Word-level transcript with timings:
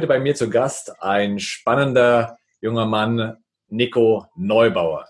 Heute 0.00 0.08
bei 0.08 0.18
mir 0.18 0.34
zu 0.34 0.48
Gast 0.48 1.02
ein 1.02 1.38
spannender 1.38 2.38
junger 2.62 2.86
Mann, 2.86 3.36
Nico 3.68 4.24
Neubauer. 4.34 5.06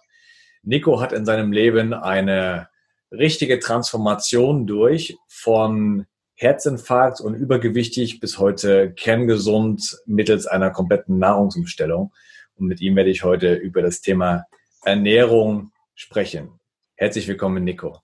Nico 0.65 1.01
hat 1.01 1.13
in 1.13 1.25
seinem 1.25 1.53
Leben 1.53 1.95
eine 1.95 2.69
richtige 3.13 3.61
Transformation 3.61 4.67
durch 4.67 5.17
von 5.29 6.07
Herzinfarkt 6.35 7.21
und 7.21 7.37
übergewichtig 7.37 8.19
bis 8.19 8.41
heute 8.41 8.93
kerngesund 8.93 9.97
mittels 10.07 10.49
einer 10.49 10.73
kompletten 10.73 11.21
Nahrungsumstellung. 11.21 12.13
Und 12.57 12.67
mit 12.67 12.81
ihm 12.81 12.97
werde 12.97 13.11
ich 13.11 13.23
heute 13.23 13.55
über 13.55 13.83
das 13.83 14.01
Thema 14.01 14.47
Ernährung 14.83 15.71
sprechen. 15.95 16.59
Herzlich 16.97 17.29
willkommen, 17.29 17.63
Nico. 17.63 18.01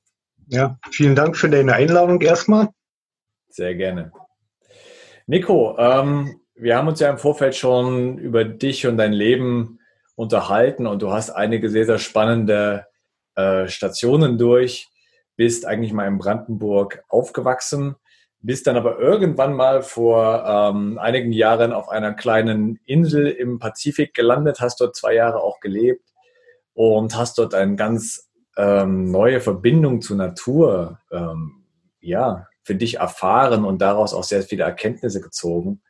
Ja, 0.47 0.79
vielen 0.93 1.17
Dank 1.17 1.37
für 1.37 1.49
deine 1.51 1.73
Einladung 1.73 2.21
erstmal. 2.21 2.69
Sehr 3.49 3.75
gerne. 3.75 4.13
Nico, 5.27 5.77
ähm, 5.77 6.43
wir 6.57 6.77
haben 6.77 6.89
uns 6.89 7.01
ja 7.01 7.11
im 7.11 7.19
Vorfeld 7.19 7.55
schon 7.55 8.19
über 8.19 8.45
dich 8.45 8.87
und 8.87 8.97
dein 8.97 9.13
Leben 9.13 9.79
unterhalten 10.15 10.87
und 10.87 11.03
du 11.03 11.13
hast 11.13 11.31
einige 11.31 11.69
sehr, 11.69 11.85
sehr 11.85 11.99
spannende 11.99 12.87
äh, 13.35 13.69
Stationen 13.69 14.39
durch, 14.39 14.89
bist 15.37 15.67
eigentlich 15.67 15.93
mal 15.93 16.07
in 16.07 16.19
Brandenburg 16.19 17.05
aufgewachsen, 17.09 17.97
bist 18.41 18.67
dann 18.67 18.77
aber 18.77 18.99
irgendwann 18.99 19.53
mal 19.53 19.83
vor 19.83 20.45
ähm, 20.47 20.99
einigen 20.99 21.33
Jahren 21.33 21.73
auf 21.73 21.91
einer 21.91 22.15
kleinen 22.15 22.81
Insel 22.87 23.27
im 23.27 23.59
Pazifik 23.59 24.15
gelandet, 24.15 24.61
hast 24.61 24.81
dort 24.81 24.97
zwei 24.97 25.15
Jahre 25.15 25.43
auch 25.43 25.61
gelebt 25.61 26.09
und 26.73 27.17
hast 27.17 27.39
dort 27.39 27.55
eine 27.55 27.77
ganz 27.77 28.31
ähm, 28.57 29.11
neue 29.11 29.41
Verbindung 29.41 30.01
zur 30.01 30.17
Natur 30.17 31.01
ähm, 31.13 31.65
ja, 32.01 32.47
für 32.63 32.75
dich 32.75 32.97
erfahren 32.97 33.65
und 33.65 33.83
daraus 33.83 34.15
auch 34.15 34.25
sehr 34.25 34.43
viele 34.43 34.65
Erkenntnisse 34.65 35.21
gezogen. 35.21 35.83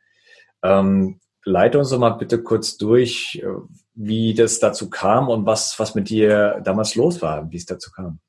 Ähm, 0.63 1.19
leite 1.43 1.79
uns 1.79 1.89
doch 1.89 1.99
mal 1.99 2.11
bitte 2.11 2.41
kurz 2.43 2.77
durch, 2.77 3.41
äh, 3.43 3.47
wie 3.93 4.33
das 4.33 4.59
dazu 4.59 4.89
kam 4.89 5.29
und 5.29 5.45
was, 5.45 5.79
was 5.79 5.95
mit 5.95 6.09
dir 6.09 6.61
damals 6.63 6.95
los 6.95 7.21
war, 7.21 7.49
wie 7.51 7.57
es 7.57 7.65
dazu 7.65 7.91
kam. 7.91 8.19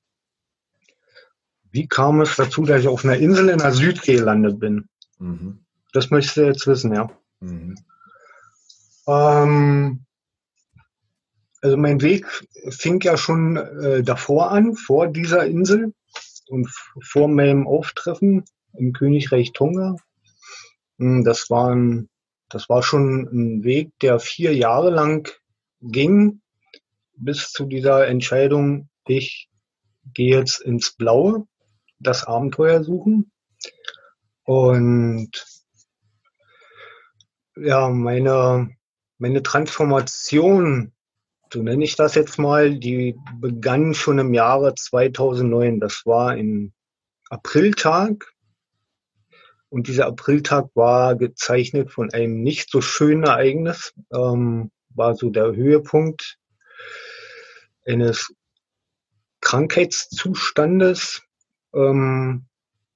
Wie 1.71 1.87
kam 1.87 2.21
es 2.21 2.37
dazu, 2.37 2.65
dass 2.65 2.81
ich 2.81 2.89
auf 2.89 3.05
einer 3.05 3.17
Insel 3.17 3.51
in 3.51 3.59
der 3.59 3.73
Südsee 3.73 4.17
gelandet 4.17 4.59
bin? 4.59 4.89
Mhm. 5.19 5.65
Das 5.93 6.11
möchtest 6.11 6.37
du 6.37 6.47
jetzt 6.47 6.67
wissen, 6.67 6.95
ja. 6.95 7.11
Mhm. 7.41 7.77
Ähm, 9.07 10.05
also 11.61 11.77
mein 11.77 12.01
Weg 12.01 12.27
fing 12.71 13.01
ja 13.01 13.17
schon 13.17 13.57
äh, 13.57 14.03
davor 14.03 14.51
an, 14.51 14.77
vor 14.77 15.09
dieser 15.09 15.47
Insel 15.47 15.93
und 16.49 16.69
vor 17.03 17.29
meinem 17.29 17.67
Auftreffen 17.67 18.45
im 18.75 18.93
Königreich 18.93 19.53
Tonga. 19.53 19.97
Hm, 20.99 21.25
das 21.25 21.51
waren 21.51 22.09
das 22.49 22.69
war 22.69 22.83
schon 22.83 23.29
ein 23.33 23.65
Weg, 23.65 23.93
der 24.01 24.19
vier 24.21 24.55
Jahre 24.55 24.91
lang 24.91 25.31
ging, 25.81 26.41
bis 27.15 27.51
zu 27.51 27.67
dieser 27.67 28.07
Entscheidung, 28.07 28.89
ich 29.07 29.49
gehe 30.15 30.37
jetzt 30.37 30.61
ins 30.61 30.93
Blaue, 30.93 31.47
das 31.99 32.25
Abenteuer 32.25 32.83
suchen. 32.85 33.31
Und 34.45 35.31
ja, 37.57 37.89
meine, 37.89 38.71
meine 39.19 39.43
Transformation, 39.43 40.93
so 41.53 41.63
nenne 41.63 41.85
ich 41.85 41.97
das 41.97 42.15
jetzt 42.15 42.39
mal, 42.39 42.79
die 42.79 43.17
begann 43.41 43.95
schon 43.95 44.19
im 44.19 44.33
Jahre 44.33 44.75
2009. 44.75 45.81
Das 45.81 46.03
war 46.07 46.31
ein 46.31 46.73
Apriltag 47.31 48.33
und 49.71 49.89
dieser 49.89 50.07
Apriltag 50.07 50.71
war 50.75 51.17
gezeichnet 51.17 51.91
von 51.91 52.11
einem 52.13 52.43
nicht 52.43 52.71
so 52.71 52.81
schönen 52.81 53.25
Ereignis, 53.25 53.95
ähm, 54.13 54.71
war 54.91 55.15
so 55.15 55.31
der 55.31 55.55
Höhepunkt 55.55 56.39
eines 57.87 58.35
Krankheitszustandes, 59.41 61.23
ähm, 61.75 62.47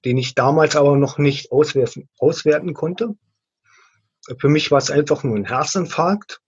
den 0.04 0.18
ich 0.18 0.34
damals 0.34 0.76
aber 0.76 0.96
noch 0.96 1.18
nicht 1.18 1.52
auswerten, 1.52 2.08
auswerten 2.18 2.74
konnte. 2.74 3.14
Für 4.38 4.48
mich 4.48 4.70
war 4.70 4.78
es 4.78 4.90
einfach 4.90 5.24
nur 5.24 5.36
ein 5.36 5.44
Herzinfarkt 5.44 6.40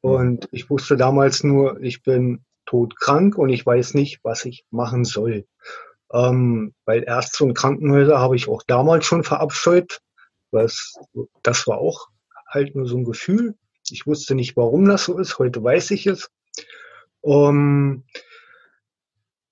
und 0.00 0.48
ich 0.52 0.70
wusste 0.70 0.96
damals 0.96 1.42
nur, 1.42 1.80
ich 1.82 2.02
bin 2.02 2.44
todkrank 2.66 3.36
und 3.36 3.50
ich 3.50 3.64
weiß 3.64 3.94
nicht, 3.94 4.20
was 4.22 4.44
ich 4.44 4.64
machen 4.70 5.04
soll. 5.04 5.46
Ähm, 6.14 6.74
weil 6.84 7.02
Ärzte 7.02 7.44
und 7.44 7.54
Krankenhäuser 7.54 8.20
habe 8.20 8.36
ich 8.36 8.48
auch 8.48 8.62
damals 8.62 9.04
schon 9.04 9.24
verabscheut. 9.24 10.00
Was, 10.52 10.94
das 11.42 11.66
war 11.66 11.78
auch 11.78 12.08
halt 12.46 12.76
nur 12.76 12.86
so 12.86 12.96
ein 12.96 13.04
Gefühl. 13.04 13.56
Ich 13.90 14.06
wusste 14.06 14.36
nicht, 14.36 14.56
warum 14.56 14.84
das 14.84 15.04
so 15.04 15.18
ist. 15.18 15.40
Heute 15.40 15.62
weiß 15.62 15.90
ich 15.90 16.06
es. 16.06 16.30
Um, 17.20 18.04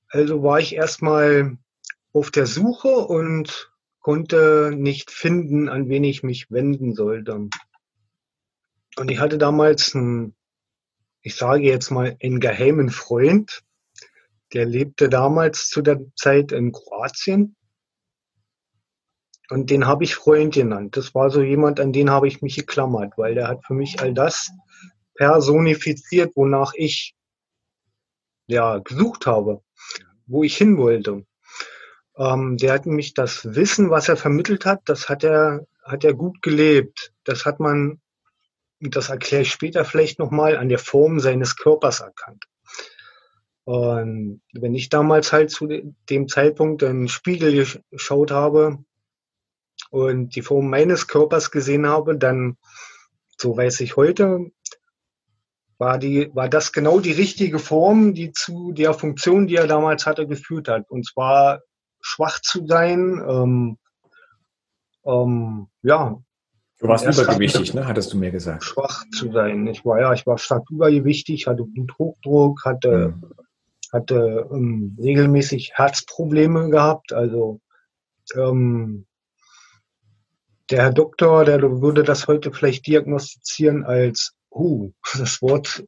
also 0.08 0.42
war 0.42 0.60
ich 0.60 0.76
erstmal 0.76 1.58
auf 2.12 2.30
der 2.30 2.46
Suche 2.46 2.88
und 2.88 3.72
konnte 3.98 4.70
nicht 4.74 5.10
finden, 5.10 5.68
an 5.68 5.88
wen 5.88 6.04
ich 6.04 6.22
mich 6.22 6.50
wenden 6.50 6.94
sollte. 6.94 7.48
Und 8.96 9.10
ich 9.10 9.18
hatte 9.18 9.38
damals 9.38 9.94
einen, 9.94 10.36
ich 11.22 11.34
sage 11.34 11.62
jetzt 11.64 11.90
mal, 11.90 12.16
einen 12.22 12.40
geheimen 12.40 12.90
Freund, 12.90 13.62
der 14.52 14.66
lebte 14.66 15.08
damals 15.08 15.68
zu 15.68 15.82
der 15.82 16.00
Zeit 16.16 16.52
in 16.52 16.72
Kroatien. 16.72 17.56
Und 19.50 19.70
den 19.70 19.86
habe 19.86 20.04
ich 20.04 20.14
Freund 20.14 20.54
genannt. 20.54 20.96
Das 20.96 21.14
war 21.14 21.30
so 21.30 21.42
jemand, 21.42 21.78
an 21.80 21.92
den 21.92 22.10
habe 22.10 22.28
ich 22.28 22.42
mich 22.42 22.56
geklammert, 22.56 23.14
weil 23.16 23.34
der 23.34 23.48
hat 23.48 23.64
für 23.66 23.74
mich 23.74 24.00
all 24.00 24.14
das 24.14 24.50
personifiziert, 25.14 26.34
wonach 26.36 26.72
ich 26.74 27.14
ja 28.46 28.78
gesucht 28.78 29.26
habe, 29.26 29.62
wo 30.26 30.42
ich 30.42 30.56
hin 30.56 30.78
wollte. 30.78 31.26
Ähm, 32.16 32.56
der 32.56 32.72
hat 32.72 32.86
mich 32.86 33.14
das 33.14 33.54
Wissen, 33.54 33.90
was 33.90 34.08
er 34.08 34.16
vermittelt 34.16 34.64
hat, 34.64 34.82
das 34.86 35.08
hat 35.08 35.24
er, 35.24 35.66
hat 35.82 36.04
er 36.04 36.14
gut 36.14 36.42
gelebt. 36.42 37.12
Das 37.24 37.44
hat 37.44 37.60
man, 37.60 38.00
das 38.80 39.08
erkläre 39.08 39.42
ich 39.42 39.52
später 39.52 39.84
vielleicht 39.84 40.18
nochmal, 40.18 40.56
an 40.56 40.68
der 40.68 40.78
Form 40.78 41.20
seines 41.20 41.56
Körpers 41.56 42.00
erkannt. 42.00 42.44
Und 43.64 44.42
wenn 44.52 44.74
ich 44.74 44.88
damals 44.88 45.32
halt 45.32 45.50
zu 45.50 45.68
dem 46.10 46.28
Zeitpunkt 46.28 46.82
den 46.82 47.08
Spiegel 47.08 47.66
geschaut 47.90 48.32
habe 48.32 48.78
und 49.90 50.34
die 50.34 50.42
Form 50.42 50.68
meines 50.68 51.06
Körpers 51.06 51.50
gesehen 51.50 51.86
habe, 51.86 52.18
dann, 52.18 52.56
so 53.38 53.56
weiß 53.56 53.80
ich 53.80 53.96
heute, 53.96 54.50
war, 55.78 55.98
die, 55.98 56.30
war 56.34 56.48
das 56.48 56.72
genau 56.72 56.98
die 56.98 57.12
richtige 57.12 57.58
Form, 57.58 58.14
die 58.14 58.32
zu 58.32 58.72
der 58.72 58.94
Funktion, 58.94 59.46
die 59.46 59.56
er 59.56 59.66
damals 59.66 60.06
hatte, 60.06 60.26
geführt 60.26 60.68
hat. 60.68 60.90
Und 60.90 61.06
zwar 61.06 61.60
schwach 62.00 62.40
zu 62.40 62.66
sein, 62.66 63.22
ähm, 63.28 63.78
ähm, 65.04 65.68
ja. 65.82 66.20
Du 66.78 66.88
warst 66.88 67.06
übergewichtig, 67.06 67.74
ne? 67.74 67.86
Hattest 67.86 68.12
du 68.12 68.16
mir 68.16 68.32
gesagt. 68.32 68.64
Schwach 68.64 69.04
zu 69.16 69.30
sein. 69.30 69.68
Ich 69.68 69.84
war 69.84 70.00
ja, 70.00 70.12
ich 70.12 70.26
war 70.26 70.36
stark 70.36 70.68
übergewichtig, 70.68 71.46
hatte 71.46 71.62
Bluthochdruck, 71.62 72.64
hatte 72.64 73.14
mhm 73.16 73.32
hatte 73.92 74.48
ähm, 74.50 74.96
regelmäßig 75.00 75.72
Herzprobleme 75.74 76.70
gehabt. 76.70 77.12
Also 77.12 77.60
ähm, 78.34 79.06
der 80.70 80.84
Herr 80.84 80.92
Doktor, 80.92 81.44
der 81.44 81.60
würde 81.82 82.02
das 82.02 82.26
heute 82.26 82.52
vielleicht 82.52 82.86
diagnostizieren 82.86 83.84
als, 83.84 84.34
uh, 84.50 84.92
das 85.18 85.42
Wort 85.42 85.84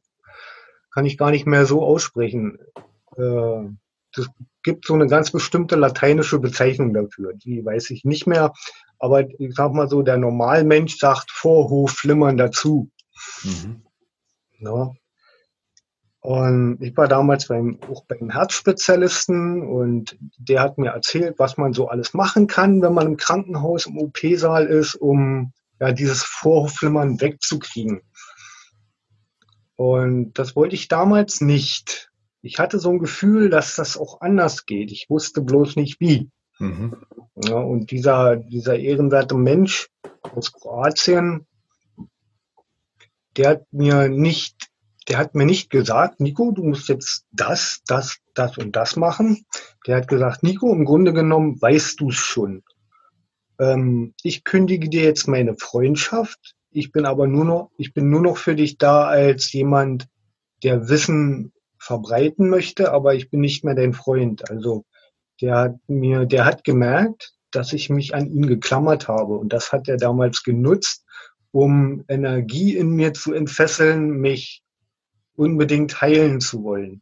kann 0.93 1.05
ich 1.05 1.17
gar 1.17 1.31
nicht 1.31 1.45
mehr 1.45 1.65
so 1.65 1.83
aussprechen. 1.83 2.57
Äh, 3.17 3.69
das 4.13 4.29
gibt 4.63 4.85
so 4.85 4.93
eine 4.93 5.07
ganz 5.07 5.31
bestimmte 5.31 5.75
lateinische 5.75 6.39
Bezeichnung 6.39 6.93
dafür. 6.93 7.33
Die 7.33 7.65
weiß 7.65 7.89
ich 7.89 8.05
nicht 8.05 8.27
mehr. 8.27 8.53
Aber 8.97 9.29
ich 9.29 9.53
sag 9.53 9.73
mal 9.73 9.89
so, 9.89 10.03
der 10.03 10.17
Normalmensch 10.17 10.97
sagt 10.97 11.31
Vorhof 11.31 11.91
flimmern 11.91 12.37
dazu. 12.37 12.89
Mhm. 13.43 13.83
Ja. 14.59 14.93
Und 16.25 16.81
ich 16.81 16.97
war 16.97 17.07
damals 17.07 17.49
beim, 17.49 17.77
auch 17.87 18.03
beim 18.05 18.31
Herzspezialisten 18.31 19.61
und 19.61 20.17
der 20.39 20.61
hat 20.61 20.79
mir 20.79 20.89
erzählt, 20.89 21.35
was 21.37 21.57
man 21.57 21.71
so 21.71 21.87
alles 21.87 22.15
machen 22.15 22.47
kann, 22.47 22.81
wenn 22.81 22.95
man 22.95 23.05
im 23.05 23.17
Krankenhaus 23.17 23.85
im 23.85 23.99
OP-Saal 23.99 24.65
ist, 24.65 24.95
um 24.95 25.53
ja, 25.79 25.91
dieses 25.91 26.23
Vorflimmern 26.23 27.21
wegzukriegen. 27.21 28.01
Und 29.75 30.33
das 30.39 30.55
wollte 30.55 30.73
ich 30.73 30.87
damals 30.87 31.41
nicht. 31.41 32.09
Ich 32.41 32.57
hatte 32.57 32.79
so 32.79 32.89
ein 32.89 32.97
Gefühl, 32.97 33.51
dass 33.51 33.75
das 33.75 33.95
auch 33.95 34.21
anders 34.21 34.65
geht. 34.65 34.91
Ich 34.91 35.11
wusste 35.11 35.43
bloß 35.43 35.75
nicht 35.75 35.99
wie. 35.99 36.31
Mhm. 36.57 36.95
Ja, 37.35 37.57
und 37.57 37.91
dieser, 37.91 38.37
dieser 38.37 38.79
ehrenwerte 38.79 39.35
Mensch 39.35 39.89
aus 40.23 40.51
Kroatien, 40.51 41.45
der 43.37 43.49
hat 43.49 43.67
mir 43.71 44.09
nicht 44.09 44.71
der 45.07 45.17
hat 45.17 45.35
mir 45.35 45.45
nicht 45.45 45.69
gesagt, 45.69 46.19
Nico, 46.19 46.51
du 46.51 46.63
musst 46.63 46.89
jetzt 46.89 47.25
das, 47.31 47.81
das, 47.87 48.17
das 48.33 48.57
und 48.57 48.75
das 48.75 48.95
machen. 48.95 49.45
Der 49.85 49.97
hat 49.97 50.07
gesagt, 50.07 50.43
Nico, 50.43 50.71
im 50.73 50.85
Grunde 50.85 51.13
genommen 51.13 51.61
weißt 51.61 51.99
du 51.99 52.09
es 52.09 52.15
schon. 52.15 52.63
Ähm, 53.59 54.13
ich 54.23 54.43
kündige 54.43 54.89
dir 54.89 55.03
jetzt 55.03 55.27
meine 55.27 55.55
Freundschaft. 55.55 56.55
Ich 56.71 56.91
bin 56.91 57.05
aber 57.05 57.27
nur 57.27 57.45
noch, 57.45 57.71
ich 57.77 57.93
bin 57.93 58.09
nur 58.09 58.21
noch 58.21 58.37
für 58.37 58.55
dich 58.55 58.77
da 58.77 59.05
als 59.05 59.51
jemand, 59.53 60.07
der 60.63 60.89
Wissen 60.89 61.53
verbreiten 61.77 62.49
möchte, 62.49 62.91
aber 62.91 63.13
ich 63.13 63.29
bin 63.29 63.41
nicht 63.41 63.63
mehr 63.63 63.75
dein 63.75 63.93
Freund. 63.93 64.49
Also 64.49 64.85
der 65.41 65.57
hat 65.57 65.75
mir, 65.87 66.25
der 66.25 66.45
hat 66.45 66.63
gemerkt, 66.63 67.33
dass 67.51 67.73
ich 67.73 67.89
mich 67.89 68.15
an 68.15 68.29
ihn 68.29 68.47
geklammert 68.47 69.07
habe 69.07 69.37
und 69.37 69.53
das 69.53 69.71
hat 69.71 69.87
er 69.87 69.97
damals 69.97 70.43
genutzt, 70.43 71.05
um 71.51 72.03
Energie 72.07 72.75
in 72.75 72.89
mir 72.89 73.13
zu 73.13 73.33
entfesseln, 73.33 74.09
mich 74.19 74.64
unbedingt 75.35 76.01
heilen 76.01 76.39
zu 76.41 76.63
wollen. 76.63 77.01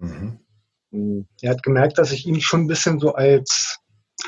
Mhm. 0.00 0.38
Hm. 0.90 1.26
Er 1.42 1.50
hat 1.50 1.62
gemerkt, 1.62 1.98
dass 1.98 2.12
ich 2.12 2.26
ihn 2.26 2.40
schon 2.40 2.62
ein 2.62 2.66
bisschen 2.66 2.98
so 2.98 3.14
als, 3.14 3.78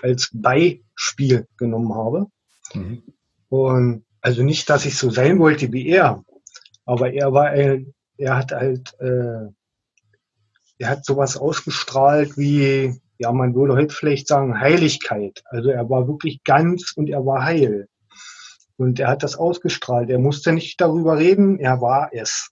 als 0.03 0.31
Beispiel 0.33 1.47
genommen 1.57 1.95
habe. 1.95 2.27
Mhm. 2.75 3.03
Und 3.49 4.05
also 4.21 4.43
nicht, 4.43 4.69
dass 4.69 4.85
ich 4.85 4.97
so 4.97 5.11
sein 5.11 5.39
wollte 5.39 5.73
wie 5.73 5.89
er, 5.89 6.23
aber 6.85 7.13
er 7.13 7.33
war, 7.33 7.53
er 7.53 8.37
hat 8.37 8.53
halt, 8.53 8.95
äh, 9.01 9.49
er 10.79 10.89
hat 10.89 11.05
sowas 11.05 11.37
ausgestrahlt 11.37 12.37
wie, 12.37 13.01
ja, 13.19 13.33
man 13.33 13.55
würde 13.55 13.75
heute 13.75 13.95
vielleicht 13.95 14.29
sagen, 14.29 14.61
Heiligkeit. 14.61 15.43
Also 15.47 15.71
er 15.71 15.89
war 15.89 16.09
wirklich 16.09 16.43
ganz 16.45 16.93
und 16.97 17.09
er 17.09 17.25
war 17.25 17.45
heil. 17.45 17.89
Und 18.77 18.99
er 18.99 19.09
hat 19.09 19.23
das 19.23 19.37
ausgestrahlt. 19.37 20.09
Er 20.09 20.19
musste 20.19 20.53
nicht 20.53 20.81
darüber 20.81 21.19
reden, 21.19 21.59
er 21.59 21.81
war 21.81 22.11
es. 22.13 22.51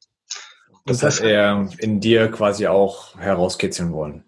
Das, 0.88 0.98
das 0.98 1.20
hat 1.20 1.26
er 1.26 1.68
in 1.78 2.00
dir 2.00 2.30
quasi 2.30 2.66
auch 2.66 3.16
herauskitzeln 3.18 3.92
wollen. 3.92 4.24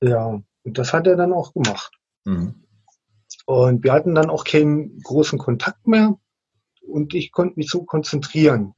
Ja, 0.00 0.26
und 0.64 0.78
das 0.78 0.92
hat 0.92 1.06
er 1.06 1.16
dann 1.16 1.32
auch 1.32 1.52
gemacht. 1.52 1.92
Mhm. 2.24 2.64
Und 3.46 3.84
wir 3.84 3.92
hatten 3.92 4.14
dann 4.14 4.30
auch 4.30 4.44
keinen 4.44 5.00
großen 5.02 5.38
Kontakt 5.38 5.86
mehr 5.86 6.18
und 6.82 7.14
ich 7.14 7.32
konnte 7.32 7.58
mich 7.58 7.70
so 7.70 7.84
konzentrieren. 7.84 8.74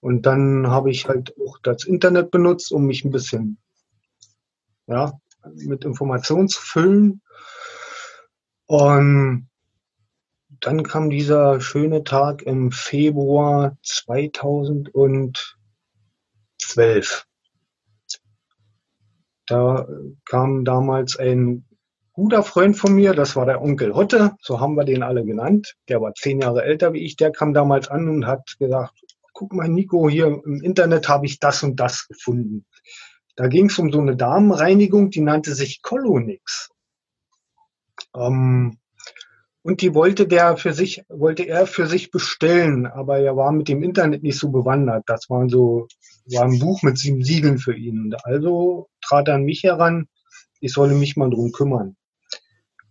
Und 0.00 0.26
dann 0.26 0.68
habe 0.68 0.90
ich 0.90 1.08
halt 1.08 1.34
auch 1.44 1.58
das 1.62 1.84
Internet 1.84 2.30
benutzt, 2.30 2.72
um 2.72 2.86
mich 2.86 3.04
ein 3.04 3.10
bisschen 3.10 3.58
ja, 4.86 5.12
mit 5.54 5.84
Informationen 5.84 6.48
zu 6.48 6.60
füllen. 6.60 7.20
Und 8.66 9.48
dann 10.60 10.82
kam 10.82 11.10
dieser 11.10 11.60
schöne 11.60 12.04
Tag 12.04 12.42
im 12.42 12.72
Februar 12.72 13.76
2000 13.82 14.94
und 14.94 15.57
12. 16.68 17.24
Da 19.46 19.86
kam 20.24 20.64
damals 20.64 21.16
ein 21.16 21.64
guter 22.12 22.42
Freund 22.42 22.76
von 22.76 22.94
mir, 22.94 23.14
das 23.14 23.36
war 23.36 23.46
der 23.46 23.62
Onkel 23.62 23.94
Hotte, 23.94 24.32
so 24.40 24.60
haben 24.60 24.74
wir 24.74 24.84
den 24.84 25.02
alle 25.02 25.24
genannt. 25.24 25.76
Der 25.88 26.00
war 26.00 26.14
zehn 26.14 26.40
Jahre 26.40 26.64
älter 26.64 26.92
wie 26.92 27.04
ich, 27.04 27.16
der 27.16 27.30
kam 27.30 27.54
damals 27.54 27.88
an 27.88 28.08
und 28.08 28.26
hat 28.26 28.56
gesagt, 28.58 28.92
guck 29.32 29.52
mal 29.52 29.68
Nico, 29.68 30.08
hier 30.08 30.26
im 30.26 30.60
Internet 30.62 31.08
habe 31.08 31.26
ich 31.26 31.38
das 31.38 31.62
und 31.62 31.76
das 31.76 32.08
gefunden. 32.08 32.66
Da 33.36 33.46
ging 33.46 33.66
es 33.66 33.78
um 33.78 33.92
so 33.92 34.00
eine 34.00 34.16
Damenreinigung, 34.16 35.10
die 35.10 35.20
nannte 35.20 35.54
sich 35.54 35.80
Colonix. 35.80 36.70
Ähm, 38.16 38.78
und 39.62 39.80
die 39.80 39.94
wollte 39.94 40.26
der 40.26 40.56
für 40.56 40.72
sich, 40.72 41.04
wollte 41.08 41.44
er 41.44 41.66
für 41.66 41.86
sich 41.86 42.10
bestellen, 42.10 42.86
aber 42.86 43.18
er 43.18 43.36
war 43.36 43.52
mit 43.52 43.68
dem 43.68 43.82
Internet 43.82 44.22
nicht 44.22 44.38
so 44.38 44.50
bewandert. 44.50 45.04
Das 45.06 45.30
war 45.30 45.48
so, 45.48 45.86
war 46.36 46.44
ein 46.44 46.58
Buch 46.58 46.82
mit 46.82 46.98
sieben 46.98 47.22
Siegeln 47.22 47.58
für 47.58 47.74
ihn. 47.74 48.14
Also 48.24 48.88
trat 49.00 49.28
er 49.28 49.36
an 49.36 49.44
mich 49.44 49.62
heran, 49.62 50.08
ich 50.60 50.72
solle 50.72 50.94
mich 50.94 51.16
mal 51.16 51.30
drum 51.30 51.52
kümmern. 51.52 51.96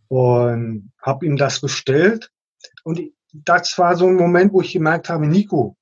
Und 0.07 0.91
habe 1.01 1.25
ihm 1.25 1.37
das 1.37 1.59
bestellt. 1.59 2.31
Und 2.83 3.01
das 3.33 3.77
war 3.77 3.95
so 3.95 4.07
ein 4.07 4.15
Moment, 4.15 4.53
wo 4.53 4.61
ich 4.61 4.73
gemerkt 4.73 5.09
habe, 5.09 5.27
Nico, 5.27 5.75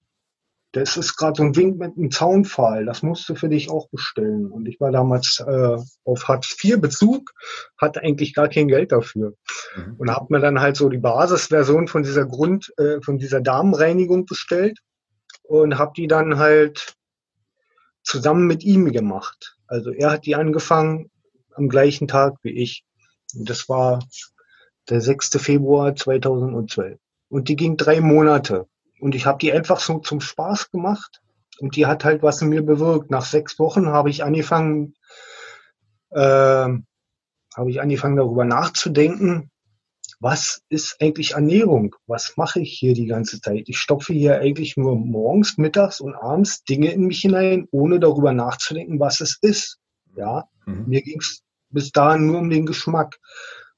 das 0.75 0.97
ist 0.97 1.15
gerade 1.15 1.37
so 1.37 1.43
ein 1.43 1.55
Wink 1.55 1.77
mit 1.77 1.95
einem 1.95 2.11
Zaunpfahl. 2.11 2.85
Das 2.85 3.01
musst 3.01 3.29
du 3.29 3.35
für 3.35 3.47
dich 3.47 3.69
auch 3.69 3.87
bestellen. 3.89 4.51
Und 4.51 4.67
ich 4.67 4.81
war 4.81 4.91
damals 4.91 5.39
äh, 5.39 5.77
auf 6.03 6.27
Hartz 6.27 6.57
IV 6.61 6.81
Bezug, 6.81 7.31
hatte 7.77 8.01
eigentlich 8.01 8.33
gar 8.33 8.49
kein 8.49 8.67
Geld 8.67 8.91
dafür. 8.91 9.35
Mhm. 9.77 9.95
Und 9.97 10.11
habe 10.11 10.27
mir 10.29 10.41
dann 10.41 10.59
halt 10.59 10.75
so 10.75 10.89
die 10.89 10.97
Basisversion 10.97 11.87
von 11.87 12.03
dieser 12.03 12.25
Grund, 12.25 12.73
äh, 12.77 12.99
von 13.01 13.17
dieser 13.17 13.39
Damenreinigung 13.39 14.25
bestellt 14.25 14.79
und 15.43 15.77
habe 15.77 15.93
die 15.95 16.07
dann 16.07 16.39
halt 16.39 16.95
zusammen 18.05 18.47
mit 18.47 18.63
ihm 18.63 18.91
gemacht. 18.91 19.57
Also 19.67 19.91
er 19.91 20.11
hat 20.11 20.25
die 20.25 20.35
angefangen 20.35 21.09
am 21.55 21.67
gleichen 21.67 22.07
Tag 22.07 22.35
wie 22.43 22.51
ich. 22.51 22.85
Und 23.35 23.49
das 23.49 23.67
war 23.67 23.99
der 24.89 25.01
6. 25.01 25.31
Februar 25.37 25.95
2012. 25.95 26.99
Und 27.29 27.49
die 27.49 27.55
ging 27.55 27.75
drei 27.75 27.99
Monate. 27.99 28.67
Und 28.99 29.15
ich 29.15 29.25
habe 29.25 29.39
die 29.39 29.51
einfach 29.51 29.79
so 29.79 29.99
zum 29.99 30.21
Spaß 30.21 30.71
gemacht. 30.71 31.21
Und 31.59 31.75
die 31.75 31.85
hat 31.85 32.05
halt 32.05 32.21
was 32.21 32.41
in 32.41 32.49
mir 32.49 32.61
bewirkt. 32.61 33.09
Nach 33.09 33.25
sechs 33.25 33.57
Wochen 33.59 33.87
habe 33.87 34.09
ich 34.09 34.23
angefangen, 34.23 34.93
äh, 36.11 36.19
habe 36.19 37.69
ich 37.69 37.81
angefangen 37.81 38.17
darüber 38.17 38.45
nachzudenken, 38.45 39.49
was 40.19 40.61
ist 40.69 40.97
eigentlich 41.01 41.31
Ernährung? 41.31 41.95
Was 42.07 42.33
mache 42.37 42.61
ich 42.61 42.77
hier 42.77 42.93
die 42.93 43.07
ganze 43.07 43.41
Zeit? 43.41 43.63
Ich 43.67 43.77
stopfe 43.77 44.13
hier 44.13 44.39
eigentlich 44.39 44.77
nur 44.77 44.95
morgens, 44.95 45.57
mittags 45.57 45.99
und 45.99 46.15
abends 46.15 46.63
Dinge 46.63 46.91
in 46.91 47.05
mich 47.05 47.19
hinein, 47.19 47.67
ohne 47.71 47.99
darüber 47.99 48.31
nachzudenken, 48.31 48.99
was 48.99 49.21
es 49.21 49.37
ist. 49.41 49.77
Ja, 50.15 50.45
mhm. 50.65 50.85
mir 50.87 51.01
ging 51.01 51.19
es 51.19 51.41
bis 51.69 51.91
dahin 51.91 52.27
nur 52.27 52.39
um 52.39 52.49
den 52.49 52.65
Geschmack. 52.65 53.19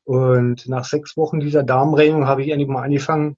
Und 0.04 0.68
nach 0.68 0.86
sechs 0.86 1.18
Wochen 1.18 1.40
dieser 1.40 1.64
Darmreinigung 1.64 2.28
habe 2.28 2.44
ich 2.44 2.50
endlich 2.50 2.70
mal 2.70 2.84
angefangen, 2.84 3.36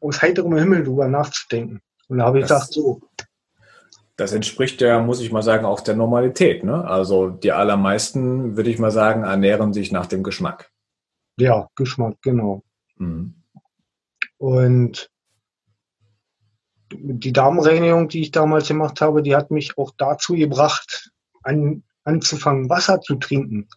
aus 0.00 0.22
heiterem 0.22 0.56
Himmel 0.56 0.84
drüber 0.84 1.08
nachzudenken. 1.08 1.80
Und 2.08 2.18
da 2.18 2.24
habe 2.24 2.40
ich 2.40 2.46
das, 2.46 2.68
gedacht, 2.68 2.72
so. 2.72 3.00
Das 4.16 4.32
entspricht 4.32 4.80
ja, 4.80 5.00
muss 5.00 5.20
ich 5.20 5.32
mal 5.32 5.42
sagen, 5.42 5.64
auch 5.64 5.80
der 5.80 5.96
Normalität. 5.96 6.64
Ne? 6.64 6.84
Also 6.84 7.30
die 7.30 7.52
allermeisten, 7.52 8.56
würde 8.56 8.70
ich 8.70 8.78
mal 8.78 8.90
sagen, 8.90 9.24
ernähren 9.24 9.72
sich 9.72 9.92
nach 9.92 10.06
dem 10.06 10.22
Geschmack. 10.22 10.70
Ja, 11.36 11.68
Geschmack, 11.74 12.16
genau. 12.22 12.62
Mhm. 12.96 13.34
Und 14.38 15.10
die 16.92 17.32
Darmreinigung, 17.32 18.08
die 18.08 18.20
ich 18.20 18.30
damals 18.30 18.68
gemacht 18.68 19.00
habe, 19.00 19.22
die 19.22 19.34
hat 19.34 19.50
mich 19.50 19.76
auch 19.78 19.92
dazu 19.96 20.34
gebracht, 20.34 21.10
an, 21.42 21.82
anzufangen, 22.04 22.68
Wasser 22.70 23.00
zu 23.00 23.16
trinken. 23.16 23.68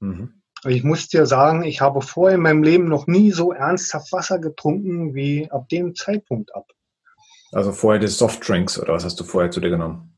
Mhm. 0.00 0.42
Ich 0.64 0.82
muss 0.82 1.08
dir 1.08 1.26
sagen, 1.26 1.62
ich 1.62 1.80
habe 1.80 2.02
vorher 2.02 2.36
in 2.36 2.42
meinem 2.42 2.62
Leben 2.62 2.88
noch 2.88 3.06
nie 3.06 3.30
so 3.30 3.52
ernsthaft 3.52 4.12
Wasser 4.12 4.38
getrunken 4.38 5.14
wie 5.14 5.50
ab 5.50 5.68
dem 5.68 5.94
Zeitpunkt 5.94 6.54
ab. 6.54 6.66
Also 7.52 7.72
vorher 7.72 8.00
die 8.00 8.08
Softdrinks 8.08 8.78
oder 8.78 8.94
was 8.94 9.04
hast 9.04 9.20
du 9.20 9.24
vorher 9.24 9.50
zu 9.50 9.60
dir 9.60 9.70
genommen? 9.70 10.15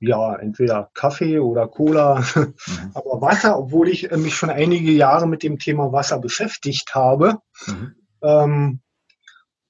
Ja, 0.00 0.36
entweder 0.36 0.90
Kaffee 0.94 1.38
oder 1.40 1.68
Cola. 1.68 2.24
Mhm. 2.34 2.90
Aber 2.94 3.20
Wasser, 3.20 3.58
obwohl 3.58 3.88
ich 3.88 4.10
äh, 4.10 4.16
mich 4.16 4.34
schon 4.34 4.50
einige 4.50 4.92
Jahre 4.92 5.26
mit 5.26 5.42
dem 5.42 5.58
Thema 5.58 5.92
Wasser 5.92 6.18
beschäftigt 6.18 6.94
habe, 6.94 7.38
mhm. 7.66 7.94
ähm, 8.22 8.80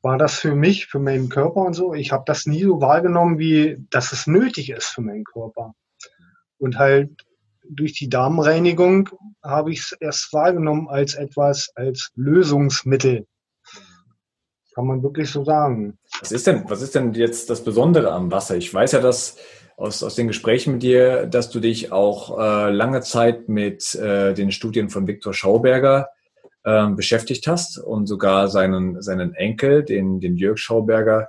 war 0.03 0.19
das 0.19 0.35
für 0.35 0.55
mich, 0.55 0.87
für 0.87 0.99
meinen 0.99 1.29
Körper 1.29 1.63
und 1.63 1.75
so, 1.75 1.95
ich 1.95 2.13
habe 2.13 2.25
das 2.27 2.47
nie 2.47 2.63
so 2.63 2.81
wahrgenommen, 2.81 3.39
wie 3.39 3.85
dass 3.91 4.13
es 4.13 4.27
nötig 4.27 4.71
ist 4.71 4.87
für 4.87 5.01
meinen 5.01 5.25
Körper. 5.25 5.75
Und 6.59 6.79
halt 6.79 7.11
durch 7.69 7.93
die 7.93 8.09
Darmreinigung 8.09 9.11
habe 9.43 9.73
ich 9.73 9.81
es 9.81 9.93
erst 9.93 10.33
wahrgenommen 10.33 10.89
als 10.89 11.15
etwas, 11.15 11.71
als 11.75 12.11
Lösungsmittel. 12.15 13.27
Kann 14.75 14.87
man 14.87 15.03
wirklich 15.03 15.31
so 15.31 15.45
sagen. 15.45 15.99
Was 16.21 16.33
ist 16.33 16.47
denn, 16.47 16.65
was 16.69 16.83
ist 16.83 16.95
denn 16.95 17.13
jetzt 17.15 17.51
das 17.51 17.65
Besondere 17.65 18.13
am 18.13 18.31
Wasser? 18.31 18.57
Ich 18.57 18.73
weiß 18.73 18.93
ja, 18.93 19.01
dass 19.01 19.37
aus, 19.79 20.03
aus 20.03 20.17
den 20.17 20.27
Gesprächen 20.27 20.75
mit 20.75 20.83
dir, 20.83 21.27
dass 21.27 21.51
du 21.51 21.61
dich 21.61 21.93
auch 21.93 22.39
äh, 22.39 22.71
lange 22.71 23.01
Zeit 23.01 23.49
mit 23.49 23.95
äh, 23.95 24.35
den 24.35 24.51
Studien 24.51 24.91
von 24.91 25.07
Viktor 25.07 25.33
Schauberger 25.33 26.09
äh, 26.65 26.89
beschäftigt 26.89 27.47
hast 27.47 27.79
und 27.79 28.07
sogar 28.07 28.49
seinen, 28.49 29.01
seinen 29.01 29.35
Enkel, 29.35 29.85
den, 29.85 30.19
den 30.19 30.37
Jörg 30.37 30.59
Schauberger, 30.59 31.29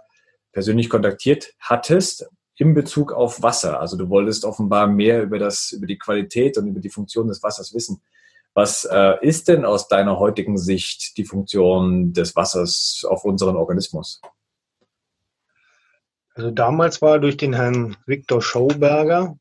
persönlich 0.52 0.90
kontaktiert 0.90 1.54
hattest 1.60 2.28
in 2.56 2.74
Bezug 2.74 3.14
auf 3.14 3.44
Wasser. 3.44 3.80
Also 3.80 3.96
du 3.96 4.10
wolltest 4.10 4.44
offenbar 4.44 4.88
mehr 4.88 5.22
über 5.22 5.38
das, 5.38 5.72
über 5.72 5.86
die 5.86 6.00
Qualität 6.00 6.58
und 6.58 6.68
über 6.68 6.80
die 6.80 6.90
Funktion 6.90 7.28
des 7.28 7.44
Wassers 7.44 7.74
wissen. 7.76 8.02
Was 8.56 8.84
äh, 8.84 9.14
ist 9.22 9.48
denn 9.48 9.64
aus 9.64 9.88
deiner 9.88 10.18
heutigen 10.18 10.58
Sicht 10.58 11.18
die 11.18 11.24
Funktion 11.24 12.14
des 12.14 12.36
Wassers 12.36 13.06
auf 13.08 13.26
unseren 13.26 13.56
Organismus? 13.58 14.22
Also 16.40 16.52
damals 16.52 17.02
war 17.02 17.20
durch 17.20 17.36
den 17.36 17.52
Herrn 17.52 17.98
Viktor 18.06 18.42
Schauberger, 18.42 19.38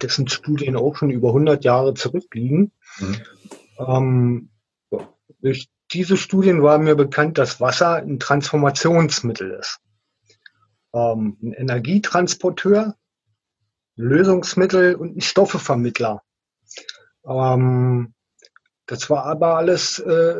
dessen 0.00 0.26
Studien 0.26 0.74
auch 0.74 0.96
schon 0.96 1.10
über 1.10 1.28
100 1.28 1.64
Jahre 1.64 1.92
zurückliegen, 1.92 2.72
mhm. 2.98 3.16
ähm, 3.78 4.50
durch 5.42 5.68
diese 5.92 6.16
Studien 6.16 6.62
war 6.62 6.78
mir 6.78 6.94
bekannt, 6.94 7.36
dass 7.36 7.60
Wasser 7.60 7.96
ein 7.96 8.18
Transformationsmittel 8.18 9.50
ist. 9.50 9.80
Ähm, 10.94 11.36
ein 11.42 11.52
Energietransporteur, 11.52 12.96
Lösungsmittel 13.96 14.94
und 14.94 15.18
ein 15.18 15.20
Stoffevermittler. 15.20 16.22
Ähm, 17.26 18.14
das 18.86 19.10
war 19.10 19.26
aber 19.26 19.58
alles, 19.58 19.98
äh, 19.98 20.36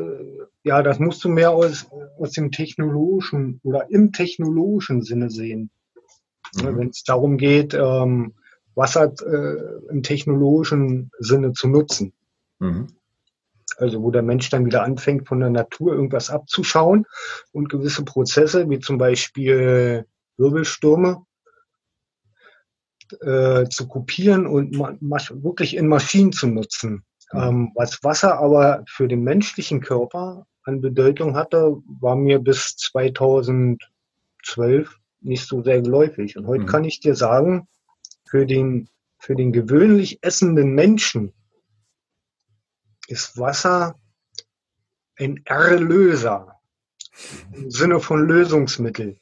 ja, 0.62 0.82
das 0.82 0.98
musst 0.98 1.22
du 1.24 1.28
mehr 1.28 1.50
aus, 1.50 1.86
aus 2.18 2.32
dem 2.32 2.50
technologischen 2.50 3.60
oder 3.62 3.90
im 3.90 4.12
technologischen 4.12 5.02
Sinne 5.02 5.30
sehen. 5.30 5.70
Mhm. 6.54 6.78
Wenn 6.78 6.88
es 6.88 7.02
darum 7.04 7.36
geht, 7.36 7.74
ähm, 7.74 8.34
Wasser 8.74 9.12
äh, 9.26 9.90
im 9.90 10.02
technologischen 10.02 11.10
Sinne 11.18 11.52
zu 11.52 11.68
nutzen. 11.68 12.12
Mhm. 12.58 12.88
Also 13.76 14.02
wo 14.02 14.10
der 14.10 14.22
Mensch 14.22 14.50
dann 14.50 14.66
wieder 14.66 14.82
anfängt, 14.82 15.28
von 15.28 15.40
der 15.40 15.50
Natur 15.50 15.94
irgendwas 15.94 16.30
abzuschauen 16.30 17.06
und 17.52 17.68
gewisse 17.68 18.04
Prozesse, 18.04 18.68
wie 18.68 18.80
zum 18.80 18.98
Beispiel 18.98 20.06
Wirbelstürme, 20.36 21.24
äh, 23.20 23.68
zu 23.68 23.88
kopieren 23.88 24.46
und 24.46 24.78
wirklich 24.78 25.76
in 25.76 25.86
Maschinen 25.86 26.32
zu 26.32 26.46
nutzen. 26.46 27.04
Mhm. 27.32 27.40
Ähm, 27.40 27.72
was 27.74 28.02
Wasser 28.02 28.38
aber 28.38 28.84
für 28.86 29.08
den 29.08 29.22
menschlichen 29.22 29.80
Körper 29.80 30.46
an 30.64 30.80
Bedeutung 30.80 31.34
hatte, 31.36 31.76
war 32.00 32.16
mir 32.16 32.38
bis 32.38 32.76
2012 32.76 33.78
nicht 35.20 35.46
so 35.46 35.62
sehr 35.62 35.82
geläufig. 35.82 36.36
Und 36.36 36.46
heute 36.46 36.64
mhm. 36.64 36.68
kann 36.68 36.84
ich 36.84 37.00
dir 37.00 37.14
sagen, 37.14 37.68
für 38.28 38.46
den, 38.46 38.88
für 39.18 39.34
den 39.34 39.52
gewöhnlich 39.52 40.22
essenden 40.22 40.74
Menschen 40.74 41.32
ist 43.08 43.38
Wasser 43.38 43.98
ein 45.18 45.42
Erlöser 45.44 46.60
im 47.52 47.70
Sinne 47.70 48.00
von 48.00 48.26
Lösungsmittel. 48.26 49.20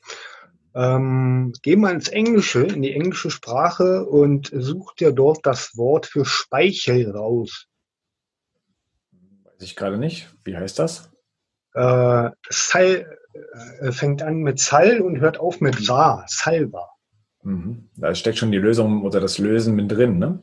Ähm, 0.75 1.53
geh 1.63 1.75
mal 1.75 1.93
ins 1.93 2.09
Englische, 2.09 2.63
in 2.63 2.83
die 2.83 2.93
englische 2.93 3.31
Sprache 3.31 4.07
und 4.07 4.51
such 4.53 4.95
dir 4.95 5.11
dort 5.11 5.45
das 5.45 5.77
Wort 5.77 6.07
für 6.07 6.25
Speichel 6.25 7.11
raus. 7.11 7.67
Weiß 9.45 9.63
ich 9.63 9.75
gerade 9.75 9.99
nicht. 9.99 10.33
Wie 10.45 10.57
heißt 10.57 10.79
das? 10.79 11.11
Äh, 11.75 12.31
Sal 12.49 13.19
äh, 13.81 13.93
fängt 13.93 14.23
an 14.23 14.39
mit 14.39 14.59
Sal 14.59 15.00
und 15.00 15.21
hört 15.21 15.39
auf 15.39 15.61
mit 15.61 15.77
Sa, 15.77 16.25
Salva. 16.27 16.89
Mhm. 17.43 17.89
Da 17.97 18.15
steckt 18.15 18.39
schon 18.39 18.53
die 18.53 18.59
Lösung 18.59 19.03
oder 19.03 19.21
das 19.21 19.39
Lösen 19.39 19.75
mit 19.75 19.91
drin, 19.91 20.19
ne? 20.19 20.43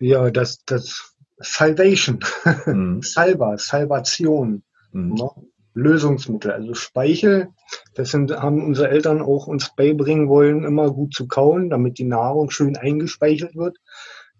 Ja, 0.00 0.30
das, 0.30 0.64
das 0.64 1.14
Salvation, 1.38 2.20
mhm. 2.66 3.00
Salva, 3.02 3.56
Salvation. 3.58 4.62
Mhm. 4.92 5.14
Ne? 5.14 5.30
Lösungsmittel, 5.74 6.50
also 6.50 6.74
Speichel. 6.74 7.48
Das 7.94 8.10
sind, 8.10 8.30
haben 8.30 8.62
unsere 8.62 8.90
Eltern 8.90 9.22
auch 9.22 9.46
uns 9.46 9.74
beibringen 9.74 10.28
wollen, 10.28 10.64
immer 10.64 10.90
gut 10.90 11.14
zu 11.14 11.26
kauen, 11.26 11.70
damit 11.70 11.98
die 11.98 12.04
Nahrung 12.04 12.50
schön 12.50 12.76
eingespeichelt 12.76 13.56
wird, 13.56 13.78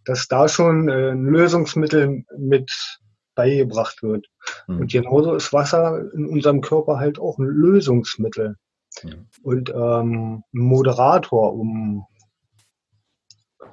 dass 0.05 0.29
da 0.29 0.49
schon 0.49 0.89
äh, 0.89 1.13
ein 1.13 1.25
Lösungsmittel 1.25 2.25
mit 2.37 3.01
beigebracht 3.35 4.03
wird. 4.03 4.27
Mhm. 4.67 4.81
Und 4.81 4.93
genauso 4.93 5.35
ist 5.35 5.53
Wasser 5.53 6.13
in 6.15 6.27
unserem 6.27 6.61
Körper 6.61 6.99
halt 6.99 7.19
auch 7.19 7.39
ein 7.39 7.47
Lösungsmittel 7.47 8.57
mhm. 9.03 9.27
und 9.43 9.71
ähm, 9.71 10.43
ein 10.53 10.61
Moderator, 10.61 11.55
um 11.55 12.07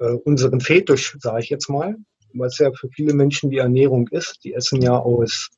äh, 0.00 0.12
unseren 0.24 0.60
Fetisch, 0.60 1.16
sage 1.20 1.42
ich 1.42 1.50
jetzt 1.50 1.68
mal, 1.68 1.96
was 2.34 2.58
ja 2.58 2.70
für 2.72 2.88
viele 2.90 3.14
Menschen 3.14 3.50
die 3.50 3.58
Ernährung 3.58 4.08
ist. 4.08 4.38
Die 4.44 4.54
essen 4.54 4.82
ja 4.82 4.96
aus 4.96 5.50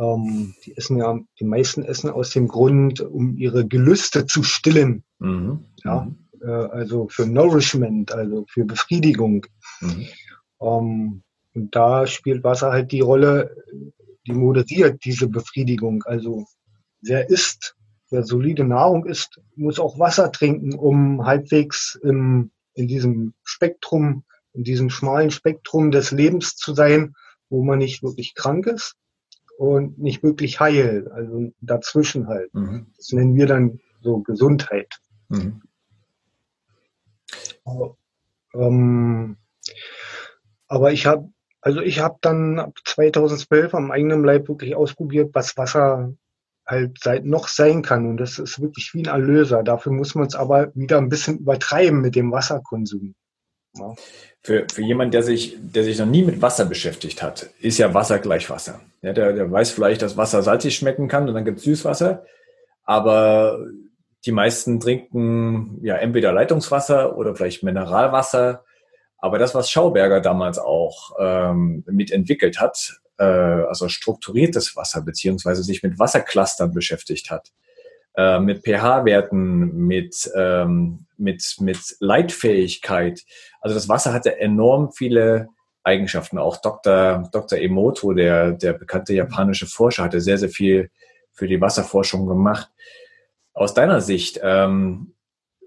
ähm, 0.00 0.54
die 0.64 0.76
essen 0.76 0.98
ja, 0.98 1.18
die 1.38 1.44
meisten 1.44 1.84
essen 1.84 2.10
aus 2.10 2.30
dem 2.30 2.48
Grund, 2.48 3.00
um 3.00 3.36
ihre 3.36 3.66
Gelüste 3.66 4.26
zu 4.26 4.42
stillen. 4.42 5.04
Mhm. 5.18 5.64
Ja, 5.84 6.02
mhm. 6.02 6.28
äh, 6.42 6.50
also 6.50 7.08
für 7.08 7.26
Nourishment, 7.26 8.12
also 8.12 8.44
für 8.48 8.64
Befriedigung. 8.64 9.46
Mhm. 9.80 10.06
Ähm, 10.60 11.22
und 11.54 11.74
da 11.74 12.06
spielt 12.06 12.44
Wasser 12.44 12.72
halt 12.72 12.92
die 12.92 13.00
Rolle, 13.00 13.56
die 14.26 14.32
moderiert 14.32 15.04
diese 15.04 15.28
Befriedigung. 15.28 16.02
Also 16.04 16.46
wer 17.02 17.28
isst, 17.28 17.76
wer 18.10 18.24
solide 18.24 18.64
Nahrung 18.64 19.06
isst, 19.06 19.40
muss 19.56 19.78
auch 19.78 19.98
Wasser 19.98 20.30
trinken, 20.32 20.74
um 20.74 21.24
halbwegs 21.24 21.98
im, 22.02 22.50
in 22.74 22.88
diesem 22.88 23.34
Spektrum, 23.42 24.24
in 24.52 24.64
diesem 24.64 24.90
schmalen 24.90 25.30
Spektrum 25.30 25.90
des 25.90 26.10
Lebens 26.10 26.56
zu 26.56 26.74
sein, 26.74 27.14
wo 27.48 27.62
man 27.62 27.78
nicht 27.78 28.02
wirklich 28.02 28.34
krank 28.34 28.66
ist 28.66 28.96
und 29.58 29.98
nicht 29.98 30.22
wirklich 30.22 30.60
heil, 30.60 31.08
also 31.12 31.52
dazwischen 31.60 32.28
halt. 32.28 32.52
Mhm. 32.54 32.86
Das 32.96 33.12
nennen 33.12 33.34
wir 33.34 33.46
dann 33.46 33.80
so 34.02 34.20
Gesundheit. 34.20 35.00
Mhm. 35.28 35.62
Aber, 37.64 37.96
ähm, 38.54 39.36
aber 40.66 40.92
ich 40.92 41.06
habe, 41.06 41.30
also 41.60 41.80
ich 41.80 42.00
habe 42.00 42.16
dann 42.20 42.58
ab 42.58 42.72
2012 42.84 43.74
am 43.74 43.90
eigenen 43.90 44.24
Leib 44.24 44.48
wirklich 44.48 44.74
ausprobiert, 44.74 45.30
was 45.34 45.56
Wasser 45.56 46.14
halt 46.66 46.98
seit 47.02 47.24
noch 47.24 47.48
sein 47.48 47.82
kann. 47.82 48.06
Und 48.06 48.16
das 48.16 48.38
ist 48.38 48.60
wirklich 48.60 48.94
wie 48.94 49.02
ein 49.02 49.12
Erlöser. 49.12 49.62
Dafür 49.62 49.92
muss 49.92 50.14
man 50.14 50.26
es 50.26 50.34
aber 50.34 50.72
wieder 50.74 50.98
ein 50.98 51.08
bisschen 51.08 51.38
übertreiben 51.38 52.00
mit 52.00 52.14
dem 52.14 52.32
Wasserkonsum. 52.32 53.14
Ja. 53.76 53.94
Für, 54.42 54.66
für 54.72 54.82
jemanden, 54.82 55.12
der 55.12 55.22
sich, 55.22 55.56
der 55.60 55.84
sich 55.84 55.98
noch 55.98 56.06
nie 56.06 56.22
mit 56.22 56.40
Wasser 56.40 56.64
beschäftigt 56.64 57.22
hat, 57.22 57.50
ist 57.60 57.78
ja 57.78 57.92
Wasser 57.92 58.18
gleich 58.18 58.48
Wasser. 58.48 58.80
Ja, 59.02 59.12
der, 59.12 59.32
der 59.32 59.50
weiß 59.50 59.70
vielleicht, 59.70 60.02
dass 60.02 60.16
Wasser 60.16 60.42
salzig 60.42 60.76
schmecken 60.76 61.08
kann 61.08 61.28
und 61.28 61.34
dann 61.34 61.44
gibt 61.44 61.58
es 61.58 61.64
Süßwasser. 61.64 62.24
Aber 62.84 63.58
die 64.24 64.32
meisten 64.32 64.80
trinken 64.80 65.78
ja 65.82 65.96
entweder 65.96 66.32
Leitungswasser 66.32 67.16
oder 67.16 67.34
vielleicht 67.34 67.62
Mineralwasser. 67.62 68.64
Aber 69.20 69.38
das, 69.38 69.54
was 69.54 69.70
Schauberger 69.70 70.20
damals 70.20 70.58
auch 70.58 71.12
ähm, 71.18 71.84
mitentwickelt 71.86 72.60
hat, 72.60 73.00
äh, 73.18 73.24
also 73.24 73.88
strukturiertes 73.88 74.76
Wasser, 74.76 75.02
beziehungsweise 75.02 75.62
sich 75.62 75.82
mit 75.82 75.98
Wasserclustern 75.98 76.72
beschäftigt 76.72 77.30
hat, 77.30 77.52
äh, 78.16 78.40
mit 78.40 78.64
pH-Werten, 78.64 79.76
mit, 79.76 80.30
ähm, 80.34 81.06
mit, 81.16 81.56
mit 81.60 81.96
Leitfähigkeit. 82.00 83.22
Also 83.60 83.74
das 83.74 83.88
Wasser 83.88 84.12
hatte 84.12 84.40
enorm 84.40 84.90
viele 84.92 85.48
Eigenschaften. 85.82 86.38
Auch 86.38 86.56
Dr. 86.56 87.28
Dr. 87.30 87.58
Emoto, 87.58 88.12
der, 88.14 88.52
der 88.52 88.72
bekannte 88.72 89.14
japanische 89.14 89.66
Forscher, 89.66 90.04
hatte 90.04 90.20
sehr, 90.20 90.38
sehr 90.38 90.48
viel 90.48 90.90
für 91.32 91.46
die 91.46 91.60
Wasserforschung 91.60 92.26
gemacht. 92.26 92.70
Aus 93.52 93.74
deiner 93.74 94.00
Sicht, 94.00 94.40
ähm, 94.42 95.14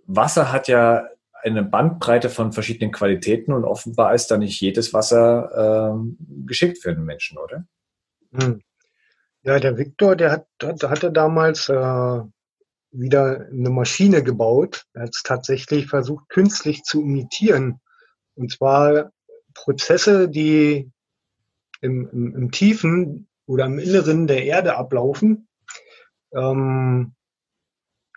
Wasser 0.06 0.52
hat 0.52 0.68
ja 0.68 1.08
eine 1.44 1.64
Bandbreite 1.64 2.30
von 2.30 2.54
verschiedenen 2.54 2.92
Qualitäten 2.92 3.54
und 3.54 3.66
offenbar 3.66 4.16
ist 4.16 4.28
da 4.28 4.38
nicht 4.38 4.60
jedes 4.62 4.94
Wasser 4.94 5.92
ähm, 5.94 6.18
geschickt 6.46 6.82
für 6.82 6.92
einen 6.92 7.06
Menschen, 7.06 7.38
oder? 7.38 7.66
Hm. 8.34 8.62
Ja, 9.44 9.60
der 9.60 9.78
Viktor, 9.78 10.16
der 10.16 10.32
hat, 10.32 10.48
hatte 10.62 11.12
damals 11.12 11.68
äh, 11.68 12.20
wieder 12.92 13.48
eine 13.52 13.70
Maschine 13.70 14.24
gebaut. 14.24 14.86
Er 14.94 15.04
hat 15.04 15.16
tatsächlich 15.24 15.88
versucht, 15.88 16.30
künstlich 16.30 16.84
zu 16.84 17.02
imitieren. 17.02 17.82
Und 18.36 18.52
zwar 18.52 19.12
Prozesse, 19.54 20.30
die 20.30 20.92
im, 21.82 22.10
im, 22.10 22.36
im 22.36 22.52
Tiefen 22.52 23.28
oder 23.46 23.66
im 23.66 23.80
Inneren 23.80 24.28
der 24.28 24.46
Erde 24.46 24.78
ablaufen, 24.78 25.50
ähm, 26.34 27.14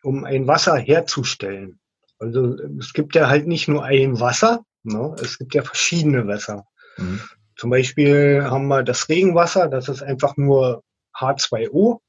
um 0.02 0.24
ein 0.24 0.46
Wasser 0.46 0.76
herzustellen. 0.76 1.80
Also 2.18 2.56
es 2.78 2.92
gibt 2.92 3.14
ja 3.14 3.28
halt 3.28 3.46
nicht 3.46 3.68
nur 3.68 3.84
ein 3.84 4.20
Wasser, 4.20 4.64
ne? 4.82 5.14
es 5.20 5.38
gibt 5.38 5.54
ja 5.54 5.62
verschiedene 5.62 6.26
Wässer. 6.26 6.64
Mhm. 6.96 7.20
Zum 7.56 7.70
Beispiel 7.70 8.44
haben 8.44 8.68
wir 8.68 8.82
das 8.82 9.08
Regenwasser, 9.08 9.68
das 9.68 9.88
ist 9.88 10.02
einfach 10.02 10.36
nur 10.36 10.82
H2O. 11.14 12.00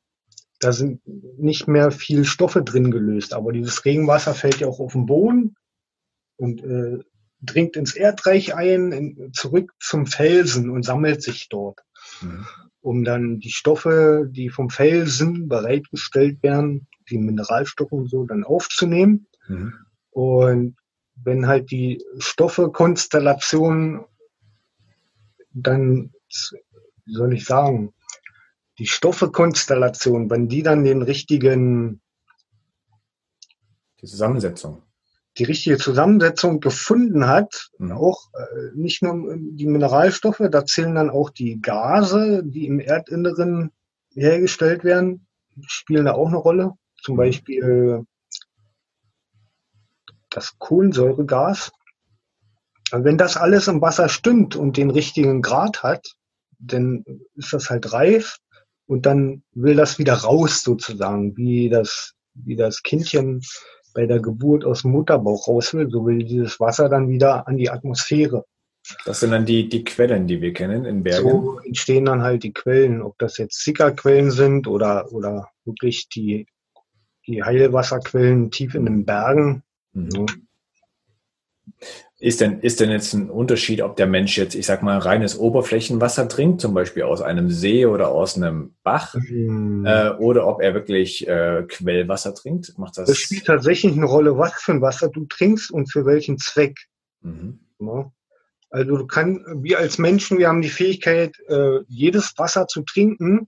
Da 0.59 0.71
sind 0.71 1.01
nicht 1.05 1.67
mehr 1.67 1.91
viel 1.91 2.25
Stoffe 2.25 2.63
drin 2.63 2.89
gelöst, 2.89 3.33
aber 3.33 3.51
dieses 3.51 3.85
Regenwasser 3.85 4.33
fällt 4.33 4.59
ja 4.59 4.67
auch 4.67 4.79
auf 4.79 4.93
den 4.93 5.05
Boden 5.05 5.55
und 6.37 6.63
äh, 6.63 6.99
dringt 7.41 7.75
ins 7.75 7.95
Erdreich 7.95 8.55
ein, 8.55 8.91
in, 8.91 9.33
zurück 9.33 9.73
zum 9.79 10.07
Felsen 10.07 10.69
und 10.69 10.83
sammelt 10.83 11.21
sich 11.21 11.47
dort, 11.49 11.81
mhm. 12.21 12.45
um 12.81 13.03
dann 13.03 13.39
die 13.39 13.51
Stoffe, 13.51 14.27
die 14.29 14.49
vom 14.49 14.69
Felsen 14.69 15.47
bereitgestellt 15.47 16.41
werden, 16.41 16.87
die 17.09 17.19
Mineralstoffe 17.19 17.91
und 17.91 18.09
so, 18.09 18.25
dann 18.25 18.43
aufzunehmen. 18.43 19.27
Mhm. 19.47 19.73
Und 20.17 20.75
wenn 21.13 21.45
halt 21.45 21.69
die 21.69 22.03
Stoffekonstellation 22.17 24.03
dann, 25.53 26.11
wie 27.05 27.13
soll 27.13 27.33
ich 27.33 27.45
sagen, 27.45 27.93
die 28.79 28.87
Stoffekonstellation, 28.87 30.31
wenn 30.31 30.47
die 30.47 30.63
dann 30.63 30.83
den 30.83 31.03
richtigen 31.03 32.01
die 34.01 34.07
Zusammensetzung 34.07 34.81
die 35.37 35.43
richtige 35.43 35.77
Zusammensetzung 35.77 36.61
gefunden 36.61 37.27
hat, 37.27 37.69
mhm. 37.77 37.91
auch 37.91 38.31
äh, 38.33 38.71
nicht 38.73 39.03
nur 39.03 39.35
die 39.37 39.67
Mineralstoffe, 39.67 40.41
da 40.49 40.65
zählen 40.65 40.95
dann 40.95 41.11
auch 41.11 41.29
die 41.29 41.61
Gase, 41.61 42.41
die 42.43 42.65
im 42.65 42.79
Erdinneren 42.79 43.69
hergestellt 44.15 44.83
werden, 44.83 45.27
spielen 45.67 46.05
da 46.05 46.13
auch 46.13 46.29
eine 46.29 46.37
Rolle. 46.37 46.73
Zum 47.03 47.13
mhm. 47.13 47.17
Beispiel 47.17 48.07
das 50.29 50.57
Kohlensäuregas. 50.57 51.71
Wenn 52.91 53.17
das 53.17 53.37
alles 53.37 53.67
im 53.67 53.81
Wasser 53.81 54.09
stimmt 54.09 54.55
und 54.55 54.77
den 54.77 54.89
richtigen 54.89 55.41
Grad 55.41 55.83
hat, 55.83 56.13
dann 56.59 57.03
ist 57.35 57.53
das 57.53 57.69
halt 57.69 57.91
reif 57.93 58.37
und 58.87 59.05
dann 59.05 59.43
will 59.53 59.75
das 59.75 59.99
wieder 59.99 60.13
raus 60.13 60.61
sozusagen, 60.61 61.35
wie 61.35 61.69
das, 61.69 62.13
wie 62.33 62.55
das 62.55 62.81
Kindchen 62.83 63.41
bei 63.93 64.05
der 64.05 64.19
Geburt 64.19 64.63
aus 64.63 64.83
dem 64.83 64.91
Mutterbauch 64.91 65.47
raus 65.47 65.73
will, 65.73 65.89
so 65.89 66.05
will 66.05 66.19
dieses 66.19 66.59
Wasser 66.59 66.87
dann 66.87 67.09
wieder 67.09 67.47
an 67.47 67.57
die 67.57 67.69
Atmosphäre. 67.69 68.45
Das 69.05 69.19
sind 69.19 69.31
dann 69.31 69.45
die, 69.45 69.67
die 69.67 69.83
Quellen, 69.83 70.27
die 70.27 70.41
wir 70.41 70.53
kennen 70.53 70.85
in 70.85 71.03
Bergen. 71.03 71.29
So 71.29 71.59
entstehen 71.59 72.05
dann 72.05 72.21
halt 72.21 72.43
die 72.43 72.53
Quellen, 72.53 73.01
ob 73.01 73.17
das 73.17 73.37
jetzt 73.37 73.61
Sickerquellen 73.63 74.31
sind 74.31 74.67
oder, 74.67 75.11
oder 75.11 75.49
wirklich 75.65 76.07
die, 76.09 76.47
die 77.25 77.43
Heilwasserquellen 77.43 78.51
tief 78.51 78.75
in 78.75 78.85
den 78.85 79.05
Bergen. 79.05 79.63
Mhm. 79.97 80.25
Ist 82.19 82.41
denn, 82.41 82.61
ist 82.61 82.79
denn 82.79 82.89
jetzt 82.89 83.13
ein 83.13 83.29
Unterschied, 83.29 83.83
ob 83.83 83.95
der 83.95 84.07
Mensch 84.07 84.37
jetzt, 84.39 84.55
ich 84.55 84.65
sag 84.65 84.81
mal, 84.81 84.97
reines 84.97 85.37
Oberflächenwasser 85.37 86.27
trinkt, 86.27 86.61
zum 86.61 86.73
Beispiel 86.73 87.03
aus 87.03 87.21
einem 87.21 87.51
See 87.51 87.85
oder 87.85 88.09
aus 88.09 88.35
einem 88.35 88.73
Bach, 88.81 89.13
mhm. 89.13 89.85
äh, 89.85 90.09
oder 90.17 90.47
ob 90.47 90.59
er 90.59 90.73
wirklich 90.73 91.27
äh, 91.27 91.63
Quellwasser 91.67 92.33
trinkt? 92.33 92.75
Macht 92.79 92.97
das? 92.97 93.07
Das 93.07 93.17
spielt 93.17 93.45
tatsächlich 93.45 93.93
eine 93.93 94.05
Rolle, 94.05 94.35
was 94.35 94.53
für 94.53 94.71
ein 94.71 94.81
Wasser 94.81 95.09
du 95.09 95.25
trinkst 95.25 95.69
und 95.69 95.91
für 95.91 96.07
welchen 96.07 96.39
Zweck. 96.39 96.87
Mhm. 97.21 97.59
Ja. 97.79 98.11
Also 98.71 98.97
du 98.97 99.05
kannst, 99.05 99.41
wir 99.61 99.77
als 99.77 99.99
Menschen, 99.99 100.39
wir 100.39 100.47
haben 100.47 100.63
die 100.63 100.69
Fähigkeit, 100.69 101.37
äh, 101.47 101.81
jedes 101.87 102.33
Wasser 102.37 102.65
zu 102.65 102.81
trinken, 102.81 103.47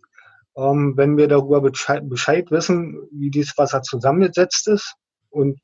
ähm, 0.56 0.94
wenn 0.96 1.18
wir 1.18 1.28
darüber 1.28 1.62
Bescheid, 1.62 2.08
Bescheid 2.08 2.52
wissen, 2.52 3.00
wie 3.12 3.32
dieses 3.32 3.58
Wasser 3.58 3.82
zusammengesetzt 3.82 4.68
ist 4.68 4.94
und 5.32 5.60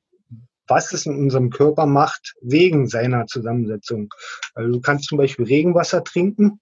was 0.68 0.92
es 0.92 1.06
in 1.06 1.16
unserem 1.16 1.50
Körper 1.50 1.86
macht 1.86 2.36
wegen 2.42 2.88
seiner 2.88 3.28
Zusammensetzung. 3.28 4.10
Also 4.54 4.74
du 4.74 4.82
kannst 4.82 5.10
zum 5.10 5.18
Beispiel 5.18 5.46
Regenwasser 5.46 6.04
trinken, 6.04 6.60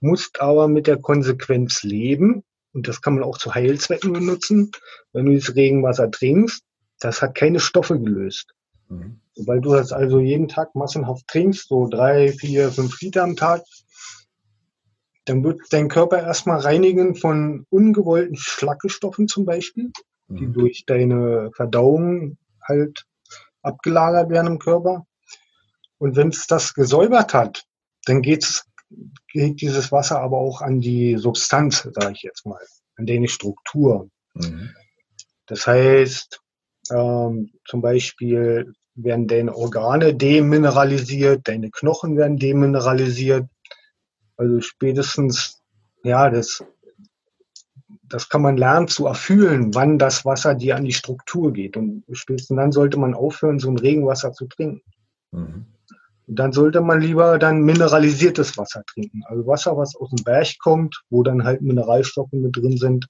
musst 0.00 0.40
aber 0.40 0.68
mit 0.68 0.86
der 0.86 0.98
Konsequenz 0.98 1.82
leben, 1.82 2.44
und 2.72 2.86
das 2.86 3.00
kann 3.00 3.14
man 3.14 3.24
auch 3.24 3.38
zu 3.38 3.54
Heilzwecken 3.54 4.12
benutzen, 4.12 4.70
wenn 5.12 5.26
du 5.26 5.34
das 5.34 5.54
Regenwasser 5.54 6.10
trinkst, 6.10 6.62
das 7.00 7.22
hat 7.22 7.34
keine 7.34 7.60
Stoffe 7.60 7.98
gelöst. 7.98 8.54
Mhm. 8.88 9.20
Weil 9.36 9.60
du 9.60 9.72
das 9.72 9.92
also 9.92 10.20
jeden 10.20 10.48
Tag 10.48 10.74
massenhaft 10.74 11.26
trinkst, 11.28 11.68
so 11.68 11.88
drei, 11.88 12.32
vier, 12.32 12.70
fünf 12.70 13.00
Liter 13.00 13.22
am 13.22 13.36
Tag, 13.36 13.62
dann 15.24 15.44
wird 15.44 15.60
dein 15.70 15.88
Körper 15.88 16.22
erstmal 16.22 16.58
reinigen 16.60 17.14
von 17.14 17.66
ungewollten 17.68 18.36
Schlackestoffen 18.36 19.28
zum 19.28 19.44
Beispiel, 19.44 19.90
die 20.28 20.46
mhm. 20.46 20.52
durch 20.54 20.84
deine 20.86 21.50
Verdauung 21.54 22.38
halt 22.66 23.04
abgelagert 23.62 24.30
werden 24.30 24.46
im 24.46 24.58
Körper. 24.58 25.06
Und 25.98 26.16
wenn 26.16 26.28
es 26.28 26.46
das 26.46 26.74
gesäubert 26.74 27.34
hat, 27.34 27.64
dann 28.04 28.22
geht's, 28.22 28.64
geht 29.32 29.60
dieses 29.60 29.92
Wasser 29.92 30.20
aber 30.20 30.38
auch 30.38 30.62
an 30.62 30.80
die 30.80 31.16
Substanz, 31.16 31.88
sage 31.92 32.12
ich 32.12 32.22
jetzt 32.22 32.46
mal, 32.46 32.60
an 32.96 33.06
deine 33.06 33.28
Struktur. 33.28 34.08
Mhm. 34.34 34.70
Das 35.46 35.66
heißt, 35.66 36.40
ähm, 36.90 37.50
zum 37.66 37.82
Beispiel 37.82 38.72
werden 38.94 39.28
deine 39.28 39.54
Organe 39.54 40.14
demineralisiert, 40.14 41.46
deine 41.46 41.70
Knochen 41.70 42.16
werden 42.16 42.36
demineralisiert. 42.36 43.48
Also 44.36 44.60
spätestens, 44.60 45.60
ja, 46.02 46.30
das 46.30 46.64
das 48.08 48.28
kann 48.28 48.42
man 48.42 48.56
lernen 48.56 48.88
zu 48.88 49.06
erfühlen, 49.06 49.74
wann 49.74 49.98
das 49.98 50.24
Wasser 50.24 50.54
dir 50.54 50.76
an 50.76 50.84
die 50.84 50.92
Struktur 50.92 51.52
geht. 51.52 51.76
Und 51.76 52.04
spätestens 52.12 52.56
dann 52.56 52.72
sollte 52.72 52.98
man 52.98 53.14
aufhören, 53.14 53.58
so 53.58 53.70
ein 53.70 53.78
Regenwasser 53.78 54.32
zu 54.32 54.46
trinken. 54.46 54.82
Mhm. 55.32 55.66
Und 56.26 56.38
dann 56.38 56.52
sollte 56.52 56.80
man 56.80 57.00
lieber 57.00 57.38
dann 57.38 57.62
mineralisiertes 57.62 58.58
Wasser 58.58 58.82
trinken. 58.84 59.22
Also 59.26 59.46
Wasser, 59.46 59.76
was 59.76 59.96
aus 59.96 60.10
dem 60.10 60.24
Berg 60.24 60.58
kommt, 60.58 61.02
wo 61.08 61.22
dann 61.22 61.44
halt 61.44 61.62
Mineralstoffe 61.62 62.32
mit 62.32 62.56
drin 62.56 62.76
sind. 62.76 63.06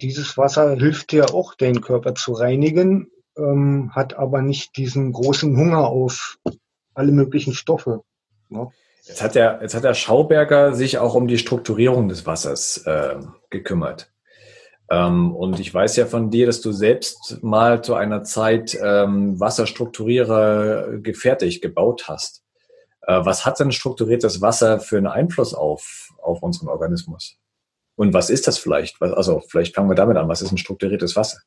Dieses 0.00 0.36
Wasser 0.36 0.74
hilft 0.74 1.12
dir 1.12 1.32
auch, 1.32 1.54
deinen 1.54 1.80
Körper 1.80 2.16
zu 2.16 2.32
reinigen, 2.32 3.08
ähm, 3.36 3.92
hat 3.94 4.14
aber 4.14 4.42
nicht 4.42 4.76
diesen 4.76 5.12
großen 5.12 5.56
Hunger 5.56 5.86
auf 5.86 6.38
alle 6.94 7.12
möglichen 7.12 7.54
Stoffe. 7.54 8.02
Ja. 8.50 8.68
Jetzt 9.04 9.22
hat 9.22 9.34
der, 9.34 9.58
jetzt 9.62 9.74
hat 9.74 9.84
der 9.84 9.94
Schauberger 9.94 10.74
sich 10.74 10.98
auch 10.98 11.14
um 11.14 11.26
die 11.26 11.38
Strukturierung 11.38 12.08
des 12.08 12.24
Wassers 12.24 12.78
äh, 12.86 13.16
gekümmert. 13.50 14.12
Ähm, 14.90 15.34
und 15.34 15.58
ich 15.58 15.74
weiß 15.74 15.96
ja 15.96 16.06
von 16.06 16.30
dir, 16.30 16.46
dass 16.46 16.60
du 16.60 16.70
selbst 16.70 17.42
mal 17.42 17.82
zu 17.82 17.94
einer 17.94 18.22
Zeit 18.22 18.78
ähm, 18.80 19.40
Wasserstrukturierer 19.40 20.98
gefertigt 20.98 21.62
gebaut 21.62 22.04
hast. 22.08 22.44
Äh, 23.02 23.24
was 23.24 23.44
hat 23.44 23.58
denn 23.58 23.72
strukturiertes 23.72 24.40
Wasser 24.40 24.78
für 24.78 24.98
einen 24.98 25.08
Einfluss 25.08 25.52
auf, 25.52 26.10
auf 26.22 26.42
unseren 26.42 26.68
Organismus? 26.68 27.38
Und 27.96 28.14
was 28.14 28.30
ist 28.30 28.46
das 28.46 28.58
vielleicht? 28.58 29.00
Was, 29.00 29.12
also 29.12 29.42
vielleicht 29.48 29.74
fangen 29.74 29.90
wir 29.90 29.96
damit 29.96 30.16
an. 30.16 30.28
Was 30.28 30.42
ist 30.42 30.52
ein 30.52 30.58
strukturiertes 30.58 31.16
Wasser? 31.16 31.38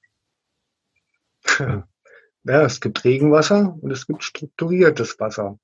Ja, 2.48 2.62
es 2.62 2.80
gibt 2.80 3.04
Regenwasser 3.04 3.76
und 3.82 3.90
es 3.90 4.06
gibt 4.06 4.24
strukturiertes 4.24 5.20
Wasser 5.20 5.58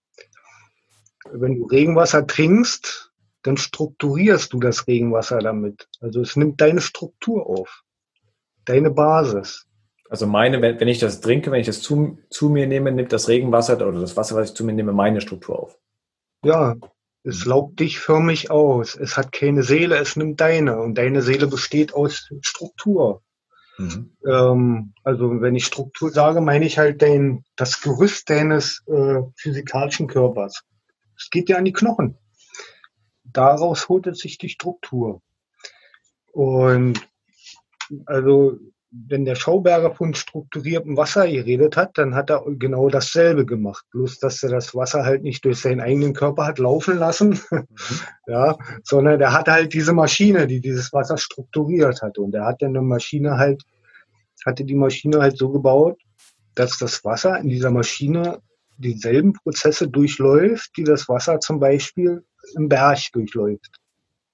wenn 1.31 1.55
du 1.55 1.65
Regenwasser 1.65 2.25
trinkst, 2.25 3.11
dann 3.43 3.57
strukturierst 3.57 4.53
du 4.53 4.59
das 4.59 4.87
Regenwasser 4.87 5.39
damit. 5.39 5.87
Also 5.99 6.21
es 6.21 6.35
nimmt 6.35 6.61
deine 6.61 6.81
Struktur 6.81 7.47
auf, 7.47 7.83
deine 8.65 8.91
Basis. 8.91 9.67
Also 10.09 10.27
meine, 10.27 10.61
wenn, 10.61 10.87
ich 10.87 10.99
das 10.99 11.21
trinke, 11.21 11.51
wenn 11.51 11.61
ich 11.61 11.67
das 11.67 11.81
zu, 11.81 12.19
zu 12.29 12.49
mir 12.49 12.67
nehme, 12.67 12.91
nimmt 12.91 13.13
das 13.13 13.29
Regenwasser 13.29 13.75
oder 13.87 14.01
das 14.01 14.17
Wasser, 14.17 14.35
was 14.35 14.49
ich 14.49 14.55
zu 14.55 14.65
mir 14.65 14.73
nehme, 14.73 14.91
meine 14.91 15.21
Struktur 15.21 15.57
auf. 15.57 15.77
Ja, 16.43 16.75
es 17.23 17.45
laugt 17.45 17.79
dich 17.79 17.99
förmlich 17.99 18.51
aus. 18.51 18.95
Es 18.95 19.15
hat 19.15 19.31
keine 19.31 19.63
Seele, 19.63 19.97
es 19.97 20.15
nimmt 20.15 20.41
deine. 20.41 20.81
Und 20.81 20.97
deine 20.97 21.21
Seele 21.21 21.47
besteht 21.47 21.93
aus 21.93 22.29
Struktur. 22.41 23.21
Mhm. 23.77 24.11
Ähm, 24.25 24.93
also 25.03 25.41
wenn 25.41 25.55
ich 25.55 25.65
Struktur 25.65 26.11
sage, 26.11 26.41
meine 26.41 26.65
ich 26.65 26.77
halt 26.77 27.01
dein, 27.01 27.45
das 27.55 27.81
Gerüst 27.81 28.29
deines 28.29 28.83
äh, 28.87 29.21
physikalischen 29.35 30.07
Körpers. 30.07 30.63
Es 31.21 31.29
geht 31.29 31.49
ja 31.49 31.57
an 31.57 31.65
die 31.65 31.73
Knochen. 31.73 32.17
Daraus 33.23 33.87
holt 33.87 34.07
es 34.07 34.19
sich 34.19 34.39
die 34.39 34.49
Struktur. 34.49 35.21
Und 36.33 36.99
also, 38.07 38.57
wenn 38.89 39.23
der 39.23 39.35
Schauberger 39.35 39.93
von 39.93 40.15
strukturiertem 40.15 40.97
Wasser 40.97 41.27
geredet 41.27 41.77
hat, 41.77 41.97
dann 41.97 42.15
hat 42.15 42.29
er 42.29 42.43
genau 42.57 42.89
dasselbe 42.89 43.45
gemacht. 43.45 43.85
Bloß, 43.91 44.19
dass 44.19 44.41
er 44.41 44.49
das 44.49 44.73
Wasser 44.73 45.05
halt 45.05 45.21
nicht 45.23 45.45
durch 45.45 45.59
seinen 45.59 45.79
eigenen 45.79 46.13
Körper 46.13 46.45
hat 46.45 46.57
laufen 46.57 46.97
lassen, 46.97 47.39
ja, 48.27 48.57
sondern 48.83 49.19
der 49.19 49.31
hat 49.31 49.47
halt 49.47 49.73
diese 49.73 49.93
Maschine, 49.93 50.47
die 50.47 50.59
dieses 50.59 50.91
Wasser 50.91 51.17
strukturiert 51.17 52.01
hat. 52.01 52.17
Und 52.17 52.33
er 52.33 52.45
hat 52.45 52.61
dann 52.61 52.69
eine 52.69 52.81
Maschine 52.81 53.37
halt, 53.37 53.63
hatte 54.45 54.65
die 54.65 54.75
Maschine 54.75 55.19
halt 55.19 55.37
so 55.37 55.49
gebaut, 55.49 56.01
dass 56.55 56.79
das 56.79 57.05
Wasser 57.05 57.39
in 57.39 57.47
dieser 57.47 57.71
Maschine 57.71 58.41
dieselben 58.81 59.33
Prozesse 59.33 59.87
durchläuft, 59.87 60.71
die 60.77 60.83
das 60.83 61.07
Wasser 61.07 61.39
zum 61.39 61.59
Beispiel 61.59 62.25
im 62.55 62.67
Berg 62.67 62.99
durchläuft. 63.13 63.69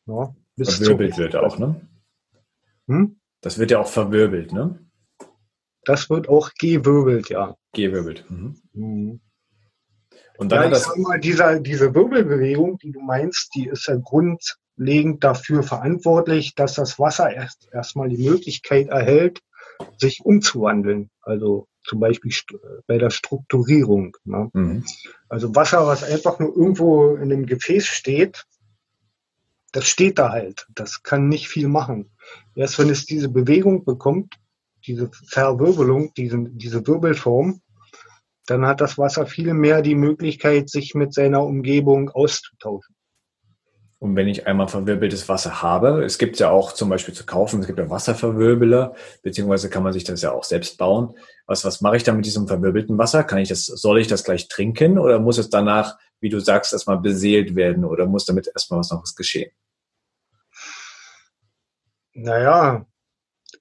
Ja, 0.06 0.34
verwirbelt 0.58 1.18
wird 1.18 1.36
auch, 1.36 1.60
ne? 1.60 1.82
Hm? 2.88 3.20
Das 3.42 3.58
wird 3.60 3.72
ja 3.72 3.80
auch 3.80 3.88
verwirbelt, 3.88 4.54
ne? 4.54 4.80
Das 5.84 6.10
wird 6.10 6.28
auch 6.28 6.52
gewirbelt, 6.60 7.30
ja. 7.30 7.56
Gewirbelt. 7.74 8.26
Mhm. 8.30 8.60
Mhm. 8.74 9.22
Und 10.38 10.52
dann 10.52 10.72
ja, 10.72 10.78
sag 10.78 10.98
mal, 10.98 11.20
dieser, 11.20 11.60
diese 11.60 11.94
Wirbelbewegung, 11.94 12.78
die 12.78 12.92
du 12.92 13.02
meinst, 13.02 13.56
die 13.56 13.68
ist 13.68 13.88
ja 13.88 13.96
grundlegend 13.96 15.24
dafür 15.24 15.64
verantwortlich, 15.64 16.56
dass 16.56 16.76
das 16.76 17.00
Wasser 17.00 17.34
erst 17.34 17.68
erstmal 17.72 18.10
die 18.10 18.30
Möglichkeit 18.30 18.88
erhält, 18.88 19.42
sich 19.98 20.22
umzuwandeln. 20.24 21.10
Also 21.22 21.68
zum 21.88 22.00
Beispiel 22.00 22.32
bei 22.86 22.98
der 22.98 23.10
Strukturierung. 23.10 24.16
Ne? 24.26 24.50
Mhm. 24.54 24.86
Also 25.30 25.56
Wasser, 25.56 25.88
was 25.88 26.04
einfach 26.04 26.40
nur 26.40 26.56
irgendwo 26.56 27.16
in 27.16 27.32
einem 27.32 27.46
Gefäß 27.46 27.86
steht, 27.86 28.46
das 29.72 29.88
steht 29.88 30.20
da 30.20 30.30
halt. 30.30 30.68
Das 30.74 31.04
kann 31.04 31.30
nicht 31.30 31.48
viel 31.48 31.68
machen. 31.68 32.12
Erst 32.56 32.78
wenn 32.80 32.90
es 32.90 33.06
diese 33.06 33.30
Bewegung 33.30 33.86
bekommt, 33.86 34.36
diese 34.86 35.10
Verwirbelung, 35.28 36.14
diese, 36.16 36.38
diese 36.50 36.86
Wirbelform, 36.86 37.62
dann 38.46 38.66
hat 38.66 38.82
das 38.82 38.98
Wasser 38.98 39.26
viel 39.26 39.54
mehr 39.54 39.82
die 39.82 39.96
Möglichkeit, 39.96 40.70
sich 40.70 40.96
mit 40.96 41.14
seiner 41.14 41.44
Umgebung 41.44 42.10
auszutauschen. 42.10 42.96
Und 44.00 44.16
wenn 44.16 44.28
ich 44.28 44.46
einmal 44.46 44.68
verwirbeltes 44.68 45.28
Wasser 45.28 45.64
habe, 45.64 46.04
es 46.04 46.20
gibt 46.20 46.38
ja 46.38 46.52
auch 46.52 46.72
zum 46.72 46.90
Beispiel 46.90 47.16
zu 47.16 47.26
kaufen, 47.26 47.62
es 47.62 47.68
gibt 47.68 47.80
ja 47.80 47.90
Wasserverwirbler, 47.90 48.94
beziehungsweise 49.24 49.72
kann 49.72 49.82
man 49.82 49.92
sich 49.92 50.04
das 50.04 50.22
ja 50.22 50.32
auch 50.32 50.44
selbst 50.44 50.78
bauen. 50.78 51.16
Was, 51.48 51.66
was 51.66 51.82
mache 51.82 51.98
ich 51.98 52.04
dann 52.04 52.18
mit 52.18 52.26
diesem 52.26 52.48
verwirbelten 52.48 52.98
Wasser? 53.00 53.24
Kann 53.24 53.40
ich 53.40 53.50
das, 53.50 53.66
soll 53.66 54.00
ich 54.00 54.08
das 54.08 54.24
gleich 54.24 54.48
trinken 54.50 55.00
oder 55.00 55.20
muss 55.20 55.40
es 55.40 55.50
danach, 55.50 55.98
wie 56.20 56.30
du 56.30 56.40
sagst, 56.40 56.74
erstmal 56.74 57.00
beseelt 57.00 57.56
werden 57.56 57.86
oder 57.86 58.06
muss 58.06 58.26
damit 58.26 58.48
erstmal 58.48 58.82
was 58.82 58.92
noch 58.92 59.02
was 59.02 59.16
geschehen? 59.16 59.52
Naja, 62.14 62.86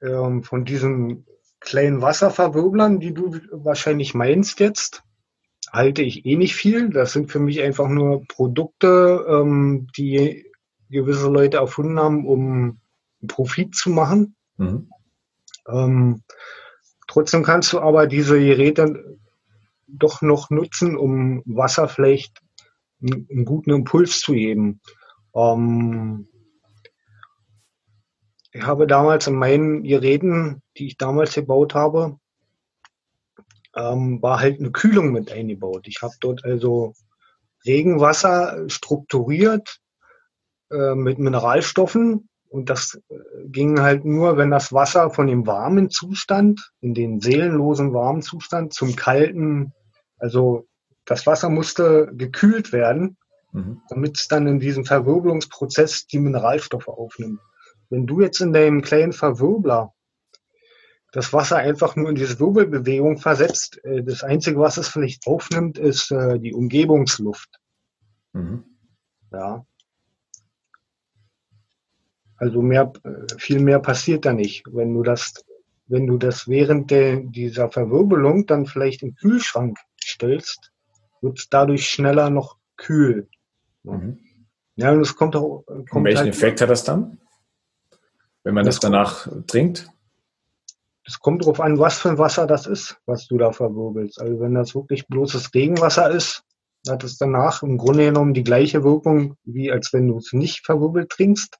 ähm, 0.03 0.43
von 0.43 0.67
diesen 0.67 1.27
kleinen 1.61 2.03
Wasserverwirblern, 2.03 3.01
die 3.01 3.15
du 3.15 3.41
wahrscheinlich 3.53 4.13
meinst 4.13 4.61
jetzt, 4.61 5.03
halte 5.73 6.03
ich 6.03 6.25
eh 6.27 6.37
nicht 6.37 6.55
viel. 6.55 6.91
Das 6.91 7.13
sind 7.13 7.31
für 7.31 7.41
mich 7.41 7.63
einfach 7.63 7.89
nur 7.89 8.25
Produkte, 8.27 9.25
ähm, 9.29 9.89
die 9.97 10.45
gewisse 10.91 11.29
Leute 11.29 11.59
erfunden 11.59 11.99
haben, 11.99 12.27
um 12.27 12.81
Profit 13.27 13.75
zu 13.75 13.91
machen. 13.91 14.37
Mhm. 14.57 14.91
Ähm, 15.69 16.23
trotzdem 17.09 17.43
kannst 17.43 17.73
du 17.73 17.81
aber 17.81 18.07
diese 18.07 18.39
Geräte 18.39 19.19
doch 19.87 20.23
noch 20.23 20.51
nutzen, 20.51 20.97
um 20.97 21.43
Wasser 21.45 21.89
vielleicht 21.89 22.41
einen, 23.03 23.27
einen 23.31 23.45
guten 23.45 23.71
Impuls 23.71 24.21
zu 24.21 24.33
geben. 24.33 24.81
Ähm, 25.35 26.29
ich 28.53 28.63
habe 28.63 28.87
damals 28.87 29.27
in 29.27 29.35
meinen 29.35 29.83
Geräten, 29.83 30.63
die 30.79 30.87
ich 30.87 30.97
damals 30.97 31.35
gebaut 31.35 31.75
habe, 31.75 32.19
ähm, 33.77 34.21
war 34.23 34.41
halt 34.41 34.59
eine 34.59 34.71
Kühlung 34.71 35.13
mit 35.13 35.31
eingebaut. 35.31 35.87
Ich 35.87 36.03
habe 36.03 36.15
dort 36.21 36.45
also 36.45 36.95
Regenwasser 37.65 38.69
strukturiert 38.69 39.79
äh, 40.71 40.95
mit 40.95 41.19
Mineralstoffen 41.19 42.29
und 42.49 42.71
das 42.71 43.01
äh, 43.09 43.15
ging 43.47 43.81
halt 43.81 44.05
nur, 44.05 44.37
wenn 44.37 44.51
das 44.51 44.73
Wasser 44.73 45.11
von 45.11 45.27
dem 45.27 45.47
warmen 45.47 45.91
Zustand, 45.91 46.73
in 46.81 46.95
den 46.95 47.21
seelenlosen 47.21 47.93
warmen 47.93 48.23
Zustand 48.23 48.73
zum 48.73 48.97
kalten, 48.97 49.73
also 50.19 50.67
das 51.05 51.27
Wasser 51.27 51.51
musste 51.51 52.11
gekühlt 52.15 52.73
werden, 52.73 53.17
mhm. 53.53 53.83
damit 53.89 54.19
es 54.19 54.29
dann 54.29 54.47
in 54.47 54.59
diesem 54.59 54.85
Verwirbelungsprozess 54.85 56.07
die 56.07 56.19
Mineralstoffe 56.19 56.89
aufnimmt. 56.89 57.41
Wenn 57.91 58.07
du 58.07 58.21
jetzt 58.21 58.41
in 58.41 58.53
deinem 58.53 58.83
kleinen 58.83 59.13
Verwirbler 59.13 59.93
das 61.17 61.33
Wasser 61.33 61.57
einfach 61.57 61.97
nur 61.97 62.11
in 62.11 62.15
diese 62.15 62.39
Wirbelbewegung 62.39 63.17
versetzt, 63.17 63.83
äh, 63.85 64.03
das 64.03 64.23
Einzige, 64.23 64.61
was 64.61 64.77
es 64.77 64.89
vielleicht 64.89 65.27
aufnimmt, 65.27 65.79
ist 65.79 66.11
äh, 66.11 66.39
die 66.39 66.53
Umgebungsluft. 66.53 67.49
Mhm. 68.35 68.65
Ja. 69.33 69.65
Also 72.37 72.61
mehr, 72.61 72.93
äh, 73.03 73.35
viel 73.39 73.61
mehr 73.61 73.79
passiert 73.81 74.27
da 74.27 74.35
nicht. 74.35 74.65
Wenn 74.71 74.93
du 74.93 75.03
das, 75.03 75.33
wenn 75.87 76.07
du 76.07 76.19
das 76.19 76.49
während 76.49 76.91
der, 76.91 77.17
dieser 77.17 77.71
Verwirbelung 77.71 78.45
dann 78.45 78.67
vielleicht 78.67 79.03
im 79.03 79.15
Kühlschrank 79.15 79.79
stellst, 80.05 80.71
wird 81.23 81.39
es 81.39 81.49
dadurch 81.49 81.89
schneller 81.89 82.29
noch 82.29 82.59
kühl. 82.77 83.27
Mhm. 83.85 84.19
Ja, 84.75 84.93
und 84.93 85.01
es 85.01 85.17
kommt 85.17 85.35
auch. 85.35 85.65
Kommt 85.65 85.93
und 85.93 86.05
welchen 86.05 86.25
halt 86.25 86.35
Effekt 86.35 86.61
hat 86.61 86.69
das 86.69 86.85
dann? 86.85 87.19
wenn 88.47 88.55
man 88.55 88.65
das, 88.65 88.77
das 88.77 88.81
danach 88.81 89.29
trinkt? 89.49 89.91
Es 91.07 91.21
kommt 91.21 91.43
darauf 91.43 91.61
an, 91.61 91.79
was 91.79 91.99
für 91.99 92.11
ein 92.11 92.19
Wasser 92.19 92.47
das 92.47 92.67
ist, 92.67 92.99
was 93.07 93.29
du 93.29 93.39
da 93.39 93.53
verwirbelst. 93.53 94.21
Also 94.21 94.41
wenn 94.41 94.55
das 94.55 94.75
wirklich 94.75 95.07
bloßes 95.07 95.55
Regenwasser 95.55 96.11
ist, 96.11 96.43
hat 96.89 97.05
es 97.05 97.17
danach 97.17 97.63
im 97.63 97.79
Grunde 97.79 98.07
genommen 98.07 98.35
die 98.35 98.45
gleiche 98.45 98.83
Wirkung, 98.83 99.37
wie 99.45 99.71
als 99.71 99.93
wenn 99.93 100.09
du 100.09 100.19
es 100.19 100.33
nicht 100.33 100.65
verwirbelt 100.67 101.11
trinkst. 101.11 101.59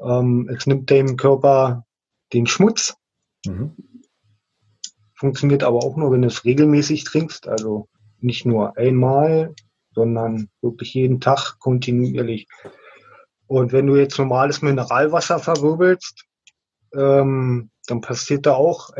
Ähm, 0.00 0.48
es 0.52 0.66
nimmt 0.66 0.90
dem 0.90 1.16
Körper 1.16 1.84
den 2.32 2.46
Schmutz. 2.46 2.94
Mhm. 3.46 3.76
Funktioniert 5.14 5.62
aber 5.62 5.78
auch 5.78 5.96
nur, 5.96 6.12
wenn 6.12 6.22
du 6.22 6.28
es 6.28 6.44
regelmäßig 6.44 7.04
trinkst. 7.04 7.48
Also 7.48 7.88
nicht 8.20 8.46
nur 8.46 8.76
einmal, 8.76 9.54
sondern 9.92 10.48
wirklich 10.60 10.94
jeden 10.94 11.20
Tag 11.20 11.58
kontinuierlich. 11.58 12.48
Und 13.46 13.72
wenn 13.72 13.86
du 13.86 13.96
jetzt 13.96 14.18
normales 14.18 14.60
Mineralwasser 14.60 15.38
verwirbelst, 15.38 16.24
ähm, 16.94 17.70
dann 17.88 18.00
passiert 18.02 18.46
da 18.46 18.54
auch, 18.54 18.90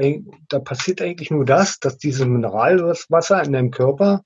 da 0.48 0.58
passiert 0.58 1.02
eigentlich 1.02 1.30
nur 1.30 1.44
das, 1.44 1.78
dass 1.78 1.98
dieses 1.98 2.26
Mineralwasser 2.26 3.42
in 3.42 3.52
deinem 3.52 3.70
Körper 3.70 4.24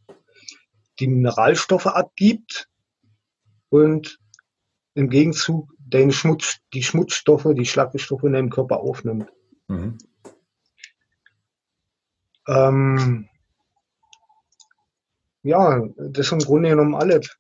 die 1.00 1.08
Mineralstoffe 1.08 1.86
abgibt 1.86 2.68
und 3.70 4.20
im 4.94 5.10
Gegenzug 5.10 5.72
deine 5.78 6.12
Schmutz, 6.12 6.58
die 6.72 6.82
Schmutzstoffe, 6.82 7.48
die 7.54 7.66
Schlackestoffe 7.66 8.26
in 8.26 8.34
deinem 8.34 8.50
Körper 8.50 8.80
aufnimmt. 8.80 9.28
Mhm. 9.68 9.98
Ähm, 12.46 13.28
ja, 15.42 15.82
das 15.96 16.26
ist 16.26 16.32
im 16.32 16.38
Grunde 16.38 16.70
genommen 16.70 16.94
alles. 16.94 17.36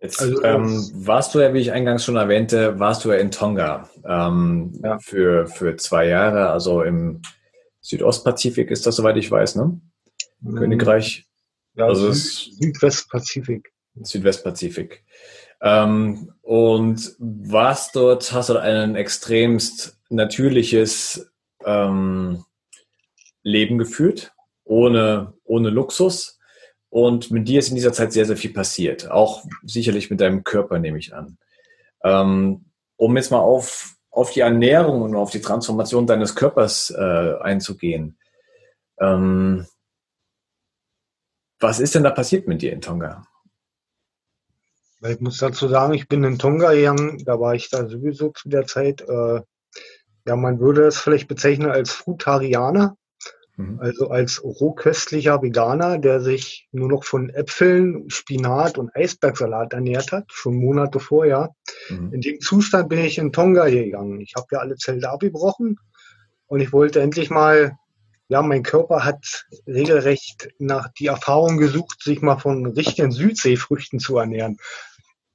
Jetzt 0.00 0.20
also, 0.20 0.42
ähm, 0.44 0.90
warst 0.94 1.34
du 1.34 1.40
ja, 1.40 1.54
wie 1.54 1.60
ich 1.60 1.72
eingangs 1.72 2.04
schon 2.04 2.16
erwähnte, 2.16 2.78
warst 2.78 3.04
du 3.04 3.12
ja 3.12 3.18
in 3.18 3.30
Tonga 3.30 3.88
ähm, 4.04 4.78
ja. 4.82 4.98
für, 4.98 5.46
für 5.46 5.76
zwei 5.76 6.06
Jahre, 6.06 6.50
also 6.50 6.82
im 6.82 7.22
Südostpazifik 7.80 8.70
ist 8.70 8.86
das, 8.86 8.96
soweit 8.96 9.16
ich 9.16 9.30
weiß, 9.30 9.56
ne? 9.56 9.80
Mhm. 10.40 10.56
Königreich. 10.56 11.26
Ja, 11.74 11.86
also 11.86 12.12
Süd 12.12 12.54
Südwestpazifik. 12.54 13.72
Südwestpazifik. 14.02 15.04
Ähm, 15.60 16.32
und 16.42 17.14
warst 17.18 17.96
dort, 17.96 18.32
hast 18.32 18.50
du 18.50 18.58
ein 18.58 18.96
extremst 18.96 19.98
natürliches 20.10 21.30
ähm, 21.64 22.44
Leben 23.42 23.78
geführt, 23.78 24.32
ohne, 24.64 25.32
ohne 25.44 25.70
Luxus 25.70 26.35
und 26.96 27.30
mit 27.30 27.46
dir 27.46 27.58
ist 27.58 27.68
in 27.68 27.74
dieser 27.74 27.92
Zeit 27.92 28.14
sehr, 28.14 28.24
sehr 28.24 28.38
viel 28.38 28.54
passiert. 28.54 29.10
Auch 29.10 29.44
sicherlich 29.62 30.08
mit 30.08 30.18
deinem 30.18 30.44
Körper, 30.44 30.78
nehme 30.78 30.96
ich 30.96 31.12
an. 31.12 31.36
Ähm, 32.02 32.70
um 32.96 33.16
jetzt 33.18 33.30
mal 33.30 33.40
auf, 33.40 33.96
auf 34.10 34.32
die 34.32 34.40
Ernährung 34.40 35.02
und 35.02 35.14
auf 35.14 35.30
die 35.30 35.42
Transformation 35.42 36.06
deines 36.06 36.34
Körpers 36.34 36.88
äh, 36.88 37.34
einzugehen. 37.42 38.18
Ähm, 38.98 39.66
was 41.60 41.80
ist 41.80 41.94
denn 41.94 42.02
da 42.02 42.12
passiert 42.12 42.48
mit 42.48 42.62
dir 42.62 42.72
in 42.72 42.80
Tonga? 42.80 43.26
Ich 45.06 45.20
muss 45.20 45.36
dazu 45.36 45.68
sagen, 45.68 45.92
ich 45.92 46.08
bin 46.08 46.24
in 46.24 46.38
Tonga 46.38 46.72
gegangen, 46.72 47.22
da 47.26 47.38
war 47.38 47.54
ich 47.54 47.68
da 47.68 47.86
sowieso 47.86 48.30
zu 48.30 48.48
der 48.48 48.64
Zeit. 48.64 49.02
Äh, 49.02 49.42
ja, 50.26 50.34
man 50.34 50.60
würde 50.60 50.86
es 50.86 50.98
vielleicht 50.98 51.28
bezeichnen 51.28 51.70
als 51.70 51.90
Frutarianer. 51.90 52.96
Mhm. 53.56 53.80
Also 53.80 54.08
als 54.08 54.44
rohköstlicher 54.44 55.42
Veganer, 55.42 55.98
der 55.98 56.20
sich 56.20 56.68
nur 56.72 56.88
noch 56.88 57.04
von 57.04 57.30
Äpfeln, 57.30 58.08
Spinat 58.10 58.78
und 58.78 58.94
Eisbergsalat 58.94 59.72
ernährt 59.72 60.12
hat, 60.12 60.26
schon 60.28 60.56
Monate 60.56 61.00
vorher. 61.00 61.54
Mhm. 61.88 62.12
In 62.12 62.20
dem 62.20 62.40
Zustand 62.40 62.88
bin 62.88 63.00
ich 63.00 63.18
in 63.18 63.32
Tonga 63.32 63.68
gegangen. 63.68 64.20
Ich 64.20 64.34
habe 64.36 64.46
ja 64.52 64.58
alle 64.58 64.76
Zelte 64.76 65.08
abgebrochen 65.08 65.78
und 66.46 66.60
ich 66.60 66.72
wollte 66.72 67.00
endlich 67.00 67.30
mal, 67.30 67.76
ja, 68.28 68.42
mein 68.42 68.62
Körper 68.62 69.04
hat 69.04 69.46
regelrecht 69.66 70.48
nach 70.58 70.88
die 70.98 71.06
Erfahrung 71.06 71.58
gesucht, 71.58 72.02
sich 72.02 72.22
mal 72.22 72.38
von 72.38 72.66
richtigen 72.66 73.12
Südseefrüchten 73.12 74.00
zu 74.00 74.18
ernähren. 74.18 74.58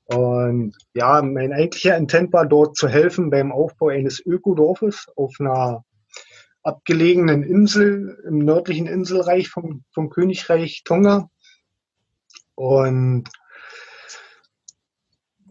Und 0.06 0.76
ja, 0.94 1.22
mein 1.22 1.54
eigentlicher 1.54 1.96
Intent 1.96 2.34
war 2.34 2.46
dort 2.46 2.76
zu 2.76 2.90
helfen 2.90 3.30
beim 3.30 3.54
Aufbau 3.54 3.88
eines 3.88 4.20
Ökodorfes 4.20 5.08
auf 5.16 5.36
einer 5.40 5.86
abgelegenen 6.64 7.44
Insel 7.44 8.22
im 8.28 8.40
nördlichen 8.40 8.88
Inselreich 8.88 9.50
vom, 9.50 9.84
vom 9.92 10.10
Königreich 10.10 10.84
Tonga. 10.84 11.30
Und 12.56 13.30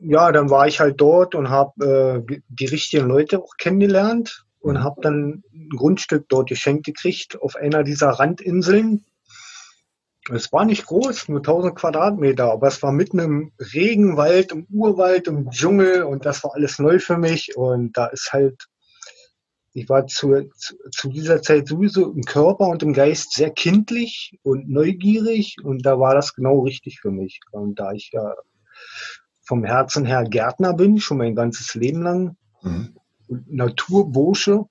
ja, 0.00 0.32
dann 0.32 0.50
war 0.50 0.66
ich 0.66 0.80
halt 0.80 1.00
dort 1.00 1.34
und 1.34 1.50
habe 1.50 2.24
äh, 2.28 2.40
die 2.48 2.66
richtigen 2.66 3.06
Leute 3.06 3.40
auch 3.40 3.56
kennengelernt 3.58 4.46
und 4.60 4.74
mhm. 4.74 4.84
habe 4.84 5.00
dann 5.02 5.42
ein 5.52 5.68
Grundstück 5.70 6.28
dort 6.28 6.48
geschenkt 6.48 6.86
gekriegt 6.86 7.40
auf 7.40 7.56
einer 7.56 7.82
dieser 7.82 8.10
Randinseln. 8.10 9.04
Es 10.32 10.52
war 10.52 10.64
nicht 10.64 10.86
groß, 10.86 11.28
nur 11.28 11.38
1000 11.40 11.74
Quadratmeter, 11.74 12.52
aber 12.52 12.68
es 12.68 12.82
war 12.82 12.92
mitten 12.92 13.18
im 13.18 13.52
Regenwald, 13.58 14.52
im 14.52 14.66
Urwald, 14.70 15.26
im 15.26 15.50
Dschungel 15.50 16.04
und 16.04 16.24
das 16.24 16.44
war 16.44 16.54
alles 16.54 16.78
neu 16.78 16.98
für 16.98 17.16
mich 17.16 17.56
und 17.56 17.96
da 17.96 18.06
ist 18.06 18.32
halt 18.32 18.68
ich 19.72 19.88
war 19.88 20.06
zu, 20.06 20.48
zu, 20.56 20.76
zu, 20.90 21.09
dieser 21.09 21.42
Zeit 21.42 21.68
sowieso 21.68 22.12
im 22.12 22.22
Körper 22.22 22.68
und 22.68 22.83
im 22.83 22.92
Geist 22.92 23.33
sehr 23.35 23.50
kindlich 23.50 24.38
und 24.42 24.68
neugierig 24.68 25.56
und 25.62 25.87
da 25.87 25.98
war 25.98 26.14
das 26.14 26.35
genau 26.35 26.61
richtig 26.61 27.00
für 27.00 27.11
mich. 27.11 27.40
Und 27.52 27.78
da 27.78 27.92
ich 27.92 28.11
ja 28.12 28.35
vom 29.42 29.64
Herzen 29.64 30.04
her 30.04 30.24
Gärtner 30.24 30.74
bin, 30.74 30.98
schon 30.98 31.18
mein 31.18 31.35
ganzes 31.35 31.74
Leben 31.74 32.02
lang, 32.02 32.37
mhm. 32.62 32.96
Naturbursche, 33.46 34.64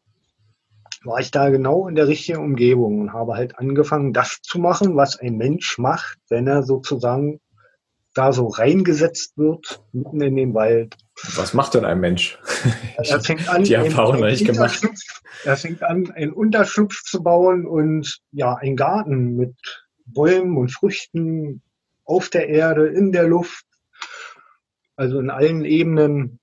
war 1.03 1.19
ich 1.19 1.31
da 1.31 1.49
genau 1.49 1.87
in 1.87 1.95
der 1.95 2.07
richtigen 2.07 2.39
Umgebung 2.39 2.99
und 2.99 3.13
habe 3.13 3.35
halt 3.35 3.57
angefangen, 3.57 4.11
das 4.11 4.41
zu 4.41 4.59
machen, 4.59 4.97
was 4.97 5.17
ein 5.17 5.37
Mensch 5.37 5.77
macht, 5.77 6.17
wenn 6.29 6.47
er 6.47 6.63
sozusagen 6.63 7.39
da 8.13 8.33
so 8.33 8.47
reingesetzt 8.47 9.37
wird, 9.37 9.81
mitten 9.93 10.21
in 10.21 10.35
den 10.35 10.53
Wald. 10.53 10.97
Was 11.35 11.53
macht 11.53 11.73
denn 11.73 11.85
ein 11.85 11.99
Mensch? 11.99 12.37
Er 12.97 13.19
fängt 13.21 13.47
an, 13.49 13.63
die 13.63 13.73
Erfahrung 13.73 14.23
ein, 14.23 14.31
nicht 14.31 14.45
gemacht. 14.45 14.81
Er 15.43 15.57
fängt 15.57 15.83
an, 15.83 16.11
einen 16.11 16.31
Unterschlupf 16.31 17.03
zu 17.03 17.23
bauen 17.23 17.65
und 17.65 18.21
ja, 18.31 18.55
einen 18.55 18.75
Garten 18.75 19.35
mit 19.35 19.55
Bäumen 20.05 20.57
und 20.57 20.71
Früchten 20.71 21.61
auf 22.05 22.29
der 22.29 22.49
Erde, 22.49 22.87
in 22.87 23.11
der 23.11 23.27
Luft, 23.27 23.65
also 24.95 25.19
in 25.19 25.29
allen 25.29 25.65
Ebenen. 25.65 26.39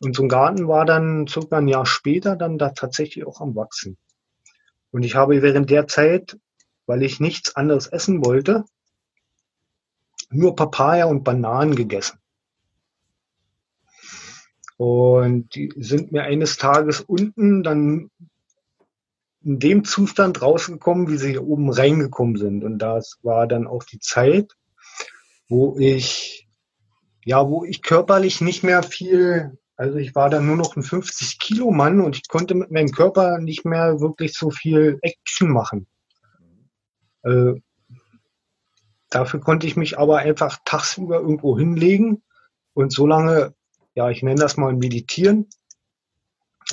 Und 0.00 0.16
so 0.16 0.22
ein 0.22 0.28
Garten 0.28 0.68
war 0.68 0.84
dann 0.84 1.26
circa 1.26 1.58
ein 1.58 1.68
Jahr 1.68 1.86
später 1.86 2.36
dann 2.36 2.58
da 2.58 2.70
tatsächlich 2.70 3.26
auch 3.26 3.40
am 3.40 3.54
Wachsen. 3.54 3.96
Und 4.90 5.04
ich 5.04 5.14
habe 5.14 5.42
während 5.42 5.70
der 5.70 5.86
Zeit, 5.88 6.36
weil 6.86 7.02
ich 7.02 7.20
nichts 7.20 7.56
anderes 7.56 7.86
essen 7.86 8.24
wollte, 8.24 8.64
nur 10.30 10.56
Papaya 10.56 11.06
und 11.06 11.24
Bananen 11.24 11.74
gegessen. 11.74 12.18
Und 14.82 15.54
die 15.54 15.72
sind 15.76 16.10
mir 16.10 16.24
eines 16.24 16.56
Tages 16.56 17.00
unten 17.00 17.62
dann 17.62 18.10
in 19.44 19.60
dem 19.60 19.84
Zustand 19.84 20.42
rausgekommen, 20.42 21.08
wie 21.08 21.18
sie 21.18 21.30
hier 21.30 21.46
oben 21.46 21.70
reingekommen 21.70 22.34
sind. 22.34 22.64
Und 22.64 22.80
das 22.80 23.20
war 23.22 23.46
dann 23.46 23.68
auch 23.68 23.84
die 23.84 24.00
Zeit, 24.00 24.56
wo 25.48 25.76
ich, 25.78 26.48
ja, 27.24 27.48
wo 27.48 27.64
ich 27.64 27.82
körperlich 27.82 28.40
nicht 28.40 28.64
mehr 28.64 28.82
viel, 28.82 29.56
also 29.76 29.98
ich 29.98 30.16
war 30.16 30.28
dann 30.30 30.48
nur 30.48 30.56
noch 30.56 30.74
ein 30.74 30.82
50 30.82 31.38
Kilo 31.38 31.70
Mann 31.70 32.00
und 32.00 32.16
ich 32.16 32.26
konnte 32.26 32.56
mit 32.56 32.72
meinem 32.72 32.90
Körper 32.90 33.38
nicht 33.38 33.64
mehr 33.64 34.00
wirklich 34.00 34.34
so 34.34 34.50
viel 34.50 34.98
Action 35.02 35.52
machen. 35.52 35.86
Äh, 37.22 37.52
dafür 39.10 39.38
konnte 39.38 39.68
ich 39.68 39.76
mich 39.76 39.96
aber 39.96 40.18
einfach 40.18 40.58
tagsüber 40.64 41.20
irgendwo 41.20 41.56
hinlegen 41.56 42.24
und 42.74 42.92
so 42.92 43.06
lange, 43.06 43.54
ja, 43.94 44.10
ich 44.10 44.22
nenne 44.22 44.40
das 44.40 44.56
mal 44.56 44.74
meditieren, 44.74 45.48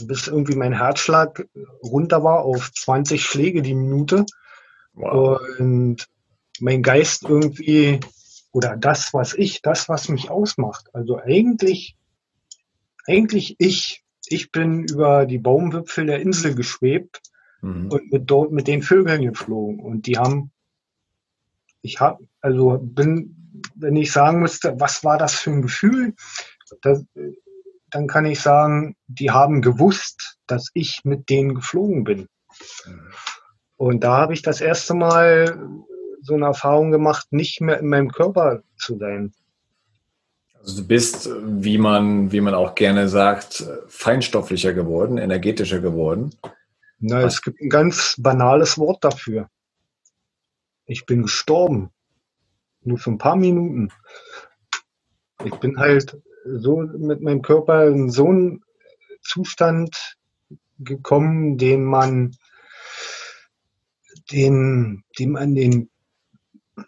bis 0.02 0.28
irgendwie 0.28 0.56
mein 0.56 0.74
Herzschlag 0.74 1.48
runter 1.84 2.24
war 2.24 2.44
auf 2.44 2.72
20 2.72 3.24
Schläge 3.24 3.62
die 3.62 3.76
Minute. 3.76 4.26
Wow. 4.94 5.40
Und 5.58 6.08
mein 6.60 6.84
Geist 6.84 7.24
irgendwie, 7.24 8.00
oder 8.52 8.78
das, 8.78 9.14
was 9.14 9.34
ich, 9.34 9.62
das, 9.62 9.90
was 9.90 10.10
mich 10.10 10.30
ausmacht. 10.30 10.90
Also 10.94 11.20
eigentlich, 11.20 11.98
eigentlich 13.06 13.56
ich. 13.60 14.04
Ich 14.32 14.52
bin 14.52 14.84
über 14.84 15.26
die 15.26 15.40
Baumwipfel 15.40 16.06
der 16.06 16.22
Insel 16.22 16.54
geschwebt 16.54 17.22
mhm. 17.62 17.90
und 17.92 18.12
mit 18.12 18.30
dort 18.30 18.52
mit 18.52 18.68
den 18.68 18.84
Vögeln 18.84 19.24
geflogen. 19.24 19.80
Und 19.80 20.06
die 20.06 20.18
haben, 20.18 20.52
ich 21.82 22.00
habe, 22.00 22.28
also 22.42 22.78
bin, 22.80 23.36
wenn 23.76 23.96
ich 23.96 24.12
sagen 24.12 24.40
müsste, 24.40 24.80
was 24.80 25.04
war 25.04 25.18
das 25.18 25.36
für 25.36 25.52
ein 25.52 25.62
Gefühl? 25.62 26.14
Das, 26.82 27.04
dann 27.90 28.08
kann 28.08 28.26
ich 28.26 28.40
sagen, 28.40 28.96
die 29.08 29.32
haben 29.32 29.62
gewusst, 29.62 30.38
dass 30.48 30.70
ich 30.74 31.02
mit 31.04 31.30
denen 31.30 31.56
geflogen 31.56 32.04
bin. 32.04 32.28
Und 33.78 34.04
da 34.04 34.18
habe 34.18 34.34
ich 34.34 34.42
das 34.42 34.62
erste 34.62 34.94
Mal 34.94 35.58
so 36.22 36.34
eine 36.36 36.46
Erfahrung 36.46 36.92
gemacht, 36.92 37.28
nicht 37.32 37.62
mehr 37.62 37.80
in 37.80 37.88
meinem 37.88 38.12
Körper 38.12 38.62
zu 38.78 38.98
sein. 38.98 39.34
Also 40.62 40.82
du 40.82 40.88
bist, 40.88 41.30
wie 41.42 41.78
man, 41.78 42.32
wie 42.32 42.42
man 42.42 42.54
auch 42.54 42.76
gerne 42.76 43.08
sagt, 43.08 43.66
feinstofflicher 43.88 44.74
geworden, 44.74 45.18
energetischer 45.18 45.80
geworden. 45.80 46.36
Na, 47.00 47.22
es 47.22 47.42
gibt 47.42 47.62
ein 47.62 47.70
ganz 47.70 48.16
banales 48.18 48.78
Wort 48.78 49.04
dafür. 49.06 49.50
Ich 50.86 51.06
bin 51.06 51.24
gestorben. 51.24 51.92
Nur 52.82 52.98
für 52.98 53.12
ein 53.12 53.18
paar 53.18 53.38
Minuten. 53.38 53.90
Ich 55.46 55.56
bin 55.56 55.80
halt 55.80 56.18
so 56.58 56.78
mit 56.78 57.22
meinem 57.22 57.42
Körper 57.42 57.88
in 57.88 58.10
so 58.10 58.28
einen 58.28 58.64
Zustand 59.22 60.18
gekommen, 60.80 61.58
den 61.58 61.84
man, 61.84 62.36
den, 64.32 65.04
den 65.18 65.32
man 65.32 65.56
den, 65.56 65.90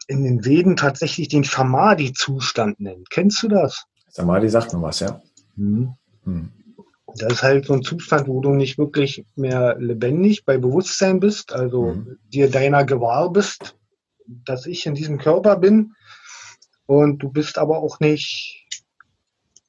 in 0.07 0.23
den 0.23 0.45
Veden 0.45 0.75
tatsächlich 0.75 1.27
den 1.27 1.43
Samadhi-Zustand 1.43 2.79
nennt. 2.79 3.09
Kennst 3.09 3.43
du 3.43 3.49
das? 3.49 3.85
Samadhi 4.09 4.49
sagt 4.49 4.73
mir 4.73 4.81
was, 4.81 5.01
ja. 5.01 5.21
Hm. 5.55 5.93
Hm. 6.23 6.51
Das 7.17 7.33
ist 7.33 7.43
halt 7.43 7.65
so 7.65 7.73
ein 7.73 7.83
Zustand, 7.83 8.27
wo 8.27 8.39
du 8.39 8.51
nicht 8.51 8.77
wirklich 8.77 9.25
mehr 9.35 9.75
lebendig 9.77 10.45
bei 10.45 10.57
Bewusstsein 10.57 11.19
bist, 11.19 11.51
also 11.51 11.93
hm. 11.93 12.17
dir 12.29 12.49
deiner 12.49 12.85
gewahr 12.85 13.31
bist, 13.31 13.75
dass 14.45 14.65
ich 14.65 14.85
in 14.85 14.95
diesem 14.95 15.17
Körper 15.17 15.57
bin. 15.57 15.93
Und 16.85 17.19
du 17.19 17.29
bist 17.29 17.57
aber 17.57 17.79
auch 17.79 17.99
nicht 17.99 18.60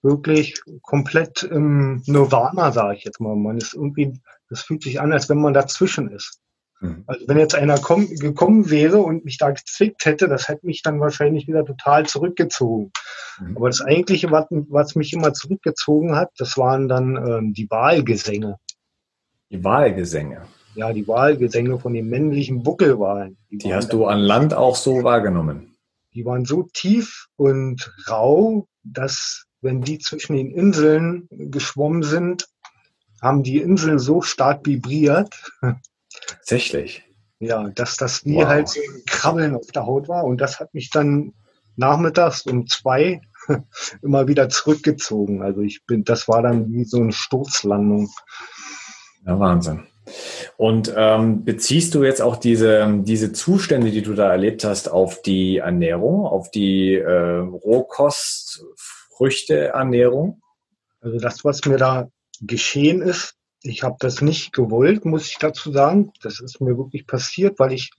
wirklich 0.02 0.60
komplett 0.82 1.42
im 1.42 2.02
Nirvana, 2.06 2.72
sage 2.72 2.98
ich 2.98 3.04
jetzt 3.04 3.20
mal. 3.20 3.36
Man 3.36 3.58
ist 3.58 3.74
irgendwie, 3.74 4.20
das 4.48 4.62
fühlt 4.62 4.82
sich 4.82 5.00
an, 5.00 5.12
als 5.12 5.28
wenn 5.28 5.40
man 5.40 5.54
dazwischen 5.54 6.10
ist. 6.10 6.40
Mhm. 6.80 7.04
Also 7.06 7.28
wenn 7.28 7.38
jetzt 7.38 7.54
einer 7.54 7.78
komm, 7.78 8.08
gekommen 8.08 8.68
wäre 8.68 8.98
und 8.98 9.24
mich 9.24 9.38
da 9.38 9.50
gezwickt 9.50 10.04
hätte, 10.04 10.28
das 10.28 10.48
hätte 10.48 10.66
mich 10.66 10.82
dann 10.82 11.00
wahrscheinlich 11.00 11.46
wieder 11.46 11.64
total 11.64 12.06
zurückgezogen. 12.06 12.90
Mhm. 13.40 13.56
Aber 13.56 13.68
das 13.68 13.80
eigentliche, 13.80 14.30
was, 14.30 14.46
was, 14.50 14.94
mich 14.94 15.12
immer 15.12 15.32
zurückgezogen 15.32 16.16
hat, 16.16 16.30
das 16.36 16.58
waren 16.58 16.88
dann 16.88 17.16
ähm, 17.16 17.54
die 17.54 17.70
Wahlgesänge. 17.70 18.56
Die 19.50 19.62
Wahlgesänge? 19.62 20.42
Ja, 20.74 20.92
die 20.92 21.06
Wahlgesänge 21.06 21.78
von 21.78 21.92
den 21.92 22.08
männlichen 22.08 22.62
Buckelwahlen. 22.62 23.36
Die, 23.50 23.58
die 23.58 23.74
hast 23.74 23.92
du 23.92 24.06
an 24.06 24.18
Land 24.18 24.54
auch 24.54 24.76
so 24.76 25.04
wahrgenommen? 25.04 25.76
Die 26.14 26.24
waren 26.24 26.44
so 26.44 26.68
tief 26.72 27.26
und 27.36 27.92
rau, 28.08 28.66
dass 28.82 29.46
wenn 29.62 29.81
die 29.81 29.98
zwischen 29.98 30.37
den 30.37 30.51
Inseln 30.51 31.29
geschwommen 31.31 32.03
sind, 32.03 32.48
haben 33.22 33.42
die 33.42 33.59
Inseln 33.59 33.98
so 33.98 34.20
stark 34.20 34.66
vibriert. 34.66 35.35
Tatsächlich. 36.27 37.05
Ja, 37.38 37.68
dass 37.70 37.96
das 37.96 38.25
wie 38.25 38.37
wow. 38.37 38.46
halt 38.46 38.68
so 38.68 38.81
ein 38.81 39.03
Krabbeln 39.07 39.55
auf 39.57 39.66
der 39.68 39.87
Haut 39.87 40.09
war. 40.09 40.25
Und 40.25 40.40
das 40.40 40.61
hat 40.61 40.75
mich 40.75 40.90
dann 40.90 41.33
nachmittags 41.77 42.42
um 42.42 42.66
zwei 42.66 43.20
immer 44.03 44.29
wieder 44.29 44.48
zurückgezogen. 44.48 45.42
Also 45.42 45.62
ich 45.62 45.85
bin, 45.87 46.05
das 46.05 46.29
war 46.29 46.42
dann 46.42 46.72
wie 46.72 46.85
so 46.85 47.01
eine 47.01 47.12
Sturzlandung. 47.12 48.11
Ja, 49.25 49.38
Wahnsinn. 49.38 49.87
Und 50.57 50.92
ähm, 50.96 51.44
beziehst 51.44 51.94
du 51.94 52.03
jetzt 52.03 52.20
auch 52.20 52.37
diese, 52.37 53.01
diese 53.03 53.33
Zustände, 53.33 53.92
die 53.92 54.03
du 54.03 54.14
da 54.14 54.31
erlebt 54.31 54.64
hast, 54.64 54.90
auf 54.90 55.22
die 55.22 55.59
Ernährung, 55.59 56.27
auf 56.27 56.51
die 56.51 56.94
äh, 56.94 57.38
Rohkost, 57.38 58.64
Früchteernährung? 59.22 60.42
Also 61.00 61.18
das, 61.18 61.44
was 61.44 61.64
mir 61.64 61.76
da 61.76 62.08
geschehen 62.40 63.02
ist, 63.02 63.37
ich 63.62 63.85
habe 63.85 63.96
das 64.00 64.20
nicht 64.20 64.52
gewollt, 64.52 65.04
muss 65.04 65.28
ich 65.28 65.38
dazu 65.38 65.70
sagen. 65.70 66.12
Das 66.22 66.40
ist 66.40 66.61
mir 66.61 66.76
wirklich 66.76 67.06
passiert, 67.06 67.61
weil 67.61 67.72
ich 67.72 67.92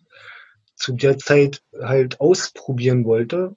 zu 0.75 0.91
der 0.91 1.17
Zeit 1.17 1.63
halt 1.81 2.19
ausprobieren 2.19 3.05
wollte, 3.05 3.55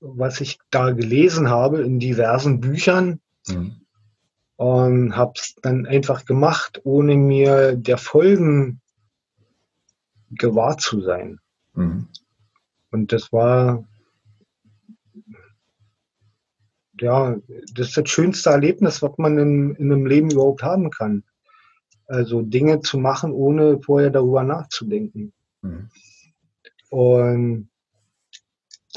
was 0.00 0.40
ich 0.40 0.58
da 0.70 0.92
gelesen 0.92 1.50
habe 1.50 1.82
in 1.82 1.98
diversen 1.98 2.60
Büchern. 2.60 3.20
Mhm. 3.46 3.76
Und 4.56 5.16
habe 5.16 5.32
es 5.36 5.54
dann 5.60 5.84
einfach 5.84 6.24
gemacht, 6.24 6.80
ohne 6.84 7.16
mir 7.16 7.76
der 7.76 7.98
Folgen 7.98 8.80
gewahr 10.30 10.78
zu 10.78 11.02
sein. 11.02 11.40
Mhm. 11.74 12.08
Und 12.90 13.12
das 13.12 13.32
war 13.32 13.84
ja, 17.02 17.36
das 17.74 17.88
ist 17.88 17.96
das 17.96 18.08
schönste 18.08 18.50
Erlebnis, 18.50 19.02
was 19.02 19.12
man 19.18 19.38
in, 19.38 19.74
in 19.74 19.92
einem 19.92 20.06
Leben 20.06 20.30
überhaupt 20.30 20.62
haben 20.62 20.90
kann. 20.90 21.24
Also 22.06 22.42
Dinge 22.42 22.80
zu 22.80 22.98
machen, 22.98 23.32
ohne 23.32 23.80
vorher 23.80 24.10
darüber 24.10 24.42
nachzudenken. 24.42 25.32
Mhm. 25.62 25.88
Und 26.90 27.68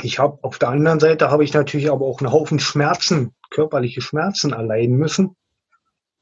ich 0.02 0.20
habe 0.20 0.40
auf 0.44 0.60
der 0.60 0.70
anderen 0.70 1.00
Seite 1.00 1.32
habe 1.32 1.44
ich 1.44 1.54
natürlich 1.54 1.90
aber 1.90 2.06
auch 2.06 2.20
einen 2.20 2.32
Haufen 2.32 2.60
Schmerzen, 2.60 3.34
körperliche 3.50 4.02
Schmerzen 4.02 4.52
erleiden 4.52 4.98
müssen, 4.98 5.36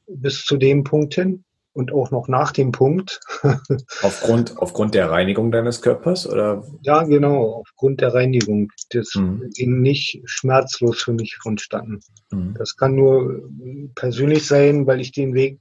bis 0.08 0.46
zu 0.46 0.58
dem 0.58 0.84
Punkt 0.84 1.16
hin 1.16 1.44
und 1.74 1.92
auch 1.92 2.12
noch 2.12 2.28
nach 2.28 2.52
dem 2.52 2.72
Punkt. 2.72 3.20
aufgrund, 4.02 4.58
aufgrund 4.58 4.94
der 4.94 5.10
Reinigung 5.10 5.52
deines 5.52 5.82
Körpers? 5.82 6.28
Oder? 6.30 6.64
Ja, 6.82 7.04
genau, 7.04 7.62
aufgrund 7.62 8.02
der 8.02 8.14
Reinigung. 8.14 8.72
Das 8.92 9.16
mhm. 9.16 9.50
ging 9.56 9.82
nicht 9.82 10.22
schmerzlos 10.26 11.02
für 11.02 11.14
mich 11.14 11.38
vonstatten. 11.42 12.00
Mhm. 12.32 12.56
Das 12.58 12.78
kann 12.78 12.96
nur 12.96 13.50
persönlich 13.96 14.46
sein, 14.46 14.88
weil 14.88 15.02
ich 15.02 15.12
den 15.12 15.34
Weg 15.34 15.60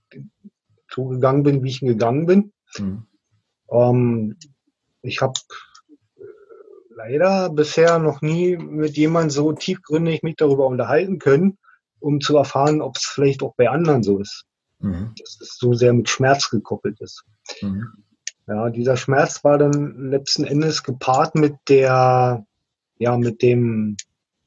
so 0.90 1.07
gegangen 1.07 1.42
bin, 1.42 1.62
wie 1.62 1.70
ich 1.70 1.83
ihn 1.83 1.88
gegangen 1.88 2.27
bin. 2.27 2.53
Mhm. 2.79 3.07
Ähm, 3.70 4.37
ich 5.01 5.22
habe 5.22 5.35
leider 6.94 7.51
bisher 7.51 7.98
noch 7.98 8.20
nie 8.20 8.57
mit 8.57 8.96
jemandem 8.96 9.31
so 9.31 9.53
tiefgründig 9.53 10.22
mich 10.22 10.37
darüber 10.37 10.66
unterhalten 10.66 11.18
können, 11.18 11.59
um 12.01 12.20
zu 12.20 12.37
erfahren, 12.37 12.83
ob 12.83 12.96
es 12.96 13.07
vielleicht 13.07 13.42
auch 13.42 13.55
bei 13.57 13.70
anderen 13.70 14.03
so 14.03 14.18
ist. 14.18 14.44
Mhm. 14.83 15.14
dass 15.18 15.40
es 15.40 15.57
so 15.59 15.75
sehr 15.75 15.92
mit 15.92 16.09
Schmerz 16.09 16.51
gekoppelt 16.51 17.01
ist. 17.01 17.25
Mhm. 17.61 17.87
Ja, 18.47 18.71
dieser 18.71 18.97
Schmerz 18.97 19.45
war 19.45 19.59
dann 19.59 20.11
letzten 20.11 20.45
Endes 20.45 20.83
gepaart 20.83 21.35
mit 21.35 21.55
der, 21.68 22.45
ja, 22.99 23.16
mit 23.16 23.40
dem, 23.42 23.97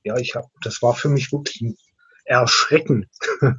ja, 0.03 0.17
ich 0.17 0.35
habe, 0.35 0.47
das 0.63 0.81
war 0.81 0.93
für 0.93 1.09
mich 1.09 1.31
wirklich 1.31 1.61
ein 1.61 1.77
Erschrecken. 2.25 3.09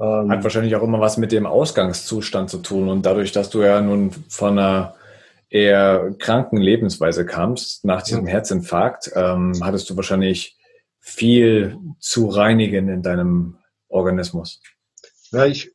Ähm, 0.00 0.28
Hat 0.28 0.42
wahrscheinlich 0.42 0.74
auch 0.74 0.82
immer 0.82 1.00
was 1.00 1.18
mit 1.18 1.30
dem 1.30 1.46
Ausgangszustand 1.46 2.50
zu 2.50 2.58
tun. 2.58 2.88
Und 2.88 3.06
dadurch, 3.06 3.30
dass 3.30 3.50
du 3.50 3.62
ja 3.62 3.80
nun 3.80 4.10
von 4.28 4.58
einer 4.58 4.96
eher 5.50 6.12
kranken 6.18 6.56
Lebensweise 6.56 7.24
kamst, 7.24 7.84
nach 7.84 8.02
diesem 8.02 8.26
ja. 8.26 8.32
Herzinfarkt, 8.32 9.12
ähm, 9.14 9.52
hattest 9.62 9.88
du 9.88 9.96
wahrscheinlich 9.96 10.56
viel 10.98 11.78
zu 12.00 12.26
reinigen 12.26 12.88
in 12.88 13.02
deinem 13.02 13.58
Organismus. 13.88 14.60
Ja, 15.34 15.46
ich, 15.46 15.72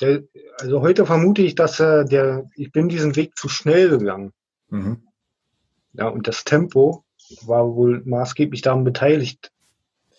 der, 0.00 0.22
also 0.58 0.80
heute 0.82 1.06
vermute 1.06 1.42
ich, 1.42 1.54
dass 1.54 1.80
äh, 1.80 2.04
der, 2.04 2.48
ich 2.54 2.72
bin 2.72 2.88
diesen 2.88 3.16
Weg 3.16 3.36
zu 3.36 3.48
schnell 3.48 3.88
gegangen. 3.90 4.32
Mhm. 4.68 5.02
Ja, 5.94 6.08
und 6.08 6.28
das 6.28 6.44
Tempo 6.44 7.04
war 7.42 7.74
wohl 7.74 8.02
maßgeblich 8.04 8.62
daran 8.62 8.84
beteiligt, 8.84 9.50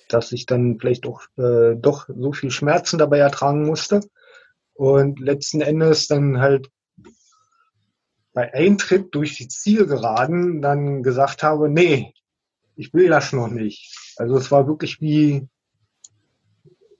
dass 0.09 0.31
ich 0.31 0.45
dann 0.45 0.79
vielleicht 0.79 1.05
auch 1.05 1.21
äh, 1.37 1.75
doch 1.75 2.09
so 2.09 2.33
viel 2.33 2.51
Schmerzen 2.51 2.97
dabei 2.97 3.19
ertragen 3.19 3.65
musste 3.65 4.01
und 4.73 5.19
letzten 5.19 5.61
Endes 5.61 6.07
dann 6.07 6.39
halt 6.39 6.69
bei 8.33 8.53
Eintritt 8.53 9.15
durch 9.15 9.35
die 9.37 9.47
Zielgeraden 9.47 10.61
dann 10.61 11.01
gesagt 11.01 11.43
habe, 11.43 11.69
nee, 11.69 12.13
ich 12.75 12.93
will 12.93 13.09
das 13.09 13.33
noch 13.33 13.47
nicht. 13.47 13.95
Also 14.17 14.37
es 14.37 14.51
war 14.51 14.67
wirklich 14.67 15.01
wie, 15.01 15.47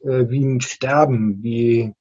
äh, 0.08 0.30
wie 0.30 0.44
ein 0.44 0.62
Sterben, 0.62 1.44
wie 1.44 1.94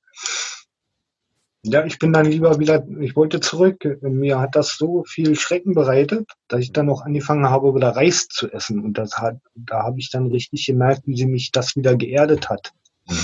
ja, 1.68 1.84
ich 1.84 1.98
bin 1.98 2.12
dann 2.12 2.26
lieber 2.26 2.60
wieder, 2.60 2.86
ich 3.00 3.16
wollte 3.16 3.40
zurück. 3.40 3.98
Mir 4.00 4.38
hat 4.38 4.54
das 4.54 4.76
so 4.76 5.02
viel 5.04 5.34
Schrecken 5.34 5.74
bereitet, 5.74 6.30
dass 6.46 6.60
ich 6.60 6.72
dann 6.72 6.88
auch 6.88 7.02
angefangen 7.02 7.50
habe, 7.50 7.74
wieder 7.74 7.88
Reis 7.88 8.28
zu 8.28 8.48
essen. 8.52 8.84
Und 8.84 8.98
das 8.98 9.18
hat, 9.18 9.38
da 9.56 9.82
habe 9.82 9.98
ich 9.98 10.10
dann 10.10 10.28
richtig 10.28 10.64
gemerkt, 10.64 11.02
wie 11.06 11.16
sie 11.16 11.26
mich 11.26 11.50
das 11.50 11.74
wieder 11.74 11.96
geerdet 11.96 12.48
hat. 12.48 12.70
Mhm. 13.08 13.16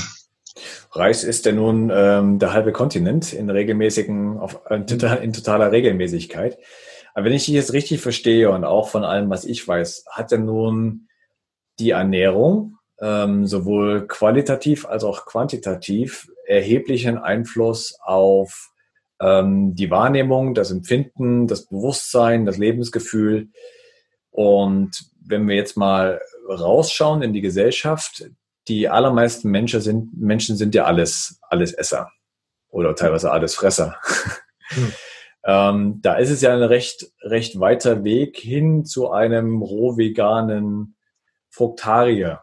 Reis 0.91 1.23
ist 1.23 1.47
ja 1.47 1.53
nun 1.53 1.91
ähm, 1.95 2.41
der 2.41 2.53
halbe 2.53 2.73
Kontinent 2.73 3.33
in 3.33 3.49
regelmäßigen, 3.49 4.39
auf, 4.39 4.61
in, 4.71 4.87
in 5.23 5.33
totaler 5.33 5.71
Regelmäßigkeit. 5.71 6.59
Aber 7.15 7.27
wenn 7.27 7.33
ich 7.33 7.45
dich 7.45 7.55
jetzt 7.55 7.73
richtig 7.73 8.01
verstehe 8.01 8.51
und 8.51 8.65
auch 8.65 8.89
von 8.89 9.05
allem, 9.05 9.31
was 9.31 9.45
ich 9.45 9.67
weiß, 9.67 10.07
hat 10.11 10.33
denn 10.33 10.47
nun 10.47 11.07
die 11.79 11.91
Ernährung 11.91 12.79
ähm, 13.01 13.47
sowohl 13.47 14.07
qualitativ 14.07 14.87
als 14.87 15.05
auch 15.05 15.27
quantitativ 15.27 16.29
erheblichen 16.47 17.19
Einfluss 17.19 17.97
auf 18.01 18.73
ähm, 19.21 19.75
die 19.75 19.91
Wahrnehmung, 19.91 20.55
das 20.55 20.71
Empfinden, 20.71 21.47
das 21.47 21.67
Bewusstsein, 21.67 22.45
das 22.45 22.59
Lebensgefühl. 22.59 23.49
Und 24.31 25.05
wenn 25.25 25.47
wir 25.49 25.55
jetzt 25.55 25.77
mal 25.77 26.21
rausschauen 26.49 27.23
in 27.23 27.33
die 27.33 27.41
Gesellschaft, 27.41 28.25
die 28.69 28.89
allermeisten 28.89 29.51
Menschen 29.51 29.81
sind, 29.81 30.17
Menschen 30.17 30.57
sind 30.57 30.75
ja 30.75 30.85
alles, 30.85 31.39
alles 31.43 31.73
Esser 31.73 32.11
oder 32.69 32.95
teilweise 32.95 33.31
alles 33.31 33.55
Fresser. 33.55 33.97
Hm. 34.69 34.93
ähm, 35.45 35.99
da 36.03 36.15
ist 36.15 36.31
es 36.31 36.41
ja 36.41 36.53
ein 36.53 36.63
recht, 36.63 37.13
recht 37.23 37.61
weiter 37.61 38.05
Weg 38.05 38.39
hin 38.39 38.85
zu 38.85 39.11
einem 39.11 39.63
rohveganen 39.63 40.97
Fruktarier. 41.51 42.43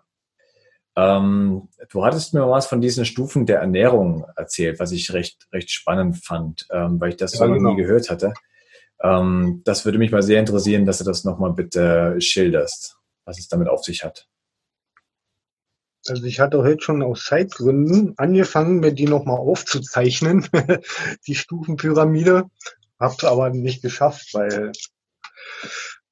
Ähm, 0.95 1.69
du 1.89 2.03
hattest 2.03 2.33
mir 2.33 2.49
was 2.49 2.67
von 2.67 2.81
diesen 2.81 3.05
Stufen 3.05 3.45
der 3.45 3.59
Ernährung 3.59 4.25
erzählt, 4.35 4.79
was 4.79 4.91
ich 4.91 5.13
recht, 5.13 5.47
recht 5.53 5.71
spannend 5.71 6.23
fand, 6.23 6.67
ähm, 6.71 6.99
weil 6.99 7.09
ich 7.09 7.17
das 7.17 7.33
ja, 7.33 7.39
so 7.39 7.53
genau. 7.53 7.71
nie 7.71 7.77
gehört 7.77 8.09
hatte. 8.09 8.33
Ähm, 9.01 9.61
das 9.65 9.85
würde 9.85 9.97
mich 9.97 10.11
mal 10.11 10.23
sehr 10.23 10.39
interessieren, 10.39 10.85
dass 10.85 10.97
du 10.97 11.03
das 11.03 11.23
nochmal 11.23 11.53
bitte 11.53 12.19
schilderst, 12.19 12.97
was 13.25 13.39
es 13.39 13.47
damit 13.47 13.69
auf 13.69 13.83
sich 13.83 14.03
hat. 14.03 14.27
Also 16.07 16.23
ich 16.23 16.39
hatte 16.39 16.63
heute 16.63 16.81
schon 16.81 17.03
aus 17.03 17.25
Zeitgründen 17.25 18.13
angefangen, 18.17 18.79
mir 18.79 18.93
die 18.93 19.07
nochmal 19.07 19.37
aufzuzeichnen, 19.37 20.47
die 21.27 21.35
Stufenpyramide, 21.35 22.45
habe 22.99 23.15
es 23.17 23.23
aber 23.23 23.49
nicht 23.49 23.81
geschafft, 23.81 24.33
weil 24.33 24.71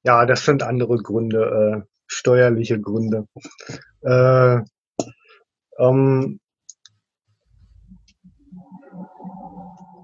ja, 0.02 0.24
das 0.26 0.44
sind 0.44 0.62
andere 0.62 0.96
Gründe, 0.98 1.84
äh, 1.84 1.87
steuerliche 2.08 2.80
Gründe. 2.80 3.26
Äh, 4.02 4.60
ähm, 5.78 6.40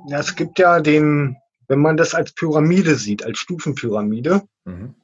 ja, 0.07 0.21
es 0.21 0.37
gibt 0.37 0.59
ja 0.59 0.81
den, 0.81 1.37
wenn 1.69 1.81
man 1.81 1.97
das 1.97 2.14
als 2.14 2.33
Pyramide 2.33 2.95
sieht, 2.95 3.25
als 3.25 3.38
Stufenpyramide, 3.38 4.43
mhm. 4.64 4.95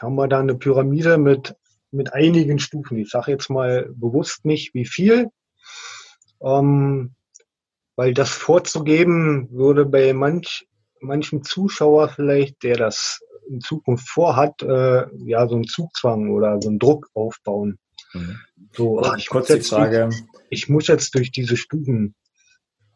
haben 0.00 0.14
wir 0.14 0.28
da 0.28 0.40
eine 0.40 0.54
Pyramide 0.54 1.18
mit, 1.18 1.56
mit 1.90 2.12
einigen 2.12 2.58
Stufen. 2.58 2.98
Ich 2.98 3.10
sage 3.10 3.32
jetzt 3.32 3.50
mal 3.50 3.90
bewusst 3.94 4.44
nicht, 4.44 4.74
wie 4.74 4.86
viel, 4.86 5.30
ähm, 6.42 7.14
weil 7.96 8.14
das 8.14 8.30
vorzugeben 8.30 9.50
würde 9.50 9.84
bei 9.84 10.12
manch, 10.12 10.68
manchem 11.00 11.42
Zuschauer 11.42 12.10
vielleicht, 12.10 12.62
der 12.62 12.76
das 12.76 13.20
in 13.48 13.60
Zukunft 13.60 14.08
vorhat, 14.08 14.62
äh, 14.62 15.06
ja, 15.24 15.48
so 15.48 15.54
einen 15.54 15.66
Zugzwang 15.66 16.30
oder 16.30 16.60
so 16.60 16.68
einen 16.68 16.78
Druck 16.78 17.08
aufbauen. 17.14 17.78
Mhm. 18.12 18.38
So, 18.72 19.02
ach, 19.02 19.16
ich 19.16 19.28
kurz 19.28 19.48
die 19.48 19.60
Frage. 19.60 20.08
Durch, 20.10 20.24
ich 20.50 20.68
muss 20.68 20.86
jetzt 20.86 21.14
durch 21.14 21.30
diese 21.30 21.56
Stufen. 21.56 22.14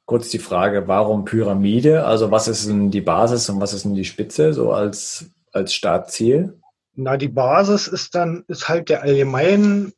Kurz 0.05 0.31
die 0.31 0.39
Frage, 0.39 0.89
warum 0.89 1.25
Pyramide? 1.25 2.05
Also 2.05 2.31
was 2.31 2.49
ist 2.49 2.69
denn 2.69 2.91
die 2.91 3.01
Basis 3.01 3.49
und 3.49 3.61
was 3.61 3.73
ist 3.73 3.85
denn 3.85 3.95
die 3.95 4.05
Spitze 4.05 4.53
so 4.53 4.73
als, 4.73 5.31
als 5.53 5.75
Startziel? 5.75 6.59
Na, 6.95 7.17
die 7.17 7.29
Basis 7.29 7.89
ist 7.89 8.15
dann, 8.15 8.45
ist 8.49 8.69
halt 8.69 8.89
der 8.89 9.03
allgemein 9.03 9.93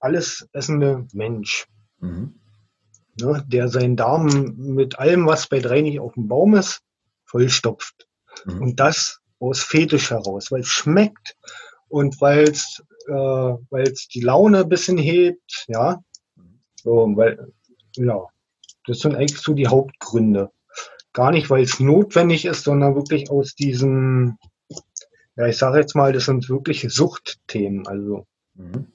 alles 0.00 0.48
essende 0.52 1.06
Mensch. 1.12 1.66
Mhm. 2.00 2.34
Ne, 3.20 3.44
der 3.46 3.68
seinen 3.68 3.96
Darm 3.96 4.54
mit 4.56 4.98
allem, 4.98 5.26
was 5.26 5.46
bei 5.46 5.60
drei 5.60 5.82
nicht 5.82 6.00
auf 6.00 6.14
dem 6.14 6.28
Baum 6.28 6.54
ist, 6.54 6.80
vollstopft. 7.26 8.08
Mhm. 8.46 8.62
Und 8.62 8.80
das 8.80 9.20
aus 9.42 9.62
Fetisch 9.62 10.10
heraus, 10.10 10.50
weil 10.50 10.60
es 10.60 10.68
schmeckt 10.68 11.36
und 11.88 12.20
weil 12.20 12.44
es 12.44 12.82
äh, 13.08 13.12
weil 13.12 13.82
es 13.82 14.08
die 14.08 14.20
Laune 14.20 14.60
ein 14.60 14.68
bisschen 14.68 14.98
hebt, 14.98 15.64
ja. 15.68 16.02
So, 16.82 17.12
weil, 17.16 17.52
ja, 17.96 18.26
das 18.86 19.00
sind 19.00 19.14
eigentlich 19.14 19.38
so 19.38 19.54
die 19.54 19.68
Hauptgründe. 19.68 20.50
Gar 21.12 21.32
nicht, 21.32 21.50
weil 21.50 21.62
es 21.62 21.78
notwendig 21.78 22.44
ist, 22.44 22.64
sondern 22.64 22.94
wirklich 22.94 23.30
aus 23.30 23.54
diesen, 23.54 24.38
ja, 25.36 25.46
ich 25.46 25.58
sage 25.58 25.78
jetzt 25.78 25.94
mal, 25.94 26.12
das 26.12 26.24
sind 26.24 26.48
wirklich 26.48 26.86
Suchtthemen, 26.88 27.86
also. 27.86 28.26
Mhm. 28.54 28.92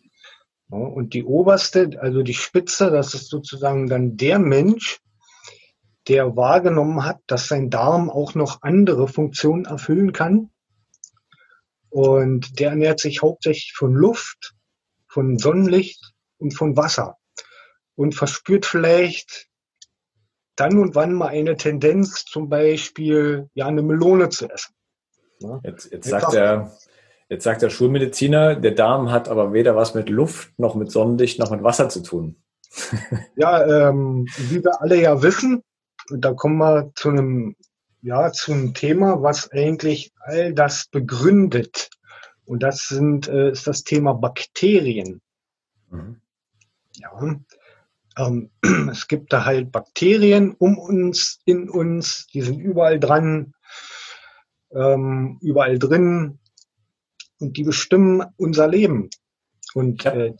Ja, 0.69 0.77
und 0.77 1.13
die 1.13 1.23
oberste, 1.23 1.91
also 2.01 2.23
die 2.23 2.33
Spitze, 2.33 2.91
das 2.91 3.13
ist 3.13 3.29
sozusagen 3.29 3.88
dann 3.88 4.17
der 4.17 4.38
Mensch, 4.39 4.99
der 6.08 6.36
wahrgenommen 6.36 7.04
hat, 7.04 7.20
dass 7.28 7.48
sein 7.48 7.70
Darm 7.70 8.10
auch 8.10 8.36
noch 8.36 8.62
andere 8.62 9.08
Funktionen 9.08 9.65
erfüllen 9.65 10.13
kann 10.13 10.50
und 11.89 12.60
der 12.60 12.72
ernährt 12.72 13.00
sich 13.00 13.22
hauptsächlich 13.22 13.74
von 13.76 13.93
Luft, 13.93 14.54
von 15.08 15.38
Sonnenlicht 15.38 16.13
und 16.38 16.52
von 16.52 16.78
Wasser 16.78 17.17
und 17.96 18.15
verspürt 18.15 18.65
vielleicht 18.65 19.48
dann 20.56 20.80
und 20.80 20.96
wann 20.96 21.13
mal 21.13 21.28
eine 21.28 21.56
Tendenz, 21.56 22.26
zum 22.26 22.50
Beispiel 22.50 23.50
ja 23.54 23.67
eine 23.67 23.84
Melone 23.84 24.30
zu 24.30 24.50
essen. 24.50 24.74
Jetzt, 25.63 25.91
jetzt 25.91 26.10
sagt 26.10 26.34
der, 26.34 26.72
jetzt 27.30 27.44
sagt 27.44 27.62
der 27.62 27.69
Schulmediziner, 27.69 28.56
der 28.56 28.71
Darm 28.71 29.12
hat 29.12 29.29
aber 29.29 29.54
weder 29.54 29.75
was 29.75 29.94
mit 29.94 30.10
Luft 30.10 30.58
noch 30.58 30.73
mit 30.75 30.92
Sonnenlicht 30.92 31.38
noch 31.40 31.52
mit 31.52 31.63
Wasser 31.63 31.90
zu 31.90 32.02
tun. 32.02 32.42
ja, 33.36 33.90
ähm, 33.90 34.27
wie 34.50 34.63
wir 34.63 34.81
alle 34.81 35.00
ja 35.00 35.21
wissen, 35.21 35.63
da 36.10 36.33
kommen 36.33 36.58
wir 36.58 36.91
zu 36.95 37.10
einem 37.10 37.55
ja, 38.01 38.31
zum 38.31 38.73
Thema, 38.73 39.21
was 39.21 39.51
eigentlich 39.51 40.13
all 40.19 40.53
das 40.53 40.87
begründet. 40.87 41.89
Und 42.45 42.63
das 42.63 42.87
sind, 42.87 43.27
äh, 43.27 43.51
ist 43.51 43.67
das 43.67 43.83
Thema 43.83 44.13
Bakterien. 44.13 45.21
Mhm. 45.89 46.21
Ja, 46.93 47.39
ähm, 48.17 48.49
es 48.91 49.08
gibt 49.08 49.33
da 49.33 49.45
halt 49.45 49.71
Bakterien 49.71 50.53
um 50.53 50.77
uns, 50.77 51.39
in 51.45 51.69
uns, 51.69 52.27
die 52.27 52.41
sind 52.41 52.60
überall 52.60 52.99
dran, 52.99 53.53
ähm, 54.71 55.37
überall 55.41 55.77
drin 55.77 56.39
und 57.39 57.58
die 57.58 57.63
bestimmen 57.63 58.23
unser 58.37 58.67
Leben. 58.67 59.10
Und 59.73 60.05
äh, 60.05 60.33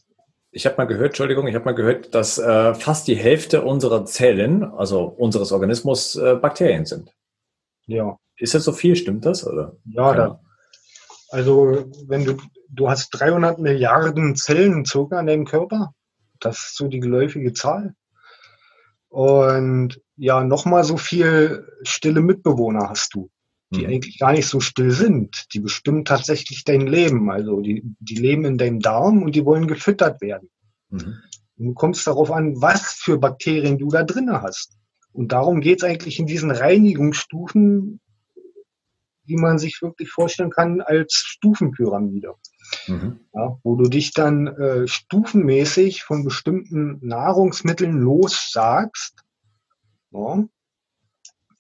ich 0.58 0.66
habe 0.66 0.78
mal 0.78 0.86
gehört, 0.86 1.10
Entschuldigung, 1.10 1.46
ich 1.46 1.54
habe 1.54 1.66
mal 1.66 1.76
gehört, 1.76 2.16
dass 2.16 2.40
äh, 2.40 2.74
fast 2.74 3.08
die 3.08 3.16
Hälfte 3.16 3.62
unserer 3.62 4.06
Zellen, 4.06 4.64
also 4.64 5.04
unseres 5.04 5.52
Organismus, 5.52 6.16
äh, 6.16 6.34
Bakterien 6.34 6.84
sind. 6.86 7.14
Ja. 7.86 8.18
Ist 8.38 8.56
das 8.56 8.64
so 8.64 8.72
viel? 8.72 8.96
Stimmt 8.96 9.24
das? 9.28 9.46
Oder? 9.46 9.78
Ja, 9.86 10.16
da, 10.16 10.40
also 11.30 11.86
wenn 12.08 12.26
du, 12.26 12.38
du 12.70 12.90
hast 12.90 13.12
300 13.12 13.60
Milliarden 13.60 14.36
Zellen 14.36 14.84
circa 14.84 15.20
in 15.20 15.28
deinem 15.28 15.46
Körper, 15.46 15.94
das 16.40 16.58
ist 16.58 16.78
so 16.78 16.88
die 16.88 17.02
geläufige 17.02 17.54
Zahl. 17.54 17.94
Und 19.10 20.02
ja, 20.16 20.44
nochmal 20.44 20.84
so 20.84 20.98
viel 20.98 21.68
stille 21.84 22.22
Mitbewohner 22.22 22.90
hast 22.90 23.14
du, 23.14 23.30
die 23.72 23.82
mhm. 23.82 23.88
eigentlich 23.88 24.20
gar 24.20 24.32
nicht 24.32 24.48
so 24.48 24.60
still 24.60 24.92
sind. 24.92 25.46
Die 25.54 25.60
bestimmen 25.60 26.06
tatsächlich 26.06 26.64
dein 26.64 26.82
Leben. 26.82 27.30
Also 27.30 27.62
die, 27.62 27.84
die 28.00 28.16
leben 28.16 28.46
in 28.46 28.58
deinem 28.58 28.80
Darm 28.80 29.24
und 29.24 29.36
die 29.36 29.46
wollen 29.46 29.68
gefüttert 29.68 30.22
werden. 30.22 30.50
Mhm. 30.90 31.16
Du 31.58 31.74
kommst 31.74 32.06
darauf 32.06 32.32
an, 32.32 32.62
was 32.62 32.94
für 32.94 33.18
Bakterien 33.18 33.78
du 33.78 33.90
da 33.90 34.04
drinne 34.04 34.42
hast. 34.42 34.78
Und 35.12 35.32
darum 35.32 35.62
geht 35.62 35.80
es 35.80 35.84
eigentlich 35.84 36.20
in 36.20 36.28
diesen 36.28 36.52
Reinigungsstufen, 36.52 38.00
wie 39.26 39.36
man 39.36 39.58
sich 39.58 39.82
wirklich 39.82 40.12
vorstellen 40.12 40.52
kann, 40.52 40.80
als 40.82 41.14
Stufenpyramide. 41.14 42.36
Mhm. 42.88 43.20
Ja, 43.34 43.58
wo 43.64 43.76
du 43.76 43.90
dich 43.90 44.14
dann 44.14 44.48
äh, 44.48 44.88
stufenmäßig 44.88 46.04
von 46.04 46.24
bestimmten 46.24 47.00
Nahrungsmitteln 47.06 47.98
lossagst. 47.98 49.24
Ja. 50.12 50.44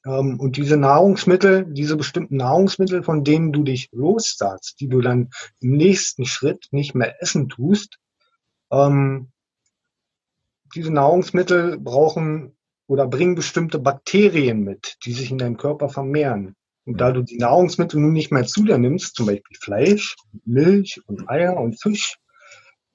Ähm, 0.07 0.39
und 0.39 0.57
diese 0.57 0.77
Nahrungsmittel, 0.77 1.65
diese 1.65 1.97
bestimmten 1.97 2.37
Nahrungsmittel, 2.37 3.03
von 3.03 3.23
denen 3.23 3.51
du 3.51 3.63
dich 3.63 3.89
lossagst, 3.91 4.79
die 4.79 4.87
du 4.87 5.01
dann 5.01 5.29
im 5.59 5.71
nächsten 5.71 6.25
Schritt 6.25 6.67
nicht 6.71 6.95
mehr 6.95 7.21
essen 7.21 7.49
tust, 7.49 7.99
ähm, 8.71 9.31
diese 10.75 10.91
Nahrungsmittel 10.91 11.77
brauchen 11.79 12.55
oder 12.87 13.07
bringen 13.07 13.35
bestimmte 13.35 13.79
Bakterien 13.79 14.63
mit, 14.63 14.97
die 15.05 15.13
sich 15.13 15.31
in 15.31 15.37
deinem 15.37 15.57
Körper 15.57 15.89
vermehren. 15.89 16.55
Und 16.85 17.01
da 17.01 17.11
du 17.11 17.21
die 17.21 17.37
Nahrungsmittel 17.37 17.99
nun 17.99 18.13
nicht 18.13 18.31
mehr 18.31 18.45
zu 18.45 18.63
dir 18.63 18.77
nimmst, 18.77 19.15
zum 19.15 19.25
Beispiel 19.25 19.57
Fleisch, 19.59 20.15
Milch 20.45 21.01
und 21.05 21.29
Eier 21.29 21.57
und 21.57 21.81
Fisch, 21.81 22.17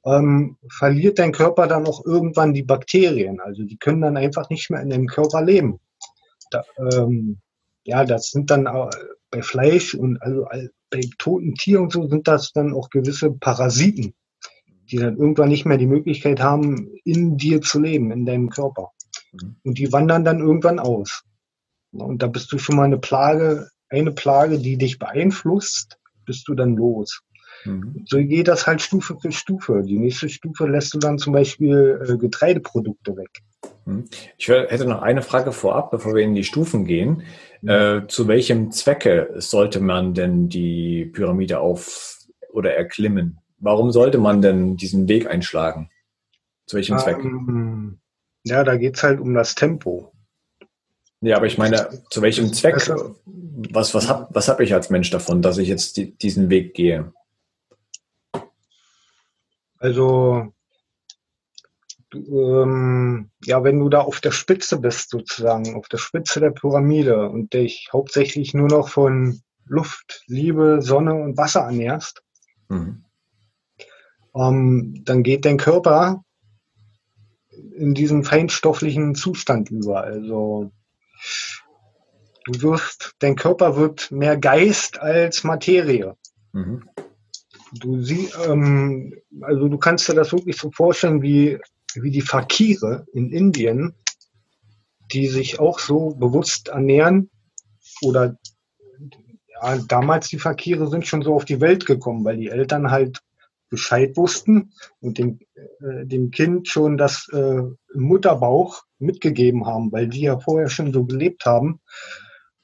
ähm, 0.04 0.56
verliert 0.70 1.18
dein 1.18 1.32
Körper 1.32 1.66
dann 1.66 1.86
auch 1.86 2.04
irgendwann 2.04 2.54
die 2.54 2.62
Bakterien. 2.62 3.40
Also 3.40 3.64
die 3.64 3.76
können 3.76 4.00
dann 4.00 4.16
einfach 4.16 4.48
nicht 4.48 4.70
mehr 4.70 4.80
in 4.80 4.90
deinem 4.90 5.06
Körper 5.06 5.42
leben. 5.42 5.78
Da, 6.52 6.62
ähm, 6.78 7.38
ja, 7.84 8.04
das 8.04 8.30
sind 8.30 8.50
dann 8.50 8.66
äh, 8.66 8.90
bei 9.30 9.42
Fleisch 9.42 9.94
und 9.94 10.20
also 10.22 10.46
bei 10.90 11.00
toten 11.18 11.54
Tieren 11.54 11.84
und 11.84 11.92
so 11.92 12.06
sind 12.06 12.28
das 12.28 12.52
dann 12.52 12.74
auch 12.74 12.90
gewisse 12.90 13.30
Parasiten, 13.30 14.14
die 14.90 14.98
dann 14.98 15.16
irgendwann 15.16 15.48
nicht 15.48 15.64
mehr 15.64 15.78
die 15.78 15.86
Möglichkeit 15.86 16.40
haben, 16.40 16.94
in 17.04 17.36
dir 17.36 17.60
zu 17.62 17.80
leben, 17.80 18.10
in 18.12 18.26
deinem 18.26 18.50
Körper. 18.50 18.90
Mhm. 19.32 19.56
Und 19.64 19.78
die 19.78 19.92
wandern 19.92 20.24
dann 20.24 20.40
irgendwann 20.40 20.78
aus. 20.78 21.22
Und 21.92 22.22
da 22.22 22.26
bist 22.26 22.52
du 22.52 22.58
schon 22.58 22.76
mal 22.76 22.84
eine 22.84 22.98
Plage 22.98 23.68
eine 23.92 24.12
Plage, 24.12 24.58
die 24.58 24.76
dich 24.76 24.98
beeinflusst, 24.98 25.98
bist 26.24 26.48
du 26.48 26.54
dann 26.54 26.76
los. 26.76 27.20
Mhm. 27.64 28.04
So 28.06 28.18
geht 28.18 28.48
das 28.48 28.66
halt 28.66 28.80
Stufe 28.80 29.16
für 29.20 29.32
Stufe. 29.32 29.82
Die 29.86 29.98
nächste 29.98 30.28
Stufe 30.28 30.66
lässt 30.66 30.94
du 30.94 30.98
dann 30.98 31.18
zum 31.18 31.32
Beispiel 31.32 32.00
äh, 32.08 32.16
Getreideprodukte 32.16 33.16
weg. 33.16 33.30
Mhm. 33.84 34.04
Ich 34.38 34.48
hätte 34.48 34.86
noch 34.86 35.02
eine 35.02 35.22
Frage 35.22 35.52
vorab, 35.52 35.90
bevor 35.90 36.14
wir 36.14 36.22
in 36.22 36.34
die 36.34 36.44
Stufen 36.44 36.84
gehen. 36.84 37.22
Mhm. 37.60 37.68
Äh, 37.68 38.06
zu 38.08 38.28
welchem 38.28 38.70
Zwecke 38.70 39.34
sollte 39.36 39.80
man 39.80 40.14
denn 40.14 40.48
die 40.48 41.06
Pyramide 41.06 41.60
auf 41.60 42.18
oder 42.52 42.74
erklimmen? 42.74 43.38
Warum 43.58 43.92
sollte 43.92 44.18
man 44.18 44.42
denn 44.42 44.76
diesen 44.76 45.08
Weg 45.08 45.28
einschlagen? 45.28 45.90
Zu 46.66 46.76
welchem 46.76 46.98
Zweck? 46.98 47.18
Ähm, 47.18 48.00
ja, 48.44 48.64
da 48.64 48.76
geht 48.76 48.96
es 48.96 49.02
halt 49.02 49.20
um 49.20 49.34
das 49.34 49.54
Tempo. 49.54 50.12
Ja, 51.20 51.36
aber 51.36 51.46
ich 51.46 51.58
meine, 51.58 52.02
zu 52.10 52.20
welchem 52.22 52.52
Zweck? 52.52 52.74
Was, 53.70 53.94
was 53.94 54.08
habe 54.08 54.26
was 54.30 54.48
hab 54.48 54.58
ich 54.58 54.74
als 54.74 54.90
Mensch 54.90 55.10
davon, 55.10 55.40
dass 55.40 55.58
ich 55.58 55.68
jetzt 55.68 55.96
die, 55.96 56.16
diesen 56.18 56.50
Weg 56.50 56.74
gehe? 56.74 57.12
Also, 59.78 60.52
ähm, 62.14 63.30
ja, 63.44 63.64
wenn 63.64 63.78
du 63.78 63.88
da 63.88 64.00
auf 64.00 64.20
der 64.20 64.30
Spitze 64.32 64.78
bist, 64.78 65.10
sozusagen, 65.10 65.74
auf 65.76 65.88
der 65.88 65.98
Spitze 65.98 66.40
der 66.40 66.50
Pyramide 66.50 67.28
und 67.28 67.52
dich 67.52 67.88
hauptsächlich 67.92 68.54
nur 68.54 68.68
noch 68.68 68.88
von 68.88 69.40
Luft, 69.66 70.22
Liebe, 70.26 70.82
Sonne 70.82 71.14
und 71.14 71.36
Wasser 71.36 71.60
ernährst, 71.60 72.22
mhm. 72.68 73.04
ähm, 74.34 75.02
dann 75.04 75.22
geht 75.22 75.44
dein 75.44 75.58
Körper 75.58 76.24
in 77.76 77.94
diesen 77.94 78.24
feinstofflichen 78.24 79.14
Zustand 79.14 79.70
über. 79.70 80.02
Also 80.02 80.72
Du 82.44 82.62
wirst, 82.62 83.14
dein 83.20 83.36
Körper 83.36 83.76
wird 83.76 84.10
mehr 84.10 84.36
Geist 84.36 84.98
als 85.00 85.44
Materie. 85.44 86.16
Mhm. 86.52 86.88
Du 87.72 88.02
sie, 88.02 88.30
ähm, 88.46 89.14
also 89.40 89.68
du 89.68 89.78
kannst 89.78 90.08
dir 90.08 90.14
das 90.14 90.32
wirklich 90.32 90.56
so 90.56 90.70
vorstellen 90.70 91.22
wie, 91.22 91.58
wie 92.00 92.10
die 92.10 92.22
Fakire 92.22 93.06
in 93.12 93.30
Indien, 93.30 93.94
die 95.12 95.28
sich 95.28 95.60
auch 95.60 95.78
so 95.78 96.14
bewusst 96.14 96.68
ernähren 96.68 97.30
oder 98.02 98.36
ja, 99.62 99.76
damals 99.88 100.28
die 100.28 100.38
Fakire 100.38 100.88
sind 100.88 101.06
schon 101.06 101.22
so 101.22 101.34
auf 101.34 101.44
die 101.44 101.60
Welt 101.60 101.86
gekommen, 101.86 102.24
weil 102.24 102.36
die 102.36 102.48
Eltern 102.48 102.90
halt 102.90 103.20
Bescheid 103.68 104.16
wussten 104.16 104.72
und 105.00 105.18
dem, 105.18 105.38
äh, 105.54 106.04
dem 106.04 106.30
Kind 106.30 106.68
schon 106.68 106.98
das 106.98 107.28
äh, 107.32 107.62
Mutterbauch 107.94 108.82
mitgegeben 108.98 109.66
haben, 109.66 109.90
weil 109.92 110.08
die 110.08 110.22
ja 110.22 110.38
vorher 110.38 110.68
schon 110.68 110.92
so 110.92 111.04
gelebt 111.04 111.46
haben, 111.46 111.80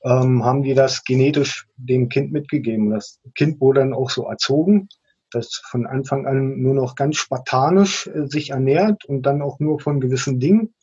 ähm, 0.05 0.45
haben 0.45 0.63
die 0.63 0.75
das 0.75 1.05
genetisch 1.05 1.67
dem 1.77 2.09
Kind 2.09 2.33
mitgegeben. 2.33 2.91
Das 2.91 3.21
Kind 3.35 3.61
wurde 3.61 3.81
dann 3.81 3.95
auch 3.95 4.11
so 4.11 4.29
erzogen, 4.29 4.89
das 5.31 5.61
von 5.69 5.87
Anfang 5.87 6.27
an 6.27 6.61
nur 6.61 6.75
noch 6.75 6.95
ganz 6.95 7.17
spartanisch 7.17 8.07
äh, 8.07 8.27
sich 8.27 8.51
ernährt 8.51 9.05
und 9.05 9.23
dann 9.23 9.43
auch 9.43 9.61
nur 9.61 9.81
von 9.81 10.01
gewissen 10.01 10.41
Dingen, 10.41 10.75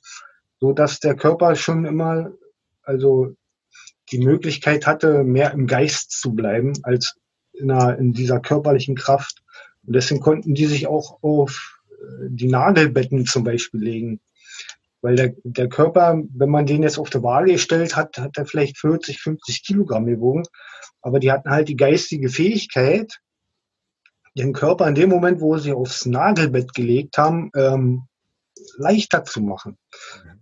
so 0.60 0.74
dass 0.74 1.00
der 1.00 1.16
Körper 1.16 1.56
schon 1.56 1.86
immer, 1.86 2.32
also 2.84 3.36
die 4.12 4.20
Möglichkeit 4.20 4.86
hatte, 4.86 5.24
mehr 5.24 5.52
im 5.52 5.68
Geist 5.68 6.12
zu 6.12 6.34
bleiben 6.34 6.74
als 6.84 7.16
in, 7.54 7.72
einer, 7.72 7.98
in 7.98 8.14
dieser 8.14 8.40
körperlichen 8.40 8.96
Kraft. 8.96 9.44
Und 9.86 9.96
deswegen 9.96 10.22
konnten 10.22 10.54
die 10.54 10.66
sich 10.66 10.88
auch 10.88 11.22
auf 11.24 11.80
äh, 11.90 12.28
die 12.30 12.48
Nagelbetten 12.48 13.26
zum 13.26 13.44
Beispiel 13.44 13.82
legen. 13.82 14.20
Weil 15.02 15.16
der, 15.16 15.36
der 15.44 15.70
Körper, 15.70 16.20
wenn 16.34 16.50
man 16.50 16.66
den 16.66 16.84
jetzt 16.84 16.98
auf 16.98 17.10
der 17.10 17.22
Waage 17.22 17.60
stellt, 17.60 17.96
hat, 17.96 18.18
hat 18.18 18.38
er 18.38 18.46
vielleicht 18.46 18.80
40, 18.80 19.22
50 19.22 19.64
Kilogramm 19.64 20.06
gewogen. 20.06 20.44
Aber 21.02 21.20
die 21.20 21.32
hatten 21.32 21.52
halt 21.52 21.68
die 21.68 21.76
geistige 21.76 22.30
Fähigkeit, 22.30 23.20
den 24.38 24.54
Körper 24.54 24.88
in 24.88 24.96
dem 24.96 25.10
Moment, 25.10 25.42
wo 25.42 25.58
sie 25.58 25.74
aufs 25.74 26.06
Nagelbett 26.06 26.74
gelegt 26.74 27.18
haben, 27.18 27.52
ähm, 27.56 28.04
leichter 28.78 29.24
zu 29.24 29.42
machen. 29.42 29.78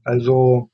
Also 0.03 0.69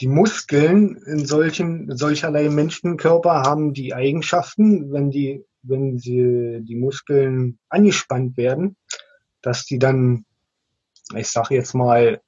die 0.00 0.08
Muskeln 0.08 0.96
in 1.06 1.24
solchen, 1.24 1.96
solcherlei 1.96 2.48
Menschenkörper 2.48 3.42
haben 3.42 3.72
die 3.72 3.94
Eigenschaften, 3.94 4.92
wenn 4.92 5.10
die 5.10 5.44
wenn 5.64 5.98
sie, 5.98 6.60
die 6.62 6.76
Muskeln 6.76 7.58
angespannt 7.68 8.36
werden, 8.36 8.76
dass 9.42 9.64
die 9.64 9.78
dann, 9.78 10.24
ich 11.14 11.28
sage 11.28 11.54
jetzt 11.54 11.74
mal, 11.74 12.20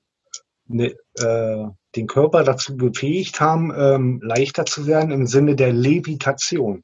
ne, 0.67 0.95
äh, 1.14 1.67
den 1.95 2.07
Körper 2.07 2.45
dazu 2.45 2.77
befähigt 2.77 3.41
haben, 3.41 3.73
ähm, 3.77 4.21
leichter 4.23 4.67
zu 4.67 4.87
werden 4.87 5.11
im 5.11 5.27
Sinne 5.27 5.57
der 5.57 5.73
Levitation. 5.73 6.83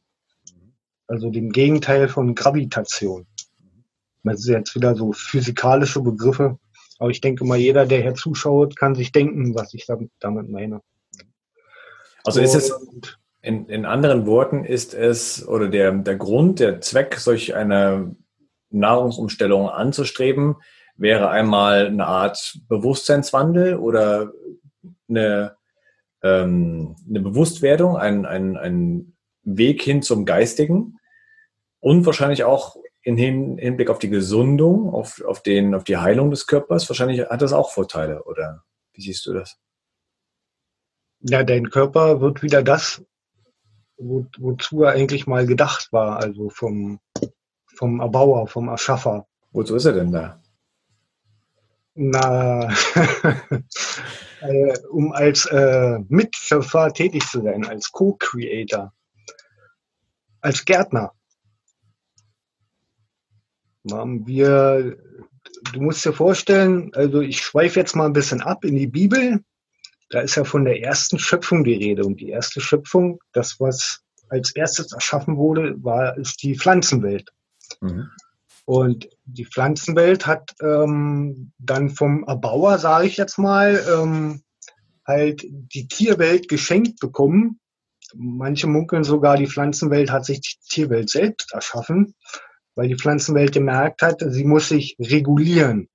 Also 1.13 1.29
dem 1.29 1.53
Gegenteil 1.53 2.09
von 2.09 2.35
Gravitation. 2.35 3.27
Das 4.25 4.41
ist 4.41 4.49
jetzt 4.49 4.75
wieder 4.75 4.95
so 4.95 5.13
physikalische 5.13 6.01
Begriffe, 6.01 6.59
aber 6.99 7.11
ich 7.11 7.21
denke 7.21 7.45
mal, 7.45 7.59
jeder, 7.59 7.85
der 7.85 8.01
hier 8.01 8.15
zuschaut, 8.15 8.77
kann 8.77 8.95
sich 8.95 9.13
denken, 9.13 9.55
was 9.55 9.75
ich 9.75 9.87
damit 9.87 10.49
meine. 10.49 10.81
Also 12.25 12.41
ist 12.41 12.55
es, 12.55 12.73
in, 13.43 13.67
in 13.67 13.85
anderen 13.85 14.25
Worten 14.25 14.65
ist 14.65 14.95
es, 14.95 15.47
oder 15.47 15.69
der, 15.69 15.93
der 15.93 16.17
Grund, 16.17 16.61
der 16.61 16.81
Zweck, 16.81 17.17
solch 17.17 17.55
eine 17.55 18.17
Nahrungsumstellung 18.71 19.69
anzustreben, 19.69 20.57
wäre 20.97 21.29
einmal 21.29 21.89
eine 21.89 22.07
Art 22.07 22.59
Bewusstseinswandel 22.69 23.77
oder 23.77 24.33
eine, 25.11 25.57
ähm, 26.23 26.97
eine 27.07 27.21
Bewusstwerdung, 27.21 27.99
ein, 27.99 28.25
ein, 28.25 28.57
ein 28.57 29.13
Weg 29.43 29.83
hin 29.83 30.01
zum 30.01 30.25
Geistigen 30.25 30.97
und 31.83 32.07
wahrscheinlich 32.07 32.45
auch 32.45 32.77
in 33.03 33.17
Hinblick 33.17 33.91
auf 33.91 33.99
die 33.99 34.09
Gesundung, 34.09 34.95
auf, 34.95 35.23
auf, 35.25 35.43
den, 35.43 35.75
auf 35.75 35.85
die 35.85 35.99
Heilung 35.99 36.31
des 36.31 36.47
Körpers. 36.47 36.89
Wahrscheinlich 36.89 37.21
hat 37.29 37.43
das 37.43 37.53
auch 37.53 37.71
Vorteile, 37.71 38.23
oder 38.23 38.63
wie 38.95 39.03
siehst 39.03 39.27
du 39.27 39.35
das? 39.35 39.59
Ja, 41.21 41.43
dein 41.43 41.69
Körper 41.69 42.21
wird 42.21 42.43
wieder 42.43 42.63
das 42.63 43.03
wo, 44.03 44.27
wozu 44.39 44.83
er 44.83 44.93
eigentlich 44.93 45.27
mal 45.27 45.47
gedacht 45.47 45.89
war, 45.93 46.19
also 46.19 46.51
vom, 46.51 47.01
vom 47.77 48.01
Erbauer, 48.01 48.47
vom 48.47 48.69
Erschaffer. 48.69 49.27
Wozu 49.53 49.77
ist 49.77 49.85
er 49.85 49.93
denn 49.93 50.13
da? 50.13 50.41
Na, 51.95 52.73
äh, 54.41 54.79
um 54.91 55.13
als 55.13 55.47
äh, 55.47 55.99
Mitschöpfer 56.09 56.93
tätig 56.93 57.23
zu 57.27 57.43
sein, 57.43 57.67
als 57.67 57.93
Co-Creator, 57.93 58.93
als 60.41 60.65
Gärtner. 60.65 61.13
Wir, 63.85 64.97
du 65.73 65.81
musst 65.81 66.05
dir 66.05 66.13
vorstellen, 66.13 66.93
also 66.95 67.21
ich 67.21 67.41
schweife 67.41 67.81
jetzt 67.81 67.97
mal 67.97 68.07
ein 68.07 68.13
bisschen 68.13 68.41
ab 68.41 68.65
in 68.65 68.77
die 68.77 68.87
Bibel. 68.87 69.41
da 70.11 70.21
ist 70.21 70.37
ja 70.37 70.45
von 70.45 70.65
der 70.65 70.81
ersten 70.83 71.19
Schöpfung 71.19 71.65
die 71.65 71.75
Rede. 71.75 72.05
Und 72.05 72.21
die 72.21 72.29
erste 72.29 72.61
Schöpfung, 72.61 73.19
das, 73.33 73.59
was 73.59 74.03
als 74.29 74.55
erstes 74.55 74.93
erschaffen 74.93 75.37
wurde, 75.37 75.75
war, 75.83 76.17
ist 76.17 76.43
die 76.43 76.57
Pflanzenwelt. 76.57 77.31
Mhm. 77.81 78.09
Und 78.65 79.09
die 79.25 79.45
Pflanzenwelt 79.45 80.27
hat 80.27 80.55
ähm, 80.61 81.53
dann 81.59 81.91
vom 81.91 82.25
Erbauer, 82.25 82.79
sage 82.79 83.07
ich 83.07 83.17
jetzt 83.17 83.39
mal, 83.39 83.83
ähm, 83.93 84.43
halt 85.07 85.45
die 85.45 85.89
Tierwelt 85.89 86.49
geschenkt 86.49 87.01
bekommen. 87.01 87.59
Manche 88.15 88.67
munkeln 88.67 89.05
sogar, 89.05 89.37
die 89.37 89.49
Pflanzenwelt 89.49 90.11
hat 90.11 90.25
sich 90.25 90.41
die 90.41 90.69
Tierwelt 90.69 91.11
selbst 91.11 91.53
erschaffen, 91.53 92.15
weil 92.75 92.89
die 92.89 92.97
Pflanzenwelt 92.97 93.53
gemerkt 93.53 94.03
hat, 94.03 94.23
sie 94.27 94.45
muss 94.45 94.69
sich 94.69 94.97
regulieren 94.99 95.89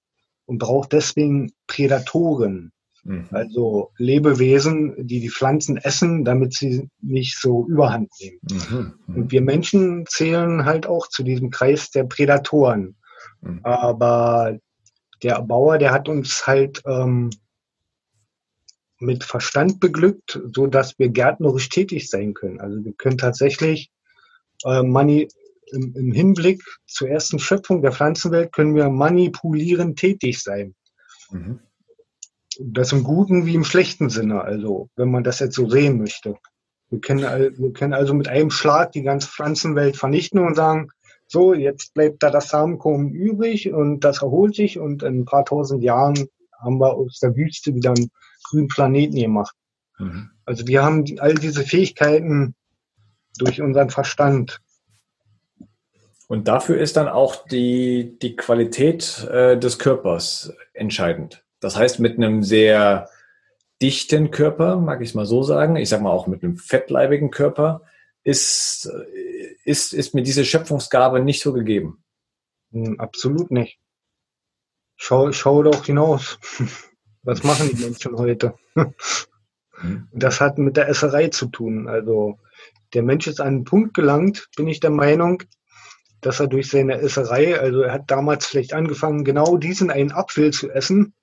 und 0.46 0.60
braucht 0.60 0.94
deswegen 0.94 1.52
Prädatoren. 1.68 2.72
Mhm. 3.04 3.28
Also 3.32 3.92
Lebewesen, 3.98 5.08
die 5.08 5.20
die 5.20 5.30
Pflanzen 5.30 5.78
essen, 5.78 6.26
damit 6.26 6.54
sie 6.54 6.90
nicht 7.02 7.40
so 7.40 7.66
überhand 7.68 8.12
nehmen. 8.20 8.40
Mhm. 8.52 8.94
Mhm. 9.08 9.16
Und 9.16 9.32
wir 9.32 9.42
Menschen 9.42 10.06
zählen 10.08 10.66
halt 10.66 10.88
auch 10.88 11.08
zu 11.08 11.24
diesem 11.24 11.50
Kreis 11.50 11.90
der 11.92 12.04
Prädatoren. 12.04 12.96
Mhm. 13.42 13.62
Aber 13.64 14.58
der 15.24 15.42
Bauer, 15.42 15.78
der 15.78 15.92
hat 15.92 16.10
uns 16.10 16.46
halt 16.46 16.82
ähm, 16.86 17.30
mit 19.00 19.24
Verstand 19.24 19.80
beglückt, 19.80 20.40
so 20.54 20.68
dass 20.68 20.98
wir 21.00 21.10
gärtnerisch 21.10 21.70
tätig 21.70 22.10
sein 22.10 22.34
können. 22.34 22.60
Also 22.60 22.84
wir 22.84 22.94
können 22.94 23.18
tatsächlich 23.18 23.92
äh, 24.66 24.84
mani 24.84 25.28
im, 25.72 25.94
im 25.96 26.12
Hinblick 26.12 26.64
zur 26.86 27.10
ersten 27.10 27.40
Schöpfung 27.40 27.82
der 27.82 27.92
Pflanzenwelt 27.92 28.52
können 28.52 28.76
wir 28.76 28.90
manipulierend 28.90 29.98
tätig 30.00 30.42
sein. 30.42 30.76
Mhm. 31.32 31.60
Das 32.60 32.92
im 32.92 33.04
guten 33.04 33.46
wie 33.46 33.56
im 33.56 33.64
schlechten 33.64 34.10
Sinne, 34.10 34.42
also 34.42 34.90
wenn 34.96 35.12
man 35.12 35.24
das 35.24 35.40
jetzt 35.40 35.56
so 35.56 35.70
sehen 35.70 36.00
möchte. 36.00 36.36
Wir 36.90 37.02
können, 37.02 37.22
wir 37.58 37.74
können 37.74 37.94
also 37.94 38.14
mit 38.14 38.28
einem 38.28 38.50
Schlag 38.50 38.94
die 38.94 39.04
ganze 39.04 39.28
Pflanzenwelt 39.28 39.98
vernichten 39.98 40.40
und 40.40 40.56
sagen, 40.56 40.90
so, 41.28 41.54
jetzt 41.54 41.94
bleibt 41.94 42.24
da 42.24 42.32
das 42.32 42.50
Samenkorn 42.50 43.10
übrig 43.10 43.74
und 43.74 44.00
das 44.06 44.22
erholt 44.22 44.56
sich 44.56 44.80
und 44.80 45.04
in 45.04 45.20
ein 45.20 45.26
paar 45.26 45.44
tausend 45.44 45.84
Jahren 45.84 46.28
haben 46.60 46.80
wir 46.80 46.94
aus 46.94 47.20
der 47.20 47.36
Wüste 47.36 47.76
wieder 47.76 47.92
einen 47.92 48.10
grünen 48.50 48.70
Planeten 48.70 49.18
gemacht. 49.18 49.56
Mhm. 50.00 50.32
Also 50.46 50.66
wir 50.68 50.84
haben 50.84 51.04
all 51.20 51.36
diese 51.36 51.64
Fähigkeiten 51.64 52.56
durch 53.38 53.62
unseren 53.62 53.90
Verstand. 53.90 54.62
Und 56.28 56.48
dafür 56.50 56.78
ist 56.78 56.98
dann 56.98 57.08
auch 57.08 57.46
die, 57.48 58.18
die 58.22 58.36
Qualität 58.36 59.26
äh, 59.32 59.58
des 59.58 59.80
Körpers 59.80 60.54
entscheidend. 60.74 61.46
Das 61.62 61.78
heißt, 61.78 62.00
mit 62.00 62.18
einem 62.18 62.44
sehr 62.44 63.10
dichten 63.82 64.32
Körper, 64.32 64.78
mag 64.78 65.02
ich 65.02 65.10
es 65.10 65.16
mal 65.16 65.26
so 65.26 65.44
sagen, 65.44 65.78
ich 65.78 65.90
sage 65.90 66.04
mal 66.04 66.12
auch 66.12 66.28
mit 66.28 66.44
einem 66.44 66.58
fettleibigen 66.58 67.32
Körper, 67.32 67.84
ist, 68.24 68.92
ist, 69.64 69.94
ist 69.94 70.14
mir 70.14 70.22
diese 70.22 70.44
Schöpfungsgabe 70.44 71.22
nicht 71.22 71.42
so 71.42 71.54
gegeben. 71.54 72.04
Hm, 72.72 73.00
absolut 73.00 73.52
nicht. 73.52 73.80
Schau, 74.98 75.32
schau 75.32 75.64
doch 75.64 75.86
hinaus. 75.86 76.40
Was 77.24 77.44
machen 77.44 77.70
die 77.70 77.84
Menschen 77.84 78.18
heute? 78.18 78.56
Das 80.12 80.42
hat 80.42 80.58
mit 80.58 80.76
der 80.76 80.90
Esserei 80.90 81.28
zu 81.28 81.46
tun. 81.46 81.88
Also 81.88 82.40
der 82.96 83.04
Mensch 83.04 83.28
ist 83.28 83.40
an 83.40 83.48
einen 83.48 83.64
Punkt 83.64 83.94
gelangt, 83.94 84.50
bin 84.56 84.68
ich 84.68 84.80
der 84.80 84.90
Meinung, 84.90 85.44
dass 86.28 86.42
er 86.42 86.48
durch 86.48 86.70
seine 86.70 87.00
Esserei, 87.00 87.58
also 87.58 87.84
er 87.84 87.94
hat 87.94 88.12
damals 88.12 88.46
vielleicht 88.46 88.74
angefangen, 88.74 89.24
genau 89.24 89.56
diesen 89.56 89.90
einen 89.90 90.12
Apfel 90.12 90.52
zu 90.52 90.70
essen 90.70 91.14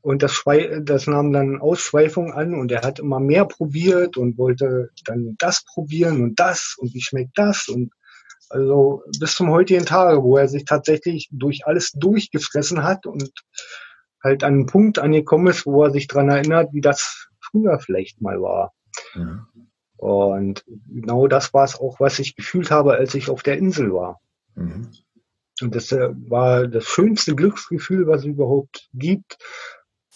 und 0.00 0.22
das, 0.22 0.44
das 0.82 1.08
nahm 1.08 1.32
dann 1.32 1.60
Ausschweifung 1.60 2.32
an 2.32 2.54
und 2.54 2.70
er 2.70 2.82
hat 2.82 3.00
immer 3.00 3.18
mehr 3.18 3.46
probiert 3.46 4.16
und 4.16 4.38
wollte 4.38 4.90
dann 5.04 5.34
das 5.40 5.64
probieren 5.64 6.22
und 6.22 6.38
das 6.38 6.76
und 6.78 6.94
wie 6.94 7.00
schmeckt 7.00 7.36
das 7.36 7.66
und 7.66 7.92
also 8.48 9.02
bis 9.18 9.34
zum 9.34 9.50
heutigen 9.50 9.84
Tage, 9.84 10.22
wo 10.22 10.36
er 10.36 10.46
sich 10.46 10.64
tatsächlich 10.64 11.28
durch 11.32 11.66
alles 11.66 11.90
durchgefressen 11.90 12.84
hat 12.84 13.06
und 13.06 13.32
halt 14.22 14.44
an 14.44 14.54
einen 14.54 14.66
Punkt 14.66 15.00
angekommen 15.00 15.48
ist, 15.48 15.66
wo 15.66 15.82
er 15.82 15.90
sich 15.90 16.06
dran 16.06 16.28
erinnert, 16.28 16.72
wie 16.72 16.80
das 16.80 17.26
früher 17.40 17.80
vielleicht 17.80 18.20
mal 18.20 18.40
war. 18.40 18.72
Ja. 19.16 19.48
Und 19.96 20.64
genau 20.86 21.26
das 21.26 21.52
war 21.52 21.64
es 21.64 21.74
auch, 21.74 21.98
was 21.98 22.20
ich 22.20 22.36
gefühlt 22.36 22.70
habe, 22.70 22.92
als 22.92 23.16
ich 23.16 23.30
auf 23.30 23.42
der 23.42 23.58
Insel 23.58 23.92
war. 23.92 24.20
Mhm. 24.58 24.88
Und 25.60 25.74
das 25.74 25.92
äh, 25.92 26.10
war 26.28 26.66
das 26.66 26.84
schönste 26.84 27.34
Glücksgefühl, 27.34 28.06
was 28.06 28.20
es 28.20 28.26
überhaupt 28.26 28.88
gibt, 28.94 29.38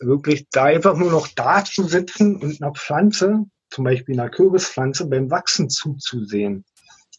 wirklich 0.00 0.46
da 0.50 0.64
einfach 0.64 0.96
nur 0.96 1.10
noch 1.10 1.28
da 1.28 1.64
zu 1.64 1.84
sitzen 1.84 2.36
und 2.36 2.60
einer 2.60 2.72
Pflanze, 2.72 3.44
zum 3.70 3.84
Beispiel 3.84 4.18
einer 4.18 4.30
Kürbispflanze, 4.30 5.06
beim 5.06 5.30
Wachsen 5.30 5.68
zuzusehen. 5.68 6.64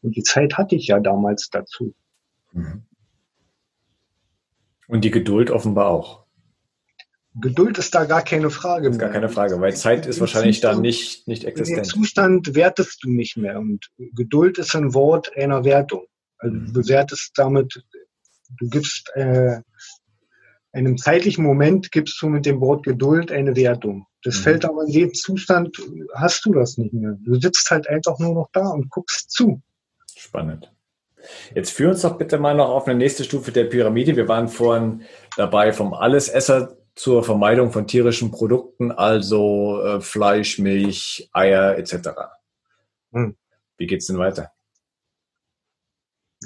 Und 0.02 0.16
die 0.16 0.24
Zeit 0.24 0.58
hatte 0.58 0.76
ich 0.76 0.88
ja 0.88 1.00
damals 1.00 1.50
dazu. 1.50 1.94
Mhm. 2.52 2.84
Und 4.88 5.04
die 5.04 5.12
Geduld 5.12 5.50
offenbar 5.50 5.88
auch. 5.88 6.24
Geduld 7.36 7.80
ist 7.80 7.96
da 7.96 8.06
gar 8.06 8.22
keine 8.22 8.52
Frage 8.52 8.90
mehr. 8.90 9.00
Gar 9.00 9.10
keine 9.10 9.30
Frage, 9.30 9.60
weil 9.60 9.76
Zeit 9.76 10.06
ist 10.06 10.20
wahrscheinlich 10.20 10.58
Zustand, 10.58 10.78
da 10.78 10.82
nicht, 10.82 11.28
nicht 11.28 11.46
existent. 11.46 11.80
Den 11.80 11.84
Zustand 11.86 12.54
wertest 12.54 13.04
du 13.04 13.10
nicht 13.10 13.38
mehr. 13.38 13.60
Und 13.60 13.90
Geduld 13.98 14.60
ist 14.60 14.76
ein 14.76 14.94
Wort 14.94 15.36
einer 15.36 15.64
Wertung. 15.64 16.06
Also 16.44 16.58
du 16.58 16.74
bewertest 16.74 17.32
damit, 17.36 17.84
du 18.60 18.70
gibst 18.70 19.10
äh, 19.16 19.62
einem 20.74 20.98
zeitlichen 20.98 21.44
Moment 21.44 21.92
gibst 21.92 22.22
du 22.22 22.28
mit 22.28 22.46
dem 22.46 22.60
Wort 22.60 22.84
Geduld 22.84 23.32
eine 23.32 23.56
Wertung. 23.56 24.08
Das 24.24 24.40
mhm. 24.40 24.42
fällt 24.42 24.66
aber 24.66 24.84
in 24.86 24.92
dem 24.92 25.14
Zustand, 25.14 25.78
hast 26.16 26.46
du 26.46 26.54
das 26.54 26.78
nicht 26.78 26.94
mehr. 26.94 27.18
Du 27.24 27.36
sitzt 27.40 27.70
halt 27.72 27.88
einfach 27.88 28.20
nur 28.20 28.34
noch 28.34 28.50
da 28.52 28.68
und 28.70 28.90
guckst 28.90 29.32
zu. 29.32 29.62
Spannend. 30.16 30.72
Jetzt 31.56 31.72
führ 31.72 31.92
uns 31.92 32.02
doch 32.02 32.18
bitte 32.18 32.38
mal 32.38 32.56
noch 32.56 32.70
auf 32.70 32.88
eine 32.88 32.98
nächste 32.98 33.24
Stufe 33.24 33.52
der 33.52 33.66
Pyramide. 33.66 34.16
Wir 34.16 34.28
waren 34.28 34.50
vorhin 34.50 35.04
dabei 35.38 35.72
vom 35.72 35.94
Allesesser 35.94 36.76
zur 36.96 37.24
Vermeidung 37.24 37.72
von 37.72 37.88
tierischen 37.88 38.32
Produkten, 38.32 38.92
also 38.92 39.82
äh, 39.82 40.02
Fleisch, 40.02 40.60
Milch, 40.60 41.30
Eier 41.32 41.78
etc. 41.78 42.10
Hm. 43.14 43.38
Wie 43.78 43.88
geht's 43.88 44.08
denn 44.08 44.18
weiter? 44.18 44.53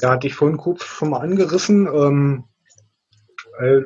Da 0.01 0.11
hatte 0.11 0.27
ich 0.27 0.35
vorhin 0.35 0.57
kurz 0.57 0.83
schon 0.83 1.09
mal 1.09 1.19
angerissen. 1.19 1.87
Ähm, 1.87 2.45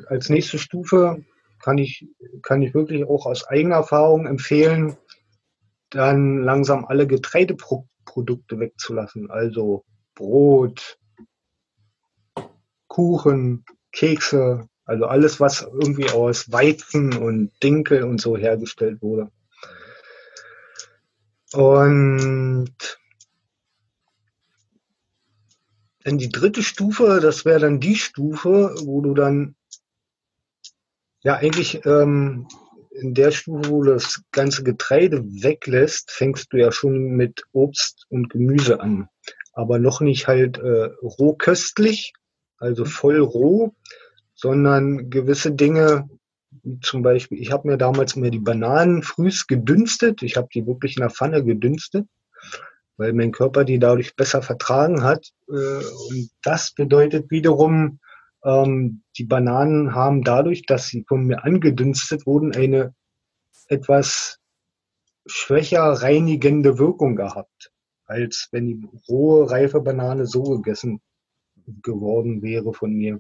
als 0.08 0.30
nächste 0.30 0.60
Stufe 0.60 1.24
kann 1.62 1.78
ich, 1.78 2.08
kann 2.42 2.62
ich 2.62 2.74
wirklich 2.74 3.06
auch 3.06 3.26
aus 3.26 3.48
eigener 3.48 3.76
Erfahrung 3.76 4.26
empfehlen, 4.26 4.98
dann 5.90 6.44
langsam 6.44 6.86
alle 6.86 7.08
Getreideprodukte 7.08 8.60
wegzulassen. 8.60 9.30
Also 9.30 9.86
Brot, 10.16 10.98
Kuchen, 12.88 13.64
Kekse, 13.92 14.68
also 14.86 15.06
alles, 15.06 15.40
was 15.40 15.62
irgendwie 15.62 16.10
aus 16.10 16.52
Weizen 16.52 17.16
und 17.16 17.52
Dinkel 17.64 18.04
und 18.04 18.20
so 18.20 18.36
hergestellt 18.36 19.02
wurde. 19.02 19.30
Und 21.54 23.00
dann 26.04 26.18
die 26.18 26.30
dritte 26.30 26.64
Stufe, 26.64 27.20
das 27.22 27.46
wäre 27.46 27.60
dann 27.60 27.80
die 27.80 27.96
Stufe, 27.96 28.76
wo 28.84 29.02
du 29.02 29.14
dann 29.14 29.56
ja, 31.24 31.36
eigentlich 31.36 31.86
ähm, 31.86 32.48
in 32.92 33.14
der 33.14 33.32
Stufe, 33.32 33.70
wo 33.70 33.84
du 33.84 33.92
das 33.92 34.22
ganze 34.32 34.64
Getreide 34.64 35.24
weglässt, 35.24 36.12
fängst 36.12 36.52
du 36.52 36.58
ja 36.58 36.72
schon 36.72 37.16
mit 37.16 37.44
Obst 37.52 38.06
und 38.10 38.30
Gemüse 38.30 38.80
an. 38.80 39.08
Aber 39.54 39.80
noch 39.80 40.02
nicht 40.02 40.28
halt 40.28 40.58
äh, 40.58 40.90
rohköstlich, 41.02 42.14
also 42.58 42.86
voll 42.86 43.20
roh, 43.20 43.74
sondern 44.34 45.10
gewisse 45.10 45.52
Dinge, 45.52 46.10
zum 46.82 47.02
Beispiel, 47.02 47.40
ich 47.40 47.52
habe 47.52 47.68
mir 47.68 47.78
damals 47.78 48.16
mir 48.16 48.30
die 48.30 48.40
Bananen 48.40 49.04
frühst 49.04 49.48
gedünstet. 49.48 50.22
Ich 50.22 50.36
habe 50.36 50.50
die 50.54 50.68
wirklich 50.68 50.98
in 50.98 51.02
der 51.02 51.10
Pfanne 51.10 51.44
gedünstet, 51.44 52.08
weil 53.02 53.14
mein 53.14 53.32
Körper 53.32 53.64
die 53.64 53.80
dadurch 53.80 54.16
besser 54.16 54.44
vertragen 54.44 55.02
hat. 55.02 55.32
Äh, 55.50 55.54
und 55.54 56.30
das 56.44 56.72
bedeutet 56.72 57.32
wiederum, 57.32 58.00
ähm, 58.44 59.02
die 59.18 59.24
Bananen 59.24 59.96
haben 59.96 60.24
dadurch, 60.24 60.68
dass 60.68 60.88
sie 60.88 61.04
von 61.08 61.26
mir 61.26 61.44
angedünstet 61.44 62.28
wurden, 62.28 62.56
eine 62.56 62.94
etwas 63.70 64.38
schwächer 65.26 65.82
reinigende 65.82 66.78
Wirkung 66.78 67.16
gehabt, 67.16 67.72
als 68.06 68.50
wenn 68.52 68.68
die 68.68 68.88
rohe, 69.10 69.50
reife 69.50 69.82
Banane 69.82 70.28
so 70.28 70.44
gegessen 70.44 71.02
geworden 71.82 72.44
wäre 72.44 72.72
von 72.72 72.94
mir. 72.94 73.20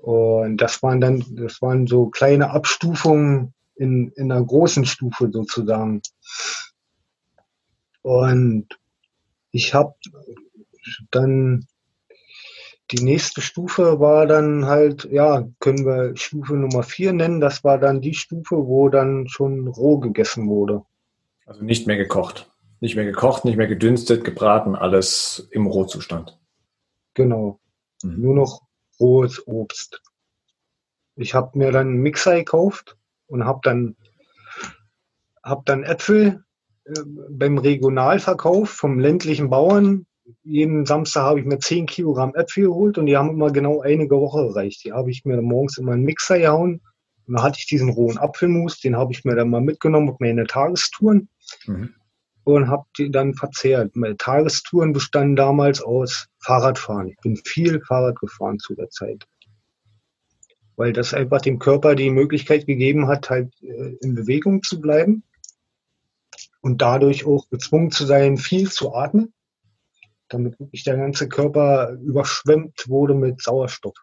Und 0.00 0.56
das 0.56 0.82
waren 0.82 1.00
dann, 1.00 1.24
das 1.36 1.62
waren 1.62 1.86
so 1.86 2.06
kleine 2.06 2.50
Abstufungen 2.50 3.54
in, 3.76 4.10
in 4.16 4.32
einer 4.32 4.44
großen 4.44 4.86
Stufe 4.86 5.30
sozusagen. 5.30 6.02
Und 8.02 8.68
ich 9.50 9.74
habe 9.74 9.94
dann 11.10 11.66
die 12.90 13.02
nächste 13.02 13.40
Stufe 13.40 14.00
war 14.00 14.26
dann 14.26 14.66
halt, 14.66 15.04
ja, 15.10 15.48
können 15.60 15.86
wir 15.86 16.16
Stufe 16.16 16.54
Nummer 16.54 16.82
4 16.82 17.14
nennen. 17.14 17.40
Das 17.40 17.64
war 17.64 17.78
dann 17.78 18.00
die 18.00 18.14
Stufe, 18.14 18.66
wo 18.66 18.88
dann 18.88 19.28
schon 19.28 19.66
roh 19.68 19.98
gegessen 19.98 20.48
wurde. 20.48 20.82
Also 21.46 21.64
nicht 21.64 21.86
mehr 21.86 21.96
gekocht. 21.96 22.50
Nicht 22.80 22.96
mehr 22.96 23.04
gekocht, 23.04 23.44
nicht 23.44 23.56
mehr 23.56 23.68
gedünstet, 23.68 24.24
gebraten, 24.24 24.74
alles 24.74 25.48
im 25.52 25.66
Rohzustand. 25.66 26.38
Genau. 27.14 27.60
Mhm. 28.02 28.20
Nur 28.20 28.34
noch 28.34 28.62
rohes 28.98 29.46
Obst. 29.46 30.02
Ich 31.14 31.34
habe 31.34 31.56
mir 31.58 31.72
dann 31.72 31.88
einen 31.88 32.02
Mixer 32.02 32.34
gekauft 32.34 32.96
und 33.26 33.44
habe 33.44 33.60
dann, 33.62 33.96
hab 35.42 35.64
dann 35.66 35.84
Äpfel 35.84 36.44
beim 37.30 37.58
Regionalverkauf 37.58 38.70
vom 38.70 38.98
ländlichen 38.98 39.50
Bauern. 39.50 40.06
Jeden 40.44 40.86
Samstag 40.86 41.22
habe 41.22 41.40
ich 41.40 41.46
mir 41.46 41.58
10 41.58 41.86
Kilogramm 41.86 42.34
Äpfel 42.34 42.64
geholt 42.64 42.98
und 42.98 43.06
die 43.06 43.16
haben 43.16 43.30
immer 43.30 43.50
genau 43.50 43.80
eine 43.80 44.08
Woche 44.08 44.48
gereicht. 44.48 44.84
Die 44.84 44.92
habe 44.92 45.10
ich 45.10 45.24
mir 45.24 45.40
morgens 45.42 45.78
immer 45.78 45.92
in 45.92 45.98
einen 45.98 46.04
Mixer 46.04 46.38
gehauen. 46.38 46.80
Und 47.26 47.36
da 47.36 47.42
hatte 47.42 47.58
ich 47.58 47.66
diesen 47.66 47.90
rohen 47.90 48.18
Apfelmus, 48.18 48.80
den 48.80 48.96
habe 48.96 49.12
ich 49.12 49.24
mir 49.24 49.36
dann 49.36 49.50
mal 49.50 49.60
mitgenommen 49.60 50.10
auf 50.10 50.20
meine 50.20 50.44
Tagestouren. 50.44 51.28
Mhm 51.66 51.94
und 52.44 52.68
habe 52.68 52.84
die 52.98 53.10
dann 53.10 53.34
verzehrt. 53.34 53.94
Meine 53.94 54.16
Tagestouren 54.16 54.92
bestanden 54.92 55.36
damals 55.36 55.80
aus 55.80 56.28
Fahrradfahren. 56.40 57.08
Ich 57.08 57.16
bin 57.18 57.36
viel 57.36 57.80
Fahrrad 57.80 58.18
gefahren 58.18 58.58
zu 58.58 58.74
der 58.74 58.88
Zeit. 58.90 59.26
Weil 60.76 60.92
das 60.92 61.14
einfach 61.14 61.40
dem 61.40 61.58
Körper 61.58 61.94
die 61.94 62.10
Möglichkeit 62.10 62.66
gegeben 62.66 63.06
hat, 63.06 63.30
halt 63.30 63.52
äh, 63.62 63.94
in 64.00 64.14
Bewegung 64.14 64.62
zu 64.62 64.80
bleiben 64.80 65.22
und 66.62 66.80
dadurch 66.80 67.26
auch 67.26 67.48
gezwungen 67.50 67.90
zu 67.90 68.06
sein, 68.06 68.38
viel 68.38 68.70
zu 68.70 68.94
atmen, 68.94 69.34
damit 70.28 70.58
wirklich 70.58 70.84
der 70.84 70.96
ganze 70.96 71.28
Körper 71.28 71.90
überschwemmt 72.02 72.88
wurde 72.88 73.14
mit 73.14 73.42
Sauerstoff. 73.42 73.96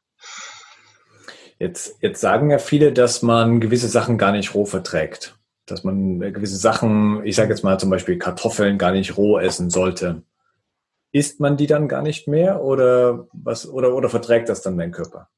Jetzt, 1.57 1.97
jetzt 2.01 2.22
sagen 2.22 2.51
ja 2.51 2.60
viele, 2.60 2.93
dass 2.93 3.24
man 3.24 3.60
gewisse 3.60 3.88
Sachen 3.88 4.20
gar 4.20 4.32
nicht 4.32 4.53
roh 4.53 4.66
verträgt 4.66 5.39
dass 5.70 5.84
man 5.84 6.20
gewisse 6.20 6.57
Sachen, 6.57 7.24
ich 7.26 7.36
sage 7.36 7.49
jetzt 7.49 7.64
mal 7.64 7.80
zum 7.80 7.89
Beispiel 7.89 8.18
Kartoffeln, 8.18 8.78
gar 8.78 8.91
nicht 8.91 9.18
roh 9.18 9.39
essen 9.39 9.70
sollte. 9.70 10.24
Isst 11.12 11.39
man 11.39 11.57
die 11.57 11.68
dann 11.68 11.88
gar 11.88 12.01
nicht 12.01 12.28
mehr 12.28 12.62
oder 12.62 13.28
was 13.34 13.68
oder, 13.68 13.95
oder 13.95 14.10
verträgt 14.10 14.49
das 14.49 14.62
dann 14.62 14.78
dein 14.78 14.91
Körper? 14.91 15.30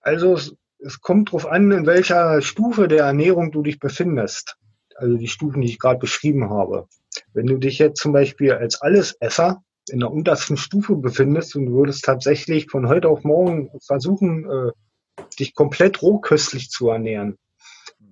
Also 0.00 0.34
es, 0.34 0.56
es 0.78 1.00
kommt 1.00 1.28
darauf 1.28 1.46
an, 1.46 1.70
in 1.70 1.86
welcher 1.86 2.40
Stufe 2.42 2.88
der 2.88 3.04
Ernährung 3.04 3.52
du 3.52 3.62
dich 3.62 3.78
befindest. 3.78 4.56
Also 4.96 5.16
die 5.16 5.28
Stufen, 5.28 5.62
die 5.62 5.68
ich 5.68 5.78
gerade 5.78 5.98
beschrieben 5.98 6.50
habe. 6.50 6.88
Wenn 7.32 7.46
du 7.46 7.58
dich 7.58 7.78
jetzt 7.78 8.00
zum 8.00 8.12
Beispiel 8.12 8.52
als 8.52 8.80
Allesesser 8.80 9.62
in 9.88 10.00
der 10.00 10.10
untersten 10.10 10.56
Stufe 10.56 10.96
befindest 10.96 11.56
und 11.56 11.66
du 11.66 11.72
würdest 11.72 12.04
tatsächlich 12.04 12.70
von 12.70 12.88
heute 12.88 13.08
auf 13.08 13.24
morgen 13.24 13.70
versuchen, 13.86 14.48
äh, 14.50 15.22
dich 15.38 15.54
komplett 15.54 16.02
rohköstlich 16.02 16.70
zu 16.70 16.88
ernähren, 16.88 17.36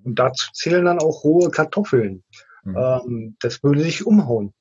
und 0.05 0.19
dazu 0.19 0.51
zählen 0.53 0.85
dann 0.85 0.99
auch 0.99 1.25
rohe 1.25 1.51
Kartoffeln. 1.51 2.25
Mhm. 2.65 2.77
Ähm, 2.77 3.37
das 3.41 3.63
würde 3.63 3.83
sich 3.83 4.07
umhauen. 4.07 4.53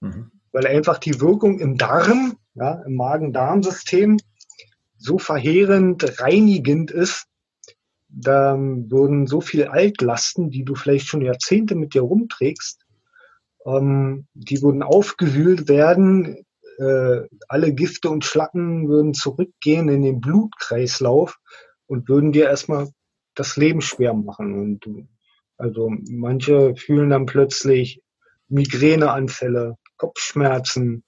Mhm. 0.00 0.30
Weil 0.52 0.66
einfach 0.66 0.98
die 0.98 1.20
Wirkung 1.20 1.58
im 1.58 1.76
Darm, 1.76 2.36
ja, 2.54 2.82
im 2.86 2.94
Magen-Darm-System 2.94 4.18
so 4.96 5.18
verheerend 5.18 6.20
reinigend 6.20 6.90
ist, 6.90 7.26
da 8.08 8.56
würden 8.58 9.26
so 9.26 9.40
viel 9.40 9.64
Altlasten, 9.64 10.50
die 10.50 10.64
du 10.64 10.74
vielleicht 10.74 11.06
schon 11.06 11.20
Jahrzehnte 11.20 11.74
mit 11.74 11.94
dir 11.94 12.02
rumträgst, 12.02 12.84
ähm, 13.66 14.26
die 14.34 14.62
würden 14.62 14.82
aufgewühlt 14.82 15.68
werden. 15.68 16.44
Äh, 16.78 17.22
alle 17.48 17.74
Gifte 17.74 18.08
und 18.10 18.24
Schlacken 18.24 18.88
würden 18.88 19.14
zurückgehen 19.14 19.88
in 19.88 20.02
den 20.02 20.20
Blutkreislauf 20.20 21.38
und 21.86 22.08
würden 22.08 22.32
dir 22.32 22.46
erstmal 22.46 22.88
das 23.34 23.56
Leben 23.56 23.80
schwer 23.80 24.14
machen. 24.14 24.54
Und 24.54 25.08
also 25.56 25.90
manche 26.08 26.76
fühlen 26.76 27.10
dann 27.10 27.26
plötzlich 27.26 28.02
Migräneanfälle, 28.48 29.76
Kopfschmerzen, 29.96 31.02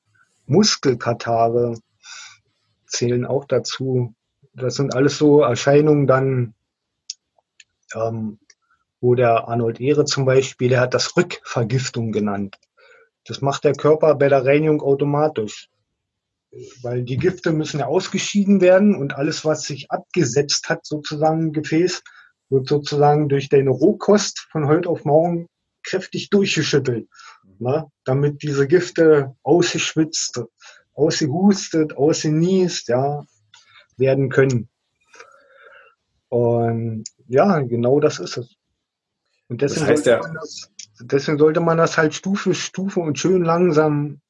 Muskelkatare 0.46 1.78
zählen 2.86 3.24
auch 3.24 3.44
dazu. 3.44 4.14
Das 4.52 4.74
sind 4.74 4.94
alles 4.94 5.16
so 5.16 5.42
Erscheinungen 5.42 6.06
dann, 6.06 6.54
ähm, 7.94 8.38
wo 9.00 9.14
der 9.14 9.48
Arnold 9.48 9.80
Ehre 9.80 10.04
zum 10.04 10.24
Beispiel, 10.24 10.68
der 10.68 10.80
hat 10.80 10.94
das 10.94 11.16
Rückvergiftung 11.16 12.12
genannt. 12.12 12.56
Das 13.24 13.40
macht 13.40 13.64
der 13.64 13.74
Körper 13.74 14.14
bei 14.14 14.28
der 14.28 14.44
Reinigung 14.44 14.82
automatisch. 14.82 15.68
Weil 16.82 17.04
die 17.04 17.16
Gifte 17.16 17.52
müssen 17.52 17.78
ja 17.78 17.86
ausgeschieden 17.86 18.60
werden 18.60 18.96
und 18.96 19.14
alles, 19.14 19.44
was 19.44 19.62
sich 19.62 19.90
abgesetzt 19.90 20.68
hat, 20.68 20.84
sozusagen 20.84 21.40
im 21.46 21.52
Gefäß, 21.52 22.02
wird 22.48 22.68
sozusagen 22.68 23.28
durch 23.28 23.48
deine 23.48 23.70
Rohkost 23.70 24.48
von 24.50 24.66
heute 24.66 24.88
auf 24.88 25.04
morgen 25.04 25.46
kräftig 25.84 26.28
durchgeschüttelt, 26.30 27.08
ne? 27.58 27.86
damit 28.04 28.42
diese 28.42 28.66
Gifte 28.66 29.36
ausgeschwitzt, 29.42 30.42
ausgehustet, 30.92 31.96
ausgenießt, 31.96 32.88
ja, 32.88 33.24
werden 33.96 34.28
können. 34.28 34.68
Und 36.28 37.04
ja, 37.30 37.60
genau 37.60 38.00
das 38.00 38.18
ist 38.18 38.36
es. 38.36 38.56
Und 39.48 39.62
deswegen, 39.62 39.86
das 39.86 39.90
heißt 39.90 40.04
sollte 40.04 40.22
man 40.22 40.34
das, 40.34 40.70
deswegen 41.00 41.38
sollte 41.38 41.60
man 41.60 41.78
das 41.78 41.96
halt 41.96 42.14
Stufe 42.14 42.50
für 42.50 42.54
Stufe 42.54 43.00
und 43.00 43.18
schön 43.18 43.44
langsam 43.44 44.20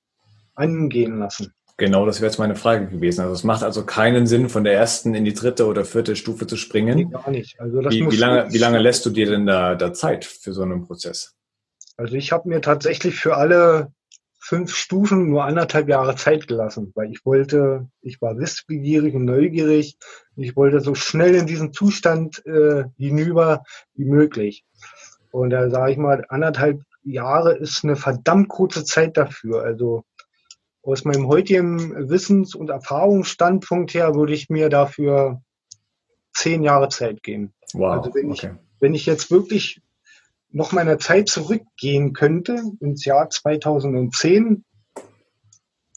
angehen 0.55 1.19
lassen. 1.19 1.53
Genau, 1.79 2.05
das 2.05 2.21
wäre 2.21 2.31
jetzt 2.31 2.39
meine 2.39 2.57
Frage 2.57 2.89
gewesen. 2.89 3.23
Also 3.23 3.33
es 3.33 3.43
macht 3.43 3.63
also 3.63 3.87
keinen 3.87 4.27
Sinn, 4.27 4.51
von 4.51 4.65
der 4.65 4.75
ersten 4.75 5.15
in 5.15 5.25
die 5.25 5.33
dritte 5.33 5.67
oder 5.67 5.87
vierte 5.87 6.15
Stufe 6.15 6.47
zu 6.47 6.57
springen. 6.57 6.97
Nee, 6.99 7.05
gar 7.07 7.31
nicht. 7.31 7.59
Also 7.59 7.79
wie, 7.89 8.11
wie, 8.11 8.17
lange, 8.17 8.53
wie 8.53 8.59
lange 8.59 8.79
lässt 8.79 9.07
du 9.07 9.11
dir 9.11 9.31
denn 9.31 9.47
da, 9.47 9.75
da 9.77 9.95
Zeit 9.95 10.27
für 10.27 10.53
so 10.53 10.63
einen 10.63 10.87
Prozess? 10.87 11.35
Also 11.97 12.17
ich 12.17 12.33
habe 12.33 12.51
mir 12.51 12.61
tatsächlich 12.61 13.17
für 13.17 13.37
alle 13.37 13.93
fünf 14.51 14.75
Stufen 14.75 15.31
nur 15.31 15.45
anderthalb 15.45 15.89
Jahre 15.89 16.17
Zeit 16.17 16.49
gelassen, 16.49 16.91
weil 16.97 17.13
ich 17.13 17.25
wollte, 17.25 17.89
ich 18.03 18.21
war 18.21 18.37
wissbegierig 18.37 19.15
und 19.15 19.25
neugierig. 19.25 19.97
Ich 20.35 20.57
wollte 20.57 20.81
so 20.81 20.97
schnell 20.97 21.37
in 21.37 21.47
diesen 21.47 21.73
Zustand 21.73 22.45
äh, 22.47 22.83
hinüber 22.97 23.63
wie 23.95 24.07
möglich. 24.07 24.65
Und 25.31 25.51
da 25.51 25.71
sage 25.71 25.93
ich 25.93 25.99
mal, 25.99 26.25
anderthalb 26.31 26.83
Jahre 27.05 27.57
ist 27.57 27.85
eine 27.85 27.95
verdammt 27.95 28.49
kurze 28.49 28.85
Zeit 28.85 29.17
dafür. 29.17 29.63
Also 29.63 30.03
aus 30.83 31.05
meinem 31.05 31.29
heutigen 31.29 32.11
Wissens- 32.11 32.57
und 32.57 32.71
Erfahrungsstandpunkt 32.71 33.95
her 33.95 34.17
würde 34.17 34.33
ich 34.33 34.51
mir 34.51 34.69
dafür 34.69 35.41
zehn 36.33 36.65
Jahre 36.65 36.89
Zeit 36.89 37.23
geben. 37.23 37.53
Wow. 37.73 37.99
Also 37.99 38.15
wenn, 38.17 38.33
okay. 38.33 38.51
ich, 38.55 38.81
wenn 38.81 38.95
ich 38.95 39.07
jetzt 39.07 39.31
wirklich 39.31 39.81
noch 40.53 40.73
meiner 40.73 40.99
Zeit 40.99 41.29
zurückgehen 41.29 42.13
könnte 42.13 42.63
ins 42.81 43.05
Jahr 43.05 43.31
2010, 43.31 44.65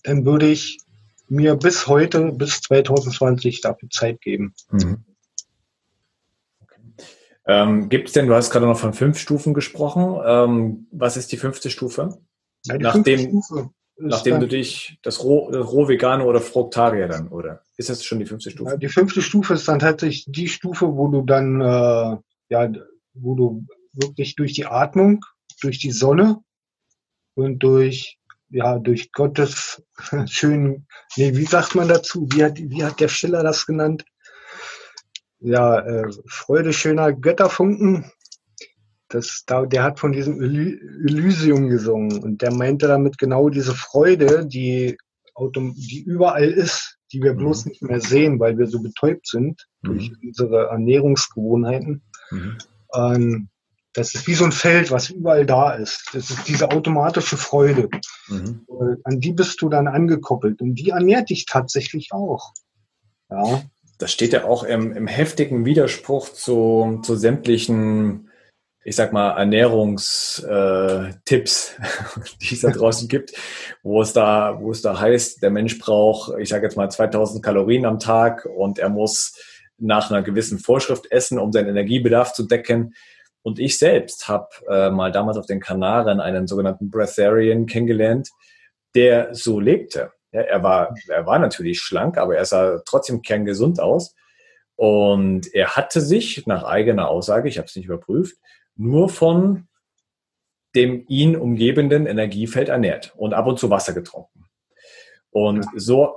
dann 0.04 0.26
würde 0.26 0.47
ich 0.49 0.80
mir 1.28 1.56
bis 1.56 1.88
heute, 1.88 2.32
bis 2.32 2.62
2020 2.62 3.62
dafür 3.62 3.89
Zeit 3.89 4.22
geben. 4.22 4.54
Mhm. 4.72 5.04
Ähm, 7.45 7.89
Gibt 7.89 8.08
es 8.08 8.14
denn, 8.14 8.28
du 8.28 8.36
hast 8.36 8.51
gerade 8.51 8.66
noch 8.66 8.80
von 8.80 8.93
fünf 8.93 9.18
Stufen 9.18 9.54
gesprochen. 9.54 10.22
Ähm, 10.26 10.88
was 10.91 11.18
ist 11.18 11.32
die 11.32 11.38
fünfte 11.38 11.70
Stufe? 11.70 12.20
Ja, 12.66 12.78
die 12.78 12.84
Nachdem, 12.84 13.20
fünfte 13.20 13.43
Stufe 13.45 13.70
Nachdem 13.97 14.39
du 14.39 14.47
dich 14.47 14.97
das 15.04 15.24
roh, 15.24 15.51
das 15.51 15.72
roh 15.72 15.88
Vegane 15.88 16.26
oder 16.26 16.41
Fruktarier 16.41 17.08
dann, 17.08 17.28
oder? 17.28 17.62
Ist 17.78 17.89
das 17.89 18.04
schon 18.04 18.20
die 18.20 18.26
fünfte 18.26 18.49
Stufe? 18.49 18.72
Ja, 18.72 18.78
die 18.78 18.89
fünfte 18.89 19.22
Stufe 19.22 19.54
ist 19.54 19.68
dann 19.68 19.80
tatsächlich 19.80 20.26
die 20.28 20.47
Stufe, 20.47 20.95
wo 20.95 21.08
du 21.10 21.22
dann, 21.22 21.62
äh, 21.62 22.18
ja, 22.49 22.72
wo 23.14 23.36
du 23.36 23.66
wirklich 23.93 24.35
durch 24.35 24.53
die 24.53 24.65
Atmung, 24.65 25.23
durch 25.61 25.79
die 25.79 25.91
Sonne 25.91 26.39
und 27.35 27.59
durch, 27.59 28.19
ja, 28.49 28.79
durch 28.79 29.11
Gottes 29.11 29.83
schönen, 30.25 30.87
nee, 31.15 31.35
wie 31.35 31.45
sagt 31.45 31.75
man 31.75 31.87
dazu? 31.87 32.27
Wie 32.31 32.43
hat, 32.43 32.57
wie 32.57 32.83
hat 32.83 32.99
der 32.99 33.07
Schiller 33.07 33.43
das 33.43 33.65
genannt? 33.65 34.05
Ja, 35.39 35.79
äh, 35.79 36.09
Freude 36.27 36.73
schöner 36.73 37.11
Götterfunken, 37.11 38.11
das, 39.13 39.43
da, 39.45 39.65
der 39.65 39.83
hat 39.83 39.99
von 39.99 40.11
diesem 40.11 40.41
Elysium 40.41 41.69
gesungen 41.69 42.23
und 42.23 42.41
der 42.41 42.51
meinte 42.51 42.87
damit 42.87 43.17
genau 43.17 43.49
diese 43.49 43.75
Freude, 43.75 44.45
die, 44.47 44.97
die 45.37 46.03
überall 46.03 46.49
ist, 46.49 46.97
die 47.11 47.21
wir 47.21 47.33
bloß 47.33 47.65
mhm. 47.65 47.69
nicht 47.69 47.81
mehr 47.83 48.01
sehen, 48.01 48.39
weil 48.39 48.57
wir 48.57 48.67
so 48.67 48.81
betäubt 48.81 49.27
sind 49.27 49.67
mhm. 49.81 49.87
durch 49.87 50.11
unsere 50.23 50.67
Ernährungsgewohnheiten. 50.67 52.01
Mhm. 52.31 52.57
Ähm, 52.95 53.49
das 53.93 54.15
ist 54.15 54.27
wie 54.27 54.33
so 54.33 54.45
ein 54.45 54.51
Feld, 54.51 54.91
was 54.91 55.09
überall 55.09 55.45
da 55.45 55.71
ist. 55.73 56.09
Das 56.13 56.29
ist 56.29 56.47
diese 56.47 56.71
automatische 56.71 57.37
Freude. 57.37 57.89
Mhm. 58.27 58.65
An 59.03 59.19
die 59.19 59.33
bist 59.33 59.61
du 59.61 59.69
dann 59.69 59.87
angekoppelt 59.87 60.61
und 60.61 60.75
die 60.75 60.89
ernährt 60.89 61.29
dich 61.29 61.45
tatsächlich 61.45 62.11
auch. 62.11 62.53
Ja. 63.29 63.63
Das 63.99 64.11
steht 64.11 64.33
ja 64.33 64.45
auch 64.45 64.63
im, 64.63 64.91
im 64.91 65.07
heftigen 65.07 65.65
Widerspruch 65.65 66.29
zu, 66.29 66.99
zu 67.03 67.15
sämtlichen 67.15 68.29
ich 68.85 68.95
sag 68.97 69.13
mal, 69.13 69.37
Ernährungstipps, 69.37 70.43
äh, 70.45 71.81
die 72.41 72.53
es 72.53 72.61
da 72.61 72.69
draußen 72.69 73.07
gibt, 73.07 73.31
wo 73.81 74.01
es 74.01 74.11
da, 74.13 74.59
wo 74.59 74.71
es 74.71 74.81
da 74.81 74.99
heißt, 74.99 75.41
der 75.41 75.51
Mensch 75.51 75.79
braucht, 75.79 76.37
ich 76.39 76.49
sage 76.49 76.65
jetzt 76.65 76.75
mal 76.75 76.91
2000 76.91 77.41
Kalorien 77.43 77.85
am 77.85 77.99
Tag 77.99 78.45
und 78.45 78.79
er 78.79 78.89
muss 78.89 79.39
nach 79.77 80.11
einer 80.11 80.21
gewissen 80.21 80.59
Vorschrift 80.59 81.09
essen, 81.11 81.39
um 81.39 81.51
seinen 81.51 81.69
Energiebedarf 81.69 82.33
zu 82.33 82.43
decken. 82.43 82.93
Und 83.43 83.59
ich 83.59 83.77
selbst 83.77 84.27
habe 84.27 84.47
äh, 84.69 84.89
mal 84.89 85.11
damals 85.11 85.37
auf 85.37 85.45
den 85.45 85.59
Kanaren 85.59 86.19
einen 86.19 86.47
sogenannten 86.47 86.89
Breatharian 86.89 87.65
kennengelernt, 87.65 88.29
der 88.95 89.35
so 89.35 89.59
lebte. 89.59 90.11
Ja, 90.31 90.41
er, 90.41 90.63
war, 90.63 90.95
er 91.09 91.25
war 91.25 91.39
natürlich 91.39 91.79
schlank, 91.79 92.17
aber 92.17 92.37
er 92.37 92.45
sah 92.45 92.81
trotzdem 92.85 93.21
kerngesund 93.21 93.79
aus. 93.79 94.15
Und 94.75 95.53
er 95.53 95.75
hatte 95.75 96.01
sich 96.01 96.47
nach 96.47 96.63
eigener 96.63 97.09
Aussage, 97.09 97.47
ich 97.47 97.57
habe 97.57 97.67
es 97.67 97.75
nicht 97.75 97.85
überprüft, 97.85 98.37
nur 98.75 99.09
von 99.09 99.67
dem 100.75 101.05
ihn 101.07 101.35
umgebenden 101.35 102.07
Energiefeld 102.07 102.69
ernährt 102.69 103.13
und 103.15 103.33
ab 103.33 103.45
und 103.45 103.59
zu 103.59 103.69
Wasser 103.69 103.93
getrunken. 103.93 104.45
Und 105.29 105.65
so 105.75 106.15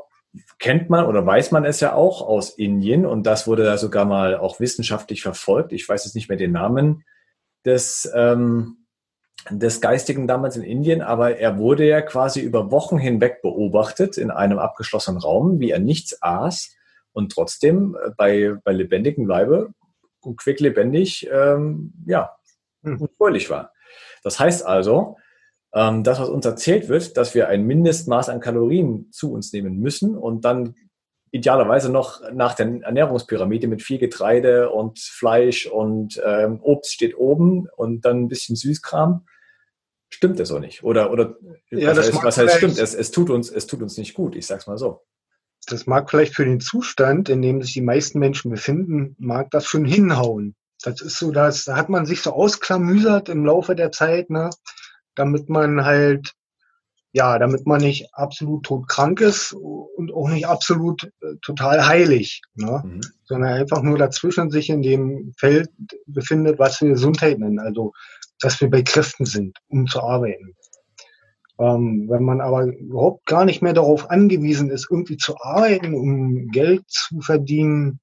kennt 0.59 0.89
man 0.89 1.07
oder 1.07 1.25
weiß 1.25 1.51
man 1.51 1.65
es 1.65 1.81
ja 1.81 1.95
auch 1.95 2.23
aus 2.23 2.51
Indien 2.51 3.05
und 3.05 3.25
das 3.25 3.47
wurde 3.47 3.65
da 3.65 3.77
sogar 3.77 4.05
mal 4.05 4.37
auch 4.37 4.61
wissenschaftlich 4.61 5.23
verfolgt. 5.23 5.73
Ich 5.73 5.89
weiß 5.89 6.05
jetzt 6.05 6.15
nicht 6.15 6.29
mehr 6.29 6.39
den 6.39 6.53
Namen 6.53 7.05
des, 7.67 8.11
ähm, 8.15 8.87
des 9.51 9.81
Geistigen 9.81 10.27
damals 10.27 10.57
in 10.57 10.63
Indien, 10.63 11.03
aber 11.03 11.37
er 11.37 11.59
wurde 11.59 11.87
ja 11.87 12.01
quasi 12.01 12.41
über 12.41 12.71
Wochen 12.71 12.99
hinweg 12.99 13.43
beobachtet 13.43 14.17
in 14.17 14.31
einem 14.31 14.59
abgeschlossenen 14.59 15.21
Raum, 15.21 15.61
wie 15.61 15.71
er 15.71 15.79
nichts 15.79 16.23
aß 16.23 16.75
und 17.13 17.33
trotzdem 17.33 17.97
äh, 18.03 18.11
bei, 18.17 18.55
bei 18.65 18.73
lebendigem 18.73 19.27
Leibe 19.27 19.71
und 20.21 20.39
quicklebendig 20.39 21.29
ähm, 21.31 21.93
ja, 22.07 22.37
hm. 22.83 23.09
fröhlich 23.19 23.51
war. 23.51 23.73
Das 24.23 24.41
heißt 24.41 24.67
also, 24.67 25.17
ähm, 25.75 26.03
das, 26.03 26.19
was 26.19 26.29
uns 26.29 26.47
erzählt 26.47 26.89
wird, 26.89 27.17
dass 27.17 27.35
wir 27.35 27.49
ein 27.49 27.65
Mindestmaß 27.65 28.29
an 28.29 28.41
Kalorien 28.41 29.11
zu 29.13 29.33
uns 29.33 29.53
nehmen 29.53 29.79
müssen 29.79 30.17
und 30.17 30.45
dann 30.45 30.75
idealerweise 31.31 31.91
noch 31.91 32.23
nach 32.33 32.55
der 32.55 32.67
Ernährungspyramide 32.83 33.69
mit 33.69 33.83
viel 33.83 33.99
Getreide 33.99 34.71
und 34.71 34.99
Fleisch 34.99 35.67
und 35.67 36.21
ähm, 36.25 36.61
Obst 36.63 36.93
steht 36.93 37.17
oben 37.17 37.69
und 37.77 38.05
dann 38.05 38.23
ein 38.23 38.29
bisschen 38.29 38.57
Süßkram. 38.57 39.27
Stimmt 40.09 40.39
das 40.39 40.49
so 40.49 40.59
nicht? 40.59 40.85
Oder, 40.85 41.11
oder 41.11 41.37
ja, 41.71 41.91
was, 41.91 41.99
heißt, 41.99 42.25
was 42.25 42.39
heißt 42.39 42.57
stimmt? 42.57 42.79
Es, 42.79 42.95
es, 42.95 43.11
tut 43.11 43.29
uns, 43.29 43.51
es 43.51 43.67
tut 43.67 43.83
uns 43.83 43.99
nicht 43.99 44.15
gut, 44.15 44.37
ich 44.37 44.47
sag's 44.47 44.67
mal 44.67 44.79
so. 44.79 45.03
Das 45.67 45.87
mag 45.87 46.09
vielleicht 46.09 46.35
für 46.35 46.45
den 46.45 46.61
Zustand, 46.61 47.29
in 47.29 47.43
dem 47.43 47.61
sich 47.61 47.73
die 47.73 47.81
meisten 47.81 48.21
Menschen 48.21 48.51
befinden, 48.51 49.17
mag 49.19 49.51
das 49.51 49.67
schon 49.67 49.85
hinhauen. 49.85 50.55
Das 50.83 51.01
ist 51.01 51.19
so, 51.19 51.33
dass, 51.33 51.65
da 51.65 51.77
hat 51.77 51.89
man 51.89 52.07
sich 52.07 52.23
so 52.23 52.33
ausklamüsert 52.33 53.29
im 53.29 53.45
Laufe 53.45 53.75
der 53.75 53.91
Zeit, 53.91 54.31
ne, 54.31 54.51
damit 55.17 55.49
man 55.49 55.85
halt 55.85 56.35
ja, 57.17 57.39
damit 57.39 57.67
man 57.67 57.81
nicht 57.81 58.13
absolut 58.13 58.65
todkrank 58.65 59.23
ist 59.23 59.55
und 59.55 60.13
auch 60.13 60.29
nicht 60.29 60.47
absolut 60.47 61.05
äh, 61.23 61.37
total 61.41 61.87
heilig, 61.87 62.43
ne? 62.57 62.83
Mhm. 62.85 63.01
sondern 63.25 63.55
einfach 63.55 63.81
nur 63.81 63.97
dazwischen 63.97 64.51
sich 64.51 64.69
in 64.69 64.83
dem 64.83 65.33
Feld 65.39 65.71
befindet, 66.05 66.59
was 66.59 66.79
wir 66.83 66.91
Gesundheit 66.91 67.39
nennen, 67.39 67.59
also 67.59 67.95
dass 68.39 68.61
wir 68.61 68.69
bei 68.69 68.83
Kräften 68.83 69.25
sind, 69.25 69.57
um 69.69 69.87
zu 69.87 70.03
arbeiten. 70.03 70.55
Ähm, 71.59 72.07
wenn 72.11 72.23
man 72.23 72.43
aber 72.43 72.67
überhaupt 72.67 73.25
gar 73.25 73.47
nicht 73.47 73.63
mehr 73.63 73.73
darauf 73.73 74.11
angewiesen 74.11 74.69
ist, 74.69 74.89
irgendwie 74.91 75.17
zu 75.17 75.39
arbeiten, 75.41 75.95
um 75.95 76.49
Geld 76.49 76.85
zu 76.87 77.23
verdienen, 77.23 77.99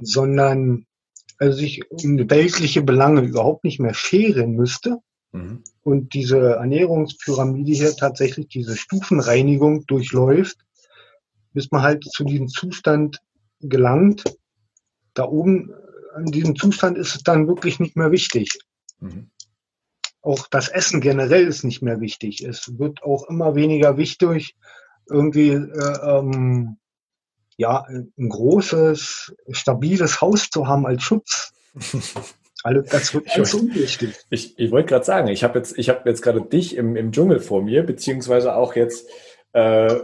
sondern 0.00 0.86
also 1.38 1.58
sich 1.58 1.82
um 1.90 2.30
weltliche 2.30 2.82
Belange 2.82 3.22
überhaupt 3.22 3.64
nicht 3.64 3.80
mehr 3.80 3.94
scheren 3.94 4.52
müsste, 4.52 4.98
Mhm. 5.32 5.62
Und 5.82 6.14
diese 6.14 6.56
Ernährungspyramide 6.56 7.72
hier 7.72 7.96
tatsächlich 7.96 8.48
diese 8.48 8.76
Stufenreinigung 8.76 9.86
durchläuft, 9.86 10.58
bis 11.52 11.70
man 11.70 11.82
halt 11.82 12.04
zu 12.04 12.24
diesem 12.24 12.48
Zustand 12.48 13.20
gelangt. 13.60 14.24
Da 15.14 15.24
oben, 15.24 15.72
an 16.14 16.26
diesem 16.26 16.56
Zustand 16.56 16.96
ist 16.96 17.16
es 17.16 17.22
dann 17.22 17.48
wirklich 17.48 17.80
nicht 17.80 17.96
mehr 17.96 18.10
wichtig. 18.10 18.48
Mhm. 19.00 19.30
Auch 20.22 20.46
das 20.48 20.68
Essen 20.68 21.00
generell 21.00 21.46
ist 21.46 21.64
nicht 21.64 21.82
mehr 21.82 22.00
wichtig. 22.00 22.42
Es 22.42 22.78
wird 22.78 23.02
auch 23.02 23.28
immer 23.28 23.54
weniger 23.54 23.96
wichtig, 23.96 24.56
irgendwie 25.08 25.50
äh, 25.50 25.98
ähm, 26.02 26.76
ja, 27.56 27.84
ein 27.88 28.28
großes, 28.28 29.34
stabiles 29.50 30.20
Haus 30.20 30.48
zu 30.50 30.66
haben 30.66 30.86
als 30.86 31.02
Schutz. 31.02 31.52
Also 32.62 32.82
das 32.82 33.14
wird 33.14 33.30
alles 33.30 33.54
unwichtig. 33.54 34.14
Ich, 34.30 34.58
ich 34.58 34.70
wollte 34.70 34.88
gerade 34.88 35.04
sagen, 35.04 35.28
ich 35.28 35.44
habe 35.44 35.58
jetzt, 35.58 35.78
ich 35.78 35.88
hab 35.88 36.04
jetzt 36.06 36.22
gerade 36.22 36.42
dich 36.42 36.76
im, 36.76 36.96
im 36.96 37.12
Dschungel 37.12 37.40
vor 37.40 37.62
mir, 37.62 37.84
beziehungsweise 37.84 38.56
auch 38.56 38.74
jetzt 38.74 39.08
äh, 39.52 39.94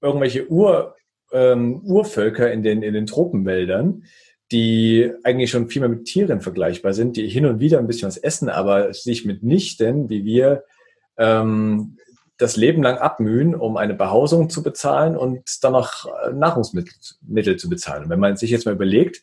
irgendwelche 0.00 0.48
Ur, 0.50 0.96
ähm, 1.32 1.80
Urvölker 1.82 2.52
in 2.52 2.62
den, 2.62 2.82
in 2.82 2.94
den 2.94 3.06
Tropenwäldern, 3.06 4.04
die 4.52 5.12
eigentlich 5.24 5.50
schon 5.50 5.68
viel 5.68 5.80
mehr 5.80 5.88
mit 5.88 6.04
Tieren 6.04 6.40
vergleichbar 6.40 6.92
sind, 6.92 7.16
die 7.16 7.28
hin 7.28 7.46
und 7.46 7.60
wieder 7.60 7.78
ein 7.78 7.86
bisschen 7.86 8.08
was 8.08 8.16
essen, 8.16 8.48
aber 8.48 8.92
sich 8.92 9.24
mitnichten, 9.24 10.08
wie 10.08 10.24
wir, 10.24 10.64
ähm, 11.18 11.96
das 12.40 12.56
Leben 12.56 12.82
lang 12.82 12.96
abmühen, 12.96 13.54
um 13.54 13.76
eine 13.76 13.94
Behausung 13.94 14.48
zu 14.48 14.62
bezahlen 14.62 15.16
und 15.16 15.62
dann 15.62 15.72
noch 15.72 16.06
äh, 16.06 16.32
Nahrungsmittel 16.32 17.56
zu 17.56 17.68
bezahlen. 17.68 18.04
Und 18.04 18.10
wenn 18.10 18.18
man 18.20 18.36
sich 18.36 18.50
jetzt 18.50 18.64
mal 18.64 18.74
überlegt, 18.74 19.22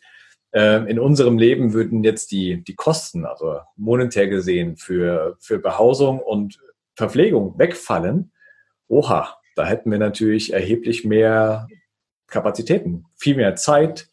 in 0.54 0.98
unserem 0.98 1.38
Leben 1.38 1.74
würden 1.74 2.04
jetzt 2.04 2.32
die, 2.32 2.64
die 2.64 2.76
Kosten, 2.76 3.26
also 3.26 3.60
monetär 3.76 4.28
gesehen, 4.28 4.78
für, 4.78 5.36
für 5.40 5.60
Behausung 5.60 6.20
und 6.20 6.58
Verpflegung 6.96 7.60
wegfallen. 7.60 8.32
Oha, 8.88 9.38
da 9.56 9.66
hätten 9.66 9.92
wir 9.92 10.00
natürlich 10.00 10.54
erheblich 10.54 11.06
mehr 11.06 11.68
Kapazitäten, 12.28 13.06
viel 13.16 13.36
mehr 13.36 13.56
Zeit, 13.56 14.10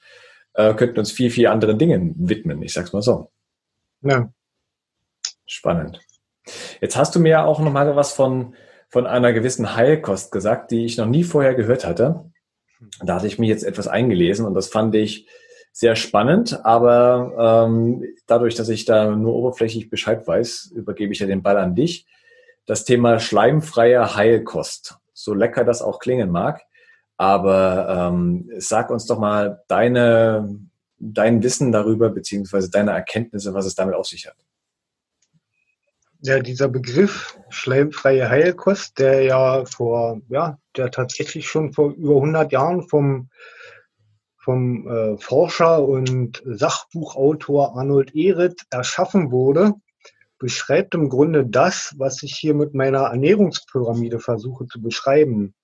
äh, 0.54 0.74
könnten 0.74 0.98
uns 0.98 1.12
viel, 1.12 1.30
viel 1.30 1.46
anderen 1.46 1.78
Dingen 1.78 2.14
widmen. 2.16 2.62
Ich 2.62 2.72
sag's 2.72 2.92
mal 2.92 3.02
so. 3.02 3.30
Ja. 4.02 4.30
Spannend. 5.46 6.00
Jetzt 6.80 6.96
hast 6.96 7.14
du 7.14 7.20
mir 7.20 7.44
auch 7.44 7.60
noch 7.60 7.72
mal 7.72 7.96
was 7.96 8.12
von, 8.12 8.54
von 8.88 9.06
einer 9.06 9.32
gewissen 9.32 9.76
Heilkost 9.76 10.30
gesagt, 10.30 10.70
die 10.70 10.84
ich 10.84 10.96
noch 10.96 11.06
nie 11.06 11.24
vorher 11.24 11.54
gehört 11.54 11.84
hatte. 11.84 12.30
Da 13.02 13.16
hatte 13.16 13.26
ich 13.26 13.38
mich 13.38 13.48
jetzt 13.48 13.64
etwas 13.64 13.88
eingelesen 13.88 14.46
und 14.46 14.54
das 14.54 14.68
fand 14.68 14.94
ich 14.94 15.26
sehr 15.76 15.96
spannend, 15.96 16.64
aber 16.64 17.66
ähm, 17.66 18.04
dadurch, 18.26 18.54
dass 18.54 18.68
ich 18.68 18.84
da 18.84 19.10
nur 19.10 19.34
oberflächlich 19.34 19.90
Bescheid 19.90 20.24
weiß, 20.24 20.70
übergebe 20.72 21.12
ich 21.12 21.18
ja 21.18 21.26
den 21.26 21.42
Ball 21.42 21.58
an 21.58 21.74
dich. 21.74 22.06
Das 22.64 22.84
Thema 22.84 23.18
schleimfreie 23.18 24.14
Heilkost, 24.14 24.98
so 25.12 25.34
lecker 25.34 25.64
das 25.64 25.82
auch 25.82 25.98
klingen 25.98 26.30
mag, 26.30 26.62
aber 27.16 28.12
ähm, 28.12 28.48
sag 28.56 28.88
uns 28.90 29.06
doch 29.06 29.18
mal 29.18 29.64
deine, 29.66 30.60
dein 31.00 31.42
Wissen 31.42 31.72
darüber, 31.72 32.08
beziehungsweise 32.08 32.70
deine 32.70 32.92
Erkenntnisse, 32.92 33.52
was 33.52 33.66
es 33.66 33.74
damit 33.74 33.96
auf 33.96 34.06
sich 34.06 34.28
hat. 34.28 34.36
Ja, 36.20 36.38
dieser 36.38 36.68
Begriff 36.68 37.36
schleimfreie 37.48 38.30
Heilkost, 38.30 39.00
der 39.00 39.24
ja 39.24 39.64
vor, 39.64 40.20
ja, 40.28 40.56
der 40.76 40.92
tatsächlich 40.92 41.48
schon 41.48 41.72
vor 41.72 41.90
über 41.94 42.14
100 42.14 42.52
Jahren 42.52 42.88
vom 42.88 43.28
vom 44.44 44.86
äh, 44.86 45.16
Forscher 45.16 45.82
und 45.82 46.42
Sachbuchautor 46.44 47.76
Arnold 47.76 48.14
Ehret 48.14 48.60
erschaffen 48.70 49.30
wurde, 49.30 49.72
beschreibt 50.38 50.94
im 50.94 51.08
Grunde 51.08 51.46
das, 51.46 51.94
was 51.96 52.22
ich 52.22 52.36
hier 52.36 52.52
mit 52.52 52.74
meiner 52.74 53.04
Ernährungspyramide 53.04 54.20
versuche 54.20 54.66
zu 54.66 54.82
beschreiben. 54.82 55.54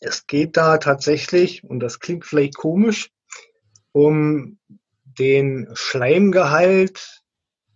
Es 0.00 0.26
geht 0.26 0.56
da 0.56 0.78
tatsächlich, 0.78 1.62
und 1.62 1.80
das 1.80 2.00
klingt 2.00 2.24
vielleicht 2.24 2.56
komisch, 2.56 3.10
um 3.92 4.58
den 5.04 5.68
Schleimgehalt 5.74 7.22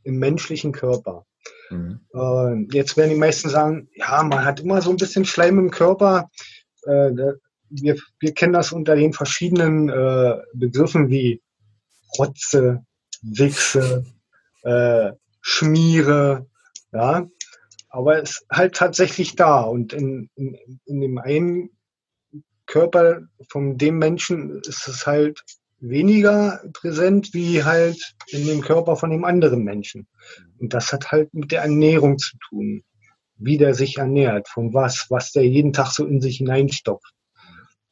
im 0.05 0.19
menschlichen 0.19 0.73
Körper. 0.73 1.27
Mhm. 1.69 2.01
Äh, 2.15 2.75
jetzt 2.75 2.97
werden 2.97 3.11
die 3.11 3.17
meisten 3.17 3.51
sagen, 3.51 3.91
ja, 3.95 4.23
man 4.23 4.45
hat 4.45 4.61
immer 4.61 4.81
so 4.81 4.89
ein 4.91 4.97
bisschen 4.97 5.27
Schleim 5.27 5.59
im 5.59 5.71
Körper. 5.71 6.31
Äh, 6.85 7.11
wir, 7.71 7.97
wir 8.21 8.35
kennen 8.35 8.53
das 8.53 8.73
unter 8.73 8.97
den 8.97 9.13
verschiedenen 9.13 9.89
äh, 9.89 10.37
Begriffen 10.55 11.09
wie 11.09 11.43
Rotze, 12.19 12.85
Wichse, 13.23 14.05
äh, 14.63 15.13
Schmiere, 15.41 16.47
ja. 16.93 17.27
Aber 17.89 18.23
es 18.23 18.31
ist 18.31 18.47
halt 18.51 18.75
tatsächlich 18.75 19.37
da. 19.37 19.63
Und 19.63 19.93
in, 19.93 20.29
in, 20.35 20.59
in 20.85 21.01
dem 21.01 21.19
einen 21.19 21.71
Körper 22.67 23.23
von 23.49 23.79
dem 23.79 23.99
Menschen 23.99 24.61
ist 24.67 24.89
es 24.89 25.07
halt 25.07 25.41
weniger 25.79 26.63
präsent 26.73 27.33
wie 27.33 27.63
halt 27.63 27.99
in 28.29 28.47
dem 28.47 28.61
Körper 28.61 28.97
von 28.97 29.11
dem 29.11 29.25
anderen 29.25 29.63
Menschen. 29.63 30.09
Und 30.59 30.75
das 30.75 30.93
hat 30.93 31.13
halt 31.13 31.33
mit 31.33 31.53
der 31.53 31.63
Ernährung 31.63 32.19
zu 32.19 32.37
tun. 32.49 32.83
Wie 33.39 33.59
der 33.59 33.75
sich 33.75 33.99
ernährt, 33.99 34.49
von 34.49 34.73
was, 34.73 35.07
was 35.11 35.31
der 35.33 35.47
jeden 35.47 35.75
Tag 35.75 35.91
so 35.91 36.07
in 36.07 36.23
sich 36.23 36.39
hineinstopft. 36.39 37.13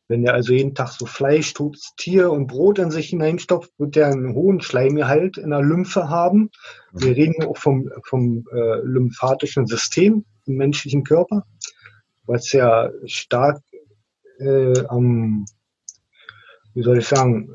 Wenn 0.07 0.23
der 0.23 0.35
also 0.35 0.53
jeden 0.53 0.75
Tag 0.75 0.91
so 0.91 1.07
Fleisch, 1.07 1.55
totes 1.55 1.93
Tier 1.97 2.31
und 2.31 2.47
Brot 2.47 2.79
in 2.79 2.91
sich 2.91 3.09
hineinstopft, 3.09 3.71
wird 3.79 3.97
der 3.97 4.09
einen 4.09 4.35
hohen 4.35 4.61
Schleimgehalt 4.61 5.39
in 5.39 5.51
der 5.51 5.63
Lymphe 5.63 6.11
haben. 6.11 6.51
Wir 6.93 7.09
mhm. 7.09 7.15
reden 7.15 7.45
auch 7.45 7.57
vom, 7.57 7.91
vom 8.07 8.45
äh, 8.53 8.81
lymphatischen 8.83 9.67
System 9.67 10.25
im 10.47 10.57
menschlichen 10.57 11.05
Körper, 11.05 11.45
was 12.27 12.53
ja 12.53 12.91
stark 13.07 13.63
äh, 14.39 14.79
am, 14.89 15.47
wie 16.75 16.83
soll 16.83 16.99
ich 16.99 17.07
sagen, 17.07 17.51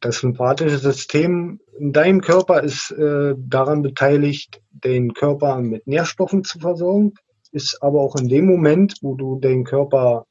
das 0.00 0.22
lymphatische 0.22 0.78
System 0.78 1.60
in 1.78 1.92
deinem 1.92 2.20
Körper 2.20 2.62
ist 2.62 2.90
äh, 2.90 3.34
daran 3.38 3.82
beteiligt, 3.82 4.60
den 4.70 5.14
Körper 5.14 5.60
mit 5.60 5.86
Nährstoffen 5.86 6.44
zu 6.44 6.58
versorgen, 6.58 7.14
ist 7.52 7.82
aber 7.82 8.00
auch 8.00 8.16
in 8.16 8.28
dem 8.28 8.46
Moment, 8.46 8.96
wo 9.00 9.14
du 9.14 9.38
den 9.38 9.64
Körper 9.64 10.26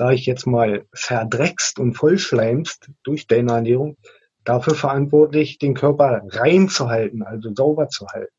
sage 0.00 0.14
ich 0.14 0.24
jetzt 0.24 0.46
mal, 0.46 0.86
verdreckst 0.94 1.78
und 1.78 1.92
vollschleimst 1.92 2.90
durch 3.02 3.26
deine 3.26 3.52
Ernährung, 3.52 3.98
dafür 4.44 4.74
verantwortlich, 4.74 5.58
den 5.58 5.74
Körper 5.74 6.22
rein 6.26 6.70
zu 6.70 6.88
halten, 6.88 7.22
also 7.22 7.54
sauber 7.54 7.90
zu 7.90 8.06
halten. 8.06 8.32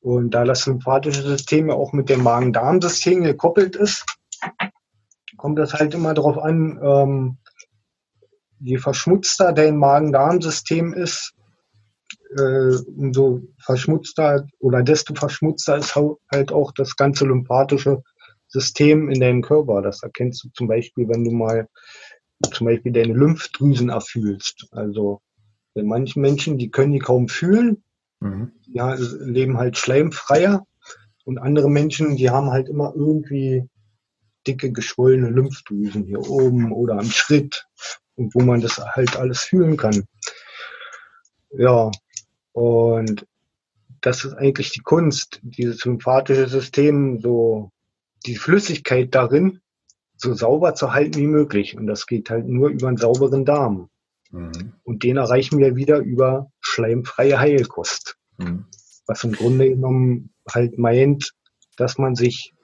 Und 0.00 0.30
da 0.30 0.44
das 0.44 0.64
lymphatische 0.64 1.20
System 1.20 1.68
ja 1.68 1.74
auch 1.74 1.92
mit 1.92 2.08
dem 2.08 2.22
Magen-Darm-System 2.22 3.22
gekoppelt 3.22 3.76
ist, 3.76 4.06
kommt 5.36 5.58
das 5.58 5.74
halt 5.74 5.92
immer 5.92 6.14
darauf 6.14 6.38
an, 6.38 6.80
ähm, 6.82 7.36
je 8.58 8.78
verschmutzter 8.78 9.52
dein 9.52 9.76
Magen-Darm-System 9.76 10.94
ist, 10.94 11.34
äh, 12.34 12.76
umso 12.96 13.42
verschmutzter 13.58 14.46
oder 14.58 14.82
desto 14.82 15.14
verschmutzter 15.14 15.76
ist 15.76 15.96
halt 16.32 16.50
auch 16.50 16.72
das 16.72 16.96
ganze 16.96 17.26
lymphatische 17.26 18.02
System 18.56 19.10
in 19.10 19.20
deinem 19.20 19.42
Körper. 19.42 19.82
Das 19.82 20.02
erkennst 20.02 20.44
du 20.44 20.48
zum 20.54 20.68
Beispiel, 20.68 21.08
wenn 21.08 21.24
du 21.24 21.30
mal 21.30 21.68
zum 22.52 22.66
Beispiel 22.66 22.92
deine 22.92 23.12
Lymphdrüsen 23.12 23.90
erfühlst. 23.90 24.68
Also 24.70 25.20
bei 25.74 25.82
manchen 25.82 26.22
Menschen, 26.22 26.58
die 26.58 26.70
können 26.70 26.92
die 26.92 26.98
kaum 26.98 27.28
fühlen, 27.28 27.82
mhm. 28.20 28.52
ja, 28.66 28.94
leben 28.94 29.58
halt 29.58 29.76
schleimfreier. 29.76 30.66
Und 31.24 31.38
andere 31.38 31.68
Menschen, 31.68 32.16
die 32.16 32.30
haben 32.30 32.50
halt 32.50 32.68
immer 32.68 32.92
irgendwie 32.94 33.68
dicke, 34.46 34.72
geschwollene 34.72 35.28
Lymphdrüsen 35.28 36.04
hier 36.04 36.20
oben 36.20 36.72
oder 36.72 36.98
am 36.98 37.10
Schritt 37.10 37.66
und 38.14 38.34
wo 38.34 38.40
man 38.40 38.60
das 38.60 38.78
halt 38.78 39.16
alles 39.16 39.40
fühlen 39.40 39.76
kann. 39.76 40.04
Ja, 41.50 41.90
und 42.52 43.26
das 44.00 44.24
ist 44.24 44.34
eigentlich 44.34 44.70
die 44.70 44.82
Kunst, 44.82 45.40
dieses 45.42 45.84
lymphatische 45.84 46.48
System 46.48 47.20
so 47.20 47.72
die 48.26 48.36
Flüssigkeit 48.36 49.14
darin 49.14 49.60
so 50.16 50.34
sauber 50.34 50.74
zu 50.74 50.92
halten 50.92 51.16
wie 51.16 51.26
möglich. 51.26 51.76
Und 51.76 51.86
das 51.86 52.06
geht 52.06 52.30
halt 52.30 52.46
nur 52.46 52.70
über 52.70 52.88
einen 52.88 52.96
sauberen 52.96 53.44
Darm. 53.44 53.90
Mhm. 54.30 54.72
Und 54.82 55.02
den 55.02 55.16
erreichen 55.16 55.58
wir 55.58 55.76
wieder 55.76 55.98
über 55.98 56.50
schleimfreie 56.60 57.38
Heilkost. 57.38 58.16
Mhm. 58.38 58.66
Was 59.06 59.24
im 59.24 59.32
Grunde 59.32 59.68
genommen 59.68 60.30
halt 60.52 60.78
meint, 60.78 61.32
dass 61.76 61.98
man 61.98 62.14
sich 62.14 62.54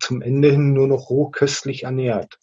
zum 0.00 0.22
Ende 0.22 0.50
hin 0.50 0.72
nur 0.72 0.86
noch 0.86 1.08
rohköstlich 1.08 1.84
ernährt. 1.84 2.38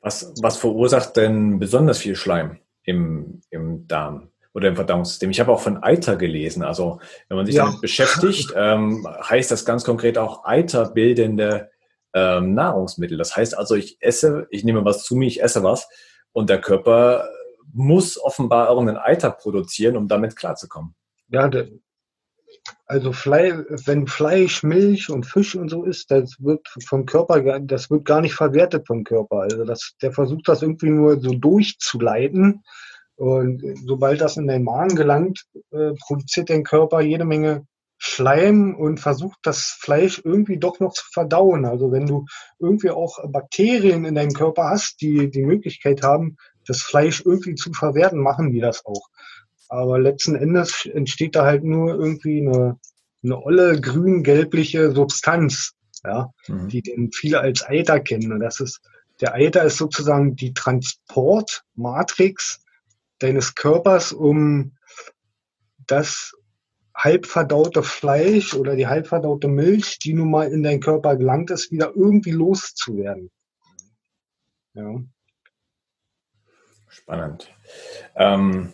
Was, 0.00 0.32
was 0.40 0.56
verursacht 0.56 1.16
denn 1.16 1.58
besonders 1.58 1.98
viel 1.98 2.16
Schleim 2.16 2.58
im, 2.82 3.42
im 3.50 3.86
Darm? 3.86 4.30
Oder 4.56 4.68
im 4.68 4.76
Verdauungssystem. 4.76 5.30
Ich 5.30 5.38
habe 5.38 5.52
auch 5.52 5.60
von 5.60 5.82
Eiter 5.82 6.16
gelesen. 6.16 6.62
Also 6.62 6.98
wenn 7.28 7.36
man 7.36 7.44
sich 7.44 7.56
ja. 7.56 7.66
damit 7.66 7.82
beschäftigt, 7.82 8.54
ähm, 8.56 9.06
heißt 9.06 9.50
das 9.50 9.66
ganz 9.66 9.84
konkret 9.84 10.16
auch 10.16 10.46
eiterbildende 10.46 11.70
ähm, 12.14 12.54
Nahrungsmittel. 12.54 13.18
Das 13.18 13.36
heißt 13.36 13.56
also, 13.56 13.74
ich 13.74 13.98
esse, 14.00 14.46
ich 14.50 14.64
nehme 14.64 14.82
was 14.82 15.04
zu 15.04 15.14
mir, 15.14 15.26
ich 15.26 15.42
esse 15.42 15.62
was 15.62 15.86
und 16.32 16.48
der 16.48 16.58
Körper 16.58 17.28
muss 17.74 18.18
offenbar 18.18 18.70
irgendeinen 18.70 18.96
Eiter 18.96 19.30
produzieren, 19.30 19.94
um 19.94 20.08
damit 20.08 20.36
klarzukommen. 20.36 20.94
Ja, 21.28 21.50
also 22.86 23.12
Fleisch, 23.12 23.56
wenn 23.84 24.06
Fleisch, 24.06 24.62
Milch 24.62 25.10
und 25.10 25.26
Fisch 25.26 25.54
und 25.54 25.68
so 25.68 25.84
ist, 25.84 26.10
das 26.10 26.34
wird 26.42 26.66
vom 26.86 27.04
Körper, 27.04 27.60
das 27.60 27.90
wird 27.90 28.06
gar 28.06 28.22
nicht 28.22 28.34
verwertet 28.34 28.86
vom 28.86 29.04
Körper. 29.04 29.40
Also 29.40 29.66
das, 29.66 29.92
der 30.00 30.12
versucht 30.12 30.48
das 30.48 30.62
irgendwie 30.62 30.88
nur 30.88 31.20
so 31.20 31.34
durchzuleiten 31.34 32.62
und 33.16 33.62
sobald 33.84 34.20
das 34.20 34.36
in 34.36 34.46
den 34.46 34.62
Magen 34.62 34.94
gelangt, 34.94 35.46
äh, 35.72 35.92
produziert 36.06 36.50
der 36.50 36.62
Körper 36.62 37.00
jede 37.00 37.24
Menge 37.24 37.66
Schleim 37.98 38.74
und 38.74 39.00
versucht 39.00 39.38
das 39.42 39.76
Fleisch 39.80 40.20
irgendwie 40.22 40.58
doch 40.58 40.80
noch 40.80 40.92
zu 40.92 41.04
verdauen. 41.10 41.64
Also 41.64 41.92
wenn 41.92 42.04
du 42.06 42.26
irgendwie 42.58 42.90
auch 42.90 43.18
Bakterien 43.30 44.04
in 44.04 44.14
deinem 44.14 44.34
Körper 44.34 44.64
hast, 44.64 45.00
die 45.00 45.30
die 45.30 45.44
Möglichkeit 45.44 46.02
haben, 46.02 46.36
das 46.66 46.82
Fleisch 46.82 47.22
irgendwie 47.24 47.54
zu 47.54 47.72
verwerten, 47.72 48.20
machen 48.20 48.50
die 48.50 48.60
das 48.60 48.84
auch. 48.84 49.08
Aber 49.68 49.98
letzten 49.98 50.34
Endes 50.34 50.84
entsteht 50.86 51.36
da 51.36 51.46
halt 51.46 51.64
nur 51.64 51.94
irgendwie 51.94 52.46
eine, 52.46 52.78
eine 53.24 53.42
olle 53.42 53.80
grün-gelbliche 53.80 54.92
Substanz, 54.92 55.72
ja, 56.04 56.34
mhm. 56.48 56.68
die 56.68 56.82
den 56.82 57.12
viele 57.12 57.40
als 57.40 57.66
Eiter 57.66 58.00
kennen. 58.00 58.32
Und 58.32 58.40
das 58.40 58.60
ist, 58.60 58.82
der 59.20 59.32
Eiter 59.34 59.64
ist 59.64 59.78
sozusagen 59.78 60.36
die 60.36 60.52
Transportmatrix 60.52 62.60
deines 63.18 63.54
Körpers, 63.54 64.12
um 64.12 64.76
das 65.86 66.32
halbverdaute 66.94 67.82
Fleisch 67.82 68.54
oder 68.54 68.74
die 68.74 68.86
halbverdaute 68.86 69.48
Milch, 69.48 69.98
die 69.98 70.14
nun 70.14 70.30
mal 70.30 70.50
in 70.50 70.62
deinen 70.62 70.80
Körper 70.80 71.16
gelangt 71.16 71.50
ist, 71.50 71.70
wieder 71.70 71.92
irgendwie 71.94 72.30
loszuwerden. 72.30 73.30
Ja. 74.74 75.00
Spannend. 76.88 77.52
Ähm, 78.14 78.72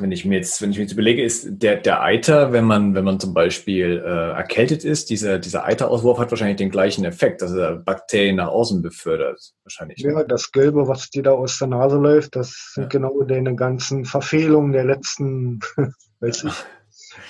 wenn 0.00 0.12
ich 0.12 0.24
mir 0.24 0.36
jetzt, 0.36 0.60
wenn 0.62 0.70
ich 0.70 0.76
mir 0.76 0.84
jetzt 0.84 0.92
überlege, 0.92 1.22
ist 1.22 1.46
der, 1.48 1.76
der 1.76 2.02
Eiter, 2.02 2.52
wenn 2.52 2.64
man, 2.64 2.94
wenn 2.94 3.04
man 3.04 3.20
zum 3.20 3.34
Beispiel 3.34 4.02
äh, 4.04 4.30
erkältet 4.32 4.84
ist, 4.84 5.10
dieser, 5.10 5.38
dieser 5.38 5.64
Eiterauswurf 5.64 6.18
hat 6.18 6.30
wahrscheinlich 6.30 6.56
den 6.56 6.70
gleichen 6.70 7.04
Effekt, 7.04 7.42
dass 7.42 7.52
er 7.52 7.76
Bakterien 7.76 8.36
nach 8.36 8.48
außen 8.48 8.82
befördert, 8.82 9.40
wahrscheinlich. 9.64 9.98
Ja, 9.98 10.24
das 10.24 10.52
Gelbe, 10.52 10.88
was 10.88 11.10
dir 11.10 11.22
da 11.22 11.32
aus 11.32 11.58
der 11.58 11.68
Nase 11.68 11.96
läuft, 11.96 12.36
das 12.36 12.72
sind 12.74 12.84
ja. 12.84 12.88
genau 12.88 13.22
deine 13.22 13.54
ganzen 13.54 14.04
Verfehlungen 14.04 14.72
der 14.72 14.84
letzten, 14.84 15.60
weiß 16.20 16.44
ich, 16.44 16.54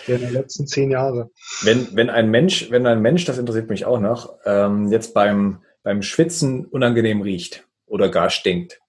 der 0.07 0.19
letzten 0.19 0.67
zehn 0.67 0.91
Jahre. 0.91 1.31
Wenn, 1.63 1.89
wenn 1.95 2.11
ein 2.11 2.31
Mensch, 2.31 2.71
wenn 2.71 2.87
ein 2.87 3.01
Mensch, 3.01 3.25
das 3.25 3.39
interessiert 3.39 3.71
mich 3.71 3.85
auch 3.85 4.01
noch, 4.01 4.35
ähm, 4.45 4.91
jetzt 4.91 5.15
beim, 5.15 5.63
beim 5.83 6.03
Schwitzen 6.03 6.65
unangenehm 6.67 7.23
riecht 7.23 7.67
oder 7.87 8.09
gar 8.09 8.31
stinkt, 8.31 8.81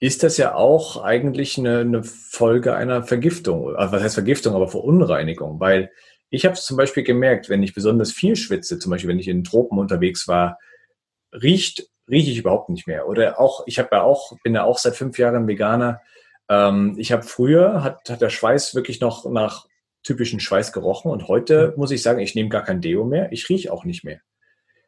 ist 0.00 0.22
das 0.22 0.38
ja 0.38 0.54
auch 0.54 1.02
eigentlich 1.02 1.58
eine, 1.58 1.80
eine 1.80 2.02
Folge 2.02 2.74
einer 2.74 3.02
Vergiftung. 3.02 3.76
Also 3.76 3.92
was 3.92 4.02
heißt 4.02 4.14
Vergiftung, 4.14 4.54
aber 4.54 4.68
Verunreinigung? 4.68 5.60
Weil 5.60 5.92
ich 6.30 6.44
habe 6.46 6.54
es 6.54 6.64
zum 6.64 6.76
Beispiel 6.76 7.02
gemerkt, 7.02 7.48
wenn 7.48 7.62
ich 7.62 7.74
besonders 7.74 8.10
viel 8.10 8.34
schwitze, 8.36 8.78
zum 8.78 8.90
Beispiel 8.90 9.10
wenn 9.10 9.18
ich 9.18 9.28
in 9.28 9.38
den 9.38 9.44
Tropen 9.44 9.78
unterwegs 9.78 10.26
war, 10.26 10.58
riecht 11.32 11.90
rieche 12.10 12.30
ich 12.30 12.38
überhaupt 12.38 12.68
nicht 12.70 12.86
mehr. 12.86 13.06
Oder 13.06 13.38
auch, 13.38 13.62
ich 13.66 13.78
habe 13.78 13.90
ja 13.92 14.02
auch, 14.02 14.32
bin 14.42 14.54
ja 14.54 14.64
auch 14.64 14.78
seit 14.78 14.96
fünf 14.96 15.18
Jahren 15.18 15.46
Veganer. 15.46 16.00
Ähm, 16.48 16.96
ich 16.98 17.12
habe 17.12 17.22
früher, 17.22 17.84
hat, 17.84 18.10
hat 18.10 18.20
der 18.20 18.30
Schweiß 18.30 18.74
wirklich 18.74 19.00
noch 19.00 19.30
nach 19.30 19.66
typischen 20.02 20.40
Schweiß 20.40 20.72
gerochen 20.72 21.10
und 21.10 21.28
heute 21.28 21.74
muss 21.76 21.90
ich 21.90 22.02
sagen, 22.02 22.20
ich 22.20 22.34
nehme 22.34 22.48
gar 22.48 22.64
kein 22.64 22.80
Deo 22.80 23.04
mehr, 23.04 23.30
ich 23.32 23.48
rieche 23.48 23.70
auch 23.70 23.84
nicht 23.84 24.02
mehr. 24.02 24.20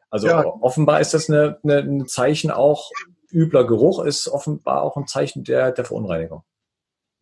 Also 0.09 0.27
ja. 0.27 0.43
offenbar 0.43 1.01
ist 1.01 1.13
das 1.13 1.29
eine, 1.29 1.59
eine, 1.63 1.77
ein 1.77 2.07
Zeichen 2.07 2.51
auch 2.51 2.89
übler 3.33 3.65
Geruch 3.65 4.03
ist 4.03 4.27
offenbar 4.27 4.81
auch 4.81 4.95
ein 4.97 5.07
Zeichen 5.07 5.43
der, 5.43 5.71
der 5.71 5.85
Verunreinigung. 5.85 6.43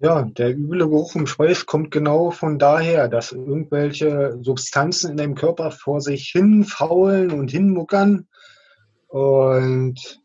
Ja, 0.04 0.24
der 0.24 0.58
üble 0.58 0.80
Geruch 0.80 1.14
im 1.14 1.28
Schweiß 1.28 1.68
kommt 1.68 1.92
genau 1.92 2.32
von 2.32 2.58
daher, 2.58 3.08
dass 3.08 3.34
irgendwelche 3.34 4.40
Substanzen 4.42 5.12
in 5.12 5.18
deinem 5.18 5.36
Körper 5.36 5.70
vor 5.70 6.02
sich 6.02 6.30
hin 6.30 6.64
faulen 6.64 7.30
und 7.30 7.52
hinmuckern 7.52 8.28
und 9.10 10.20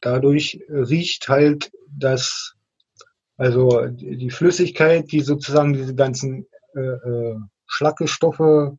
dadurch 0.00 0.60
riecht 0.68 1.28
halt 1.28 1.70
das, 1.88 2.54
also 3.36 3.86
die 3.86 4.30
Flüssigkeit, 4.30 5.12
die 5.12 5.20
sozusagen 5.20 5.74
diese 5.74 5.94
ganzen 5.94 6.48
äh, 6.74 6.80
äh, 6.80 7.36
Schlackestoffe 7.66 8.78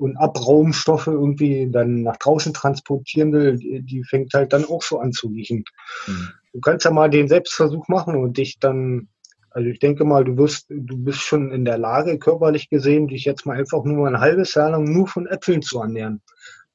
und 0.00 0.16
Abraumstoffe 0.16 1.08
irgendwie 1.08 1.68
dann 1.70 2.02
nach 2.02 2.16
draußen 2.16 2.54
transportieren 2.54 3.32
will, 3.32 3.58
die, 3.58 3.82
die 3.82 4.02
fängt 4.02 4.32
halt 4.32 4.52
dann 4.54 4.64
auch 4.64 4.82
so 4.82 4.98
an 4.98 5.12
zu 5.12 5.28
riechen. 5.28 5.64
Mhm. 6.06 6.28
Du 6.54 6.60
kannst 6.60 6.86
ja 6.86 6.90
mal 6.90 7.10
den 7.10 7.28
Selbstversuch 7.28 7.86
machen 7.88 8.16
und 8.16 8.38
dich 8.38 8.58
dann, 8.58 9.08
also 9.50 9.68
ich 9.68 9.78
denke 9.78 10.04
mal, 10.04 10.24
du 10.24 10.38
wirst, 10.38 10.66
du 10.70 10.96
bist 10.96 11.20
schon 11.20 11.52
in 11.52 11.66
der 11.66 11.76
Lage, 11.76 12.18
körperlich 12.18 12.70
gesehen, 12.70 13.08
dich 13.08 13.26
jetzt 13.26 13.44
mal 13.44 13.58
einfach 13.58 13.84
nur 13.84 14.08
ein 14.08 14.20
halbes 14.20 14.54
Jahr 14.54 14.70
lang 14.70 14.84
nur 14.84 15.06
von 15.06 15.26
Äpfeln 15.26 15.60
zu 15.60 15.80
ernähren. 15.80 16.22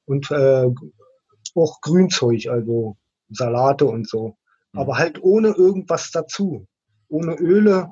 Und 0.04 0.30
äh, 0.30 0.68
auch 1.56 1.80
Grünzeug, 1.80 2.46
also 2.48 2.96
Salate 3.30 3.86
und 3.86 4.08
so. 4.08 4.36
Mhm. 4.72 4.80
Aber 4.80 4.98
halt 4.98 5.20
ohne 5.20 5.48
irgendwas 5.48 6.12
dazu. 6.12 6.66
Ohne 7.08 7.34
Öle, 7.34 7.88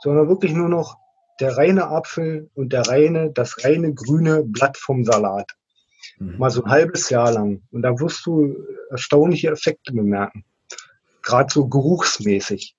sondern 0.00 0.28
wirklich 0.28 0.52
nur 0.52 0.68
noch 0.68 0.98
der 1.40 1.56
reine 1.56 1.88
Apfel 1.88 2.50
und 2.54 2.72
der 2.72 2.82
reine, 2.82 3.30
das 3.32 3.64
reine 3.64 3.92
grüne 3.92 4.42
Blatt 4.44 4.76
vom 4.76 5.04
Salat. 5.04 5.50
Mhm. 6.18 6.38
Mal 6.38 6.50
so 6.50 6.64
ein 6.64 6.70
halbes 6.70 7.10
Jahr 7.10 7.32
lang. 7.32 7.62
Und 7.70 7.82
da 7.82 7.98
wirst 7.98 8.24
du 8.26 8.56
erstaunliche 8.90 9.50
Effekte 9.50 9.92
bemerken. 9.92 10.44
Gerade 11.22 11.52
so 11.52 11.66
geruchsmäßig. 11.66 12.76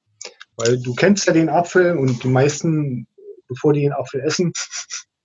Weil 0.58 0.80
du 0.82 0.94
kennst 0.94 1.28
ja 1.28 1.34
den 1.34 1.50
Apfel 1.50 1.98
und 1.98 2.24
die 2.24 2.30
meisten, 2.30 3.08
bevor 3.48 3.74
die 3.74 3.82
den 3.82 3.94
Apfel 3.94 4.22
essen, 4.22 4.54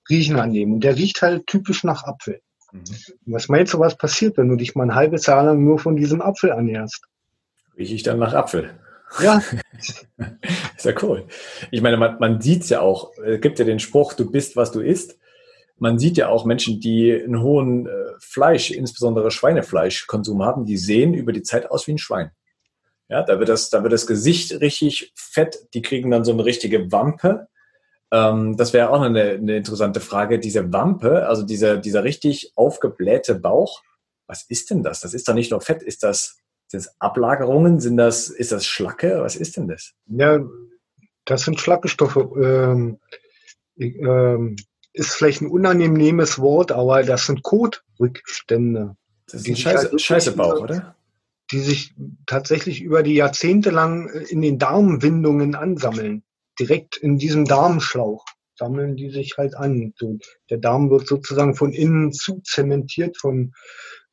riechen 0.08 0.36
an 0.36 0.52
dem. 0.52 0.74
Und 0.74 0.84
der 0.84 0.96
riecht 0.96 1.22
halt 1.22 1.46
typisch 1.46 1.84
nach 1.84 2.04
Apfel. 2.04 2.40
Mhm. 2.72 2.82
Was 3.26 3.48
meinst 3.48 3.74
du, 3.74 3.78
was 3.78 3.96
passiert, 3.96 4.36
wenn 4.36 4.48
du 4.48 4.56
dich 4.56 4.74
mal 4.74 4.84
ein 4.84 4.94
halbes 4.94 5.26
Jahr 5.26 5.44
lang 5.44 5.62
nur 5.64 5.78
von 5.78 5.96
diesem 5.96 6.20
Apfel 6.20 6.50
ernährst? 6.50 7.04
Rieche 7.76 7.94
ich 7.94 8.02
dann 8.02 8.18
nach 8.18 8.34
Apfel? 8.34 8.78
Ja. 9.18 9.42
ist 10.76 10.84
ja 10.84 10.92
cool. 11.02 11.26
Ich 11.70 11.82
meine, 11.82 11.96
man, 11.96 12.18
man 12.20 12.40
sieht 12.40 12.62
es 12.62 12.68
ja 12.68 12.80
auch. 12.80 13.12
Es 13.18 13.40
gibt 13.40 13.58
ja 13.58 13.64
den 13.64 13.80
Spruch, 13.80 14.14
du 14.14 14.30
bist, 14.30 14.56
was 14.56 14.70
du 14.70 14.80
isst. 14.80 15.18
Man 15.78 15.98
sieht 15.98 16.16
ja 16.18 16.28
auch 16.28 16.44
Menschen, 16.44 16.80
die 16.80 17.12
einen 17.12 17.42
hohen 17.42 17.86
äh, 17.86 17.90
Fleisch, 18.18 18.70
insbesondere 18.70 19.30
Schweinefleischkonsum 19.30 20.42
haben, 20.42 20.66
die 20.66 20.76
sehen 20.76 21.14
über 21.14 21.32
die 21.32 21.42
Zeit 21.42 21.70
aus 21.70 21.86
wie 21.86 21.92
ein 21.92 21.98
Schwein. 21.98 22.30
Ja, 23.08 23.22
da 23.22 23.38
wird 23.38 23.48
das, 23.48 23.70
da 23.70 23.82
wird 23.82 23.92
das 23.92 24.06
Gesicht 24.06 24.60
richtig 24.60 25.12
fett. 25.16 25.58
Die 25.74 25.82
kriegen 25.82 26.10
dann 26.10 26.24
so 26.24 26.32
eine 26.32 26.44
richtige 26.44 26.92
Wampe. 26.92 27.48
Ähm, 28.12 28.56
das 28.56 28.72
wäre 28.72 28.90
auch 28.90 29.00
eine, 29.00 29.30
eine 29.30 29.56
interessante 29.56 30.00
Frage. 30.00 30.38
Diese 30.38 30.72
Wampe, 30.72 31.26
also 31.26 31.42
dieser, 31.42 31.78
dieser 31.78 32.04
richtig 32.04 32.52
aufgeblähte 32.56 33.34
Bauch, 33.34 33.82
was 34.26 34.44
ist 34.44 34.70
denn 34.70 34.82
das? 34.82 35.00
Das 35.00 35.14
ist 35.14 35.26
doch 35.28 35.34
nicht 35.34 35.50
nur 35.50 35.60
Fett. 35.60 35.82
Ist 35.82 36.02
das, 36.02 36.39
sind 36.70 36.84
das 36.84 36.94
Ablagerungen? 37.00 37.80
Sind 37.80 37.96
das, 37.96 38.28
ist 38.28 38.52
das 38.52 38.66
Schlacke? 38.66 39.20
Was 39.20 39.36
ist 39.36 39.56
denn 39.56 39.68
das? 39.68 39.92
Ja, 40.06 40.40
das 41.24 41.42
sind 41.42 41.60
Schlackestoffe. 41.60 42.30
Ähm, 42.40 42.98
ähm, 43.76 44.56
ist 44.92 45.12
vielleicht 45.12 45.42
ein 45.42 45.50
unangenehmes 45.50 46.38
Wort, 46.38 46.72
aber 46.72 47.02
das 47.02 47.26
sind 47.26 47.42
Kotrückstände. 47.42 48.96
Das 49.26 49.42
ist 49.42 49.48
ein 49.48 49.56
Scheiße, 49.56 49.90
halt 49.90 50.00
Scheißebauch, 50.00 50.60
oder? 50.60 50.96
Die 51.52 51.60
sich 51.60 51.94
tatsächlich 52.26 52.82
über 52.82 53.02
die 53.02 53.14
Jahrzehnte 53.14 53.70
lang 53.70 54.08
in 54.08 54.40
den 54.40 54.58
Darmwindungen 54.58 55.54
ansammeln 55.54 56.22
direkt 56.58 56.96
in 56.96 57.18
diesem 57.18 57.46
Darmschlauch 57.46 58.24
sammeln 58.60 58.94
die 58.94 59.10
sich 59.10 59.38
halt 59.38 59.56
an. 59.56 59.94
So, 59.96 60.18
der 60.50 60.58
Darm 60.58 60.90
wird 60.90 61.08
sozusagen 61.08 61.54
von 61.54 61.72
innen 61.72 62.12
zu 62.12 62.40
zementiert 62.44 63.16
von 63.16 63.54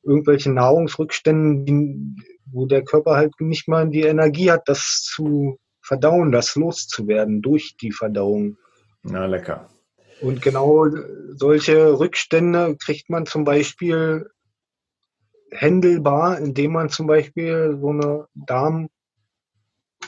irgendwelchen 0.04 0.54
Nahrungsrückständen, 0.54 1.66
die, 1.66 2.24
wo 2.52 2.66
der 2.66 2.84
Körper 2.84 3.16
halt 3.16 3.34
nicht 3.40 3.68
mal 3.68 3.90
die 3.90 4.02
Energie 4.02 4.52
hat, 4.52 4.68
das 4.68 5.04
zu 5.04 5.58
verdauen, 5.82 6.32
das 6.32 6.56
loszuwerden 6.56 7.42
durch 7.42 7.76
die 7.82 7.92
Verdauung. 7.92 8.58
Na, 9.04 9.26
lecker. 9.26 9.70
Und 10.20 10.42
genau 10.42 10.88
solche 11.36 12.00
Rückstände 12.00 12.76
kriegt 12.78 13.10
man 13.10 13.26
zum 13.26 13.44
Beispiel 13.44 14.30
händelbar, 15.52 16.40
indem 16.40 16.74
man 16.74 16.90
zum 16.90 17.08
Beispiel 17.08 17.78
so 17.80 17.90
eine 17.90 18.28
Darm, 18.34 18.90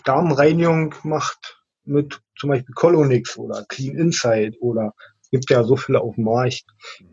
Darmreinigung 0.04 0.96
macht 1.04 1.64
mit 1.84 2.22
zum 2.38 2.50
Beispiel 2.50 2.74
Colonix 2.74 3.38
oder 3.38 3.66
Clean 3.68 3.98
Insight 3.98 4.56
oder 4.60 4.94
gibt 5.32 5.50
ja 5.50 5.64
so 5.64 5.76
viele 5.76 6.02
auf 6.02 6.16
dem 6.16 6.26
Markt, 6.26 6.66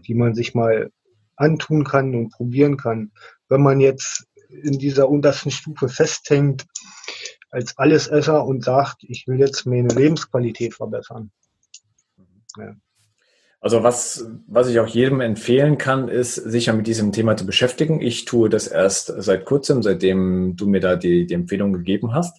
die 0.07 0.15
man 0.15 0.35
sich 0.35 0.55
mal 0.55 0.91
antun 1.37 1.85
kann 1.85 2.15
und 2.15 2.31
probieren 2.31 2.77
kann. 2.77 3.13
Wenn 3.49 3.63
man 3.63 3.81
jetzt 3.81 4.27
in 4.49 4.79
dieser 4.79 5.09
untersten 5.09 5.51
Stufe 5.51 5.89
festhängt 5.89 6.67
als 7.51 7.79
Allesesser 7.79 8.45
und 8.45 8.65
sagt, 8.65 9.05
ich 9.05 9.27
will 9.27 9.39
jetzt 9.39 9.67
meine 9.67 9.89
Lebensqualität 9.89 10.75
verbessern. 10.75 11.31
Ja. 12.59 12.75
Also 13.61 13.83
was, 13.83 14.27
was 14.47 14.69
ich 14.69 14.79
auch 14.79 14.87
jedem 14.87 15.21
empfehlen 15.21 15.79
kann, 15.79 16.09
ist, 16.09 16.35
sich 16.35 16.67
ja 16.67 16.73
mit 16.73 16.87
diesem 16.87 17.13
Thema 17.13 17.37
zu 17.37 17.47
beschäftigen. 17.47 18.01
Ich 18.01 18.25
tue 18.25 18.49
das 18.49 18.69
erst 18.69 19.07
seit 19.07 19.45
kurzem, 19.45 19.83
seitdem 19.83 20.57
du 20.57 20.67
mir 20.67 20.81
da 20.81 20.97
die, 20.97 21.27
die 21.27 21.35
Empfehlung 21.35 21.73
gegeben 21.73 22.13
hast. 22.13 22.39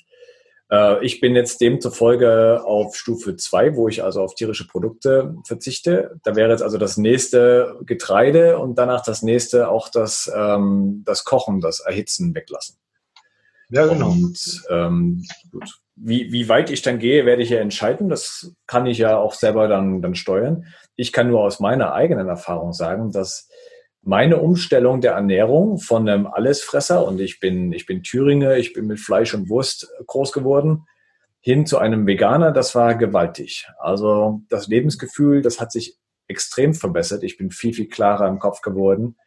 Äh, 0.72 1.06
ich 1.06 1.20
bin 1.20 1.36
jetzt 1.36 1.62
demzufolge 1.62 2.64
auf 2.66 2.96
Stufe 2.96 3.36
2, 3.36 3.76
wo 3.76 3.88
ich 3.88 4.04
also 4.04 4.22
auf 4.22 4.36
tierische 4.36 4.68
Produkte 4.68 5.36
verzichte. 5.46 6.20
Da 6.24 6.36
wäre 6.36 6.52
jetzt 6.52 6.64
also 6.64 6.78
das 6.78 6.98
nächste 6.98 7.78
Getreide 7.86 8.60
und 8.60 8.78
danach 8.78 9.04
das 9.04 9.22
nächste 9.22 9.70
auch 9.70 9.90
das, 9.90 10.32
ähm, 10.36 11.04
das 11.06 11.24
Kochen, 11.24 11.62
das 11.62 11.80
Erhitzen 11.80 12.36
weglassen. 12.36 12.78
Ja, 13.70 13.86
genau. 13.86 14.12
Und 14.12 14.64
ähm, 14.70 15.26
gut. 15.52 15.80
Wie, 16.00 16.32
wie 16.32 16.48
weit 16.48 16.70
ich 16.70 16.84
dann 16.84 17.00
gehe, 17.00 17.26
werde 17.26 17.42
ich 17.42 17.50
ja 17.50 17.60
entscheiden. 17.60 18.08
Das 18.08 18.54
kann 18.68 18.86
ich 18.86 19.00
ja 19.00 19.18
auch 19.18 19.34
selber 19.34 19.68
dann, 19.68 20.02
dann 20.02 20.14
steuern. 20.14 20.66
Ich 20.96 21.12
kann 21.12 21.28
nur 21.28 21.42
aus 21.42 21.60
meiner 21.60 21.94
eigenen 21.94 22.28
Erfahrung 22.28 22.72
sagen, 22.72 23.12
dass 23.12 23.50
meine 24.08 24.38
Umstellung 24.38 25.02
der 25.02 25.12
Ernährung 25.12 25.80
von 25.80 26.08
einem 26.08 26.28
Allesfresser 26.28 27.06
und 27.06 27.20
ich 27.20 27.42
bin, 27.42 27.74
ich 27.74 27.86
bin 27.86 28.04
Thüringer, 28.04 28.56
ich 28.56 28.72
bin 28.72 28.88
mit 28.88 29.02
Fleisch 29.02 29.34
und 29.34 29.50
Wurst 29.50 29.92
groß 30.06 30.32
geworden, 30.32 30.86
hin 31.42 31.66
zu 31.66 31.78
einem 31.78 32.08
Veganer, 32.08 32.54
das 32.54 32.74
war 32.74 32.96
gewaltig. 32.96 33.68
Also 33.80 34.44
das 34.48 34.68
Lebensgefühl, 34.68 35.42
das 35.42 35.60
hat 35.60 35.74
sich 35.74 35.98
extrem 36.30 36.74
verbessert. 36.74 37.22
Ich 37.24 37.38
bin 37.38 37.52
viel, 37.52 37.74
viel 37.74 37.90
klarer 37.90 38.30
im 38.30 38.40
Kopf 38.40 38.62
geworden. 38.62 39.18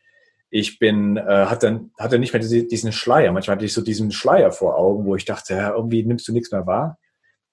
Ich 0.49 0.79
bin, 0.79 1.19
äh, 1.19 1.23
hatte, 1.23 1.91
hatte 1.99 2.19
nicht 2.19 2.33
mehr 2.33 2.41
diesen 2.41 2.93
Schleier. 2.93 3.33
Manchmal 3.33 3.57
hatte 3.57 3.67
ich 3.67 3.75
so 3.75 3.83
diesen 3.83 4.11
Schleier 4.11 4.51
vor 4.51 4.79
Augen, 4.79 5.05
wo 5.05 5.15
ich 5.15 5.27
dachte, 5.27 5.57
ja, 5.57 5.75
irgendwie 5.75 6.05
nimmst 6.05 6.27
du 6.27 6.33
nichts 6.33 6.53
mehr 6.53 6.67
wahr. 6.67 6.99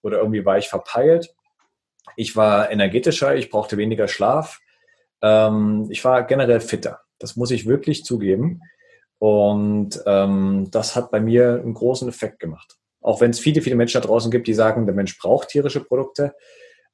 Oder 0.01 0.19
irgendwie 0.19 0.45
war 0.45 0.57
ich 0.57 0.69
verpeilt. 0.69 1.35
Ich 2.15 2.37
war 2.37 2.71
energetischer, 2.71 3.35
ich 3.35 3.49
brauchte 3.49 3.75
weniger 3.75 4.07
Schlaf. 4.07 4.61
Ähm, 5.21 5.87
ich 5.89 6.05
war 6.05 6.23
generell 6.23 6.61
fitter. 6.61 7.01
Das 7.19 7.35
muss 7.35 7.51
ich 7.51 7.65
wirklich 7.65 8.05
zugeben. 8.05 8.61
Und 9.19 10.01
ähm, 10.05 10.67
das 10.71 10.95
hat 10.95 11.11
bei 11.11 11.19
mir 11.19 11.61
einen 11.61 11.73
großen 11.73 12.07
Effekt 12.07 12.39
gemacht. 12.39 12.77
Auch 13.01 13.21
wenn 13.21 13.31
es 13.31 13.39
viele, 13.39 13.61
viele 13.61 13.75
Menschen 13.75 14.01
da 14.01 14.07
draußen 14.07 14.31
gibt, 14.31 14.47
die 14.47 14.53
sagen, 14.53 14.85
der 14.85 14.95
Mensch 14.95 15.17
braucht 15.17 15.49
tierische 15.49 15.83
Produkte. 15.83 16.35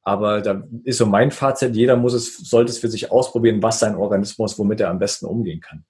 Aber 0.03 0.41
da 0.41 0.63
ist 0.84 0.97
so 0.97 1.05
mein 1.05 1.32
Fazit, 1.32 1.76
jeder 1.76 1.95
muss 1.95 2.13
es, 2.13 2.38
sollte 2.38 2.71
es 2.71 2.78
für 2.78 2.89
sich 2.89 3.11
ausprobieren, 3.11 3.63
was 3.63 3.80
sein 3.80 3.95
Organismus, 3.95 4.59
womit 4.59 4.82
er 4.82 4.89
am 4.89 4.99
besten 4.99 5.26
umgehen 5.26 5.61
kann. 5.61 5.86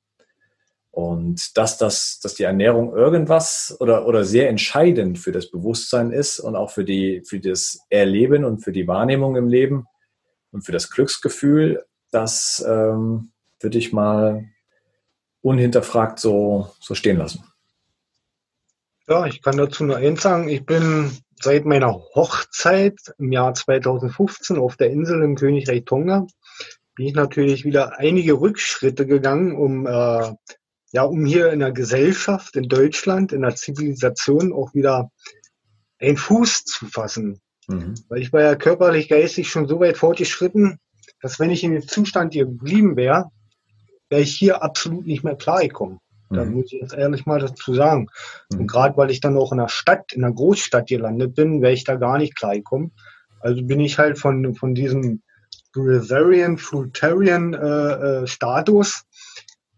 Und 0.91 1.57
dass, 1.57 1.79
das, 1.79 2.19
dass 2.19 2.35
die 2.35 2.43
Ernährung 2.43 2.95
irgendwas 2.95 3.75
oder, 3.79 4.07
oder 4.07 4.23
sehr 4.23 4.47
entscheidend 4.49 5.17
für 5.17 5.31
das 5.31 5.49
Bewusstsein 5.49 6.11
ist 6.11 6.39
und 6.39 6.55
auch 6.55 6.69
für, 6.69 6.85
die, 6.85 7.23
für 7.27 7.39
das 7.39 7.79
Erleben 7.89 8.45
und 8.45 8.59
für 8.59 8.71
die 8.71 8.87
Wahrnehmung 8.87 9.35
im 9.35 9.47
Leben 9.47 9.87
und 10.51 10.61
für 10.63 10.71
das 10.71 10.91
Glücksgefühl, 10.91 11.83
das 12.11 12.63
ähm, 12.67 13.32
würde 13.63 13.77
ich 13.77 13.93
mal 13.93 14.45
unhinterfragt 15.41 16.19
so, 16.19 16.71
so 16.79 16.95
stehen 16.95 17.17
lassen. 17.17 17.43
Ja, 19.07 19.25
ich 19.25 19.41
kann 19.41 19.57
dazu 19.57 19.83
nur 19.83 19.97
eins 19.97 20.21
sagen. 20.21 20.47
Ich 20.47 20.65
bin 20.65 21.11
seit 21.41 21.65
meiner 21.65 21.93
Hochzeit 21.93 22.97
im 23.17 23.31
Jahr 23.31 23.53
2015 23.53 24.57
auf 24.57 24.77
der 24.77 24.91
Insel 24.91 25.21
im 25.21 25.35
Königreich 25.35 25.83
Tonga, 25.83 26.25
bin 26.95 27.07
ich 27.07 27.13
natürlich 27.13 27.65
wieder 27.65 27.99
einige 27.99 28.33
Rückschritte 28.33 29.05
gegangen, 29.05 29.55
um, 29.55 29.85
äh, 29.85 30.33
ja, 30.91 31.03
um 31.03 31.25
hier 31.25 31.51
in 31.51 31.59
der 31.59 31.71
Gesellschaft, 31.71 32.55
in 32.55 32.69
Deutschland, 32.69 33.33
in 33.33 33.41
der 33.41 33.55
Zivilisation 33.55 34.53
auch 34.53 34.73
wieder 34.73 35.11
einen 35.99 36.17
Fuß 36.17 36.65
zu 36.65 36.85
fassen. 36.85 37.41
Mhm. 37.67 37.95
Weil 38.09 38.21
ich 38.21 38.31
war 38.31 38.41
ja 38.41 38.55
körperlich, 38.55 39.09
geistig 39.09 39.49
schon 39.49 39.67
so 39.67 39.79
weit 39.79 39.97
fortgeschritten, 39.97 40.79
dass 41.21 41.39
wenn 41.39 41.49
ich 41.49 41.63
in 41.63 41.71
dem 41.71 41.87
Zustand 41.87 42.33
hier 42.33 42.45
geblieben 42.45 42.95
wäre, 42.95 43.31
wäre 44.13 44.21
ich 44.21 44.35
hier 44.35 44.61
absolut 44.61 45.07
nicht 45.07 45.23
mehr 45.23 45.35
klargekommen. 45.35 45.97
Mhm. 46.29 46.35
Da 46.35 46.45
muss 46.45 46.65
ich 46.71 46.79
jetzt 46.79 46.93
ehrlich 46.93 47.25
mal 47.25 47.39
dazu 47.39 47.73
sagen. 47.73 48.09
Mhm. 48.51 48.59
Und 48.59 48.67
gerade 48.67 48.95
weil 48.95 49.09
ich 49.09 49.21
dann 49.21 49.35
auch 49.37 49.51
in 49.51 49.57
der 49.57 49.69
Stadt, 49.69 50.13
in 50.13 50.23
einer 50.23 50.35
Großstadt 50.35 50.87
gelandet 50.87 51.33
bin, 51.33 51.63
wäre 51.63 51.73
ich 51.73 51.83
da 51.83 51.95
gar 51.95 52.19
nicht 52.19 52.35
klargekommen. 52.35 52.91
Also 53.39 53.63
bin 53.63 53.79
ich 53.79 53.97
halt 53.97 54.19
von, 54.19 54.53
von 54.53 54.75
diesem 54.75 55.23
Breatharian, 55.73 56.59
Fruitarian 56.59 57.55
äh, 57.55 57.57
äh, 57.57 58.27
Status 58.27 59.03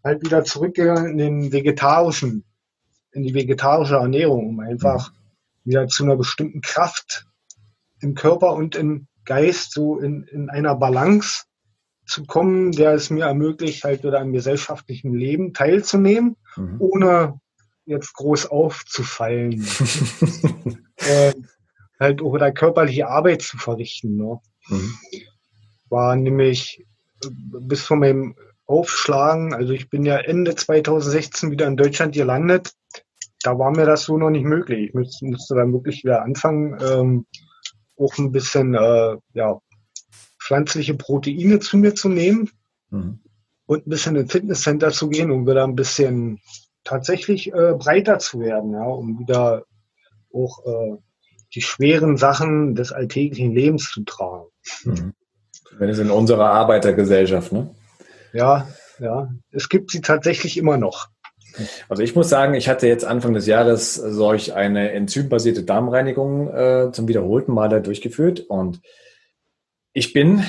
halt 0.04 0.22
wieder 0.26 0.44
zurückgegangen 0.44 1.12
in 1.12 1.18
den 1.18 1.52
vegetarischen, 1.54 2.44
in 3.14 3.24
die 3.24 3.34
vegetarische 3.34 3.96
Ernährung, 3.96 4.50
um 4.50 4.60
einfach 4.60 5.12
mhm. 5.12 5.16
wieder 5.70 5.88
zu 5.88 6.04
einer 6.04 6.18
bestimmten 6.18 6.60
Kraft 6.60 7.26
im 8.02 8.16
Körper 8.16 8.54
und 8.54 8.76
im 8.76 9.08
Geist 9.24 9.72
so 9.72 9.98
in, 9.98 10.24
in 10.24 10.50
einer 10.50 10.76
Balance 10.76 11.46
zu 12.06 12.26
kommen, 12.26 12.72
der 12.72 12.94
es 12.94 13.10
mir 13.10 13.26
ermöglicht, 13.26 13.84
halt 13.84 14.04
wieder 14.04 14.20
am 14.20 14.32
gesellschaftlichen 14.32 15.14
Leben 15.14 15.54
teilzunehmen, 15.54 16.36
mhm. 16.56 16.76
ohne 16.80 17.40
jetzt 17.86 18.14
groß 18.14 18.48
aufzufallen. 18.48 19.66
äh, 20.98 21.34
halt 22.00 22.22
auch 22.22 22.34
wieder 22.34 22.52
körperliche 22.52 23.08
Arbeit 23.08 23.42
zu 23.42 23.58
verrichten. 23.58 24.16
Ne? 24.18 24.40
Mhm. 24.68 24.94
War 25.90 26.16
nämlich 26.16 26.86
äh, 27.24 27.30
bis 27.32 27.82
von 27.82 28.00
meinem 28.00 28.36
Aufschlagen, 28.66 29.54
also 29.54 29.74
ich 29.74 29.90
bin 29.90 30.06
ja 30.06 30.18
Ende 30.18 30.56
2016 30.56 31.52
wieder 31.52 31.68
in 31.68 31.78
Deutschland 31.78 32.16
gelandet, 32.16 32.74
da 33.44 33.60
war 33.60 33.70
mir 33.70 33.86
das 33.86 34.06
so 34.06 34.18
noch 34.18 34.32
nicht 34.32 34.46
möglich. 34.46 34.88
Ich 34.90 34.94
musste, 34.96 35.26
musste 35.26 35.56
dann 35.56 35.72
wirklich 35.72 36.04
wieder 36.04 36.24
anfangen, 36.24 36.78
ähm, 36.82 37.26
auch 37.98 38.18
ein 38.18 38.32
bisschen 38.32 38.74
äh, 38.74 39.18
ja, 39.34 39.60
pflanzliche 40.46 40.94
Proteine 40.94 41.60
zu 41.60 41.78
mir 41.78 41.96
zu 41.96 42.10
nehmen. 42.10 42.50
Mhm. 42.92 43.20
und 43.66 43.88
ein 43.88 43.90
bisschen 43.90 44.16
ins 44.16 44.32
Fitnesscenter 44.32 44.92
zu 44.92 45.10
gehen, 45.10 45.32
um 45.32 45.48
wieder 45.48 45.64
ein 45.64 45.76
bisschen 45.76 46.40
tatsächlich 46.84 47.52
äh, 47.54 47.74
breiter 47.78 48.20
zu 48.20 48.40
werden, 48.40 48.74
ja, 48.74 48.84
um 48.84 49.20
wieder 49.20 49.64
auch 50.32 50.66
äh, 50.66 50.98
die 51.54 51.62
schweren 51.62 52.18
Sachen 52.18 52.76
des 52.76 52.92
alltäglichen 52.92 53.54
Lebens 53.54 53.92
zu 53.92 54.04
tragen. 54.04 54.46
Mhm. 54.84 55.14
Wenn 55.78 55.90
es 55.90 56.00
in 56.00 56.12
unserer 56.12 56.52
Arbeitergesellschaft, 56.52 57.52
ne? 57.52 57.74
Ja, 58.34 58.68
ja. 59.00 59.30
Es 59.52 59.70
gibt 59.70 59.92
sie 59.92 60.02
tatsächlich 60.02 60.58
immer 60.58 60.78
noch. 60.78 61.08
Also 61.88 62.04
ich 62.04 62.16
muss 62.16 62.30
sagen, 62.30 62.54
ich 62.54 62.68
hatte 62.68 62.88
jetzt 62.88 63.06
Anfang 63.06 63.34
des 63.34 63.48
Jahres 63.48 63.96
solch 63.96 64.54
eine 64.54 64.92
enzymbasierte 64.92 65.64
Darmreinigung 65.64 66.54
äh, 66.54 66.92
zum 66.92 67.08
wiederholten 67.08 67.54
Male 67.54 67.82
durchgeführt 67.82 68.42
und 68.42 68.82
ich 69.96 70.14
bin 70.14 70.44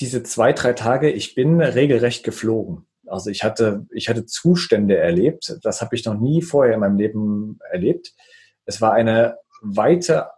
diese 0.00 0.24
zwei, 0.24 0.52
drei 0.52 0.72
Tage, 0.72 1.10
ich 1.10 1.36
bin 1.36 1.60
regelrecht 1.60 2.24
geflogen. 2.24 2.86
Also 3.06 3.30
ich 3.30 3.44
hatte, 3.44 3.86
ich 3.90 4.08
hatte 4.08 4.26
Zustände 4.26 4.96
erlebt, 4.96 5.56
das 5.62 5.80
habe 5.80 5.94
ich 5.94 6.04
noch 6.04 6.18
nie 6.18 6.42
vorher 6.42 6.74
in 6.74 6.80
meinem 6.80 6.96
Leben 6.96 7.60
erlebt. 7.70 8.12
Es 8.64 8.80
war 8.80 8.92
eine 8.92 9.38
weite, 9.62 10.30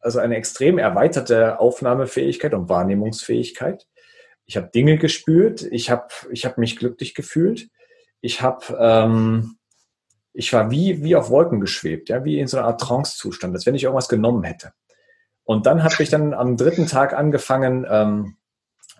also 0.00 0.18
eine 0.18 0.36
extrem 0.36 0.76
erweiterte 0.76 1.58
Aufnahmefähigkeit 1.58 2.52
und 2.52 2.68
Wahrnehmungsfähigkeit. 2.68 3.86
Ich 4.44 4.58
habe 4.58 4.70
Dinge 4.74 4.98
gespürt, 4.98 5.62
ich 5.62 5.90
habe 5.90 6.08
ich 6.30 6.44
hab 6.44 6.58
mich 6.58 6.76
glücklich 6.76 7.14
gefühlt 7.14 7.70
ich 8.20 8.42
habe, 8.42 8.76
ähm, 8.78 9.56
ich 10.32 10.52
war 10.52 10.70
wie, 10.70 11.02
wie 11.02 11.16
auf 11.16 11.30
Wolken 11.30 11.60
geschwebt, 11.60 12.08
ja, 12.08 12.24
wie 12.24 12.38
in 12.38 12.46
so 12.46 12.58
einer 12.58 12.66
Art 12.66 12.80
Trance-Zustand, 12.80 13.54
als 13.54 13.66
wenn 13.66 13.74
ich 13.74 13.84
irgendwas 13.84 14.08
genommen 14.08 14.44
hätte. 14.44 14.72
Und 15.50 15.66
dann 15.66 15.82
habe 15.82 16.00
ich 16.00 16.10
dann 16.10 16.32
am 16.32 16.56
dritten 16.56 16.86
Tag 16.86 17.12
angefangen, 17.12 17.84
ähm, 17.90 18.36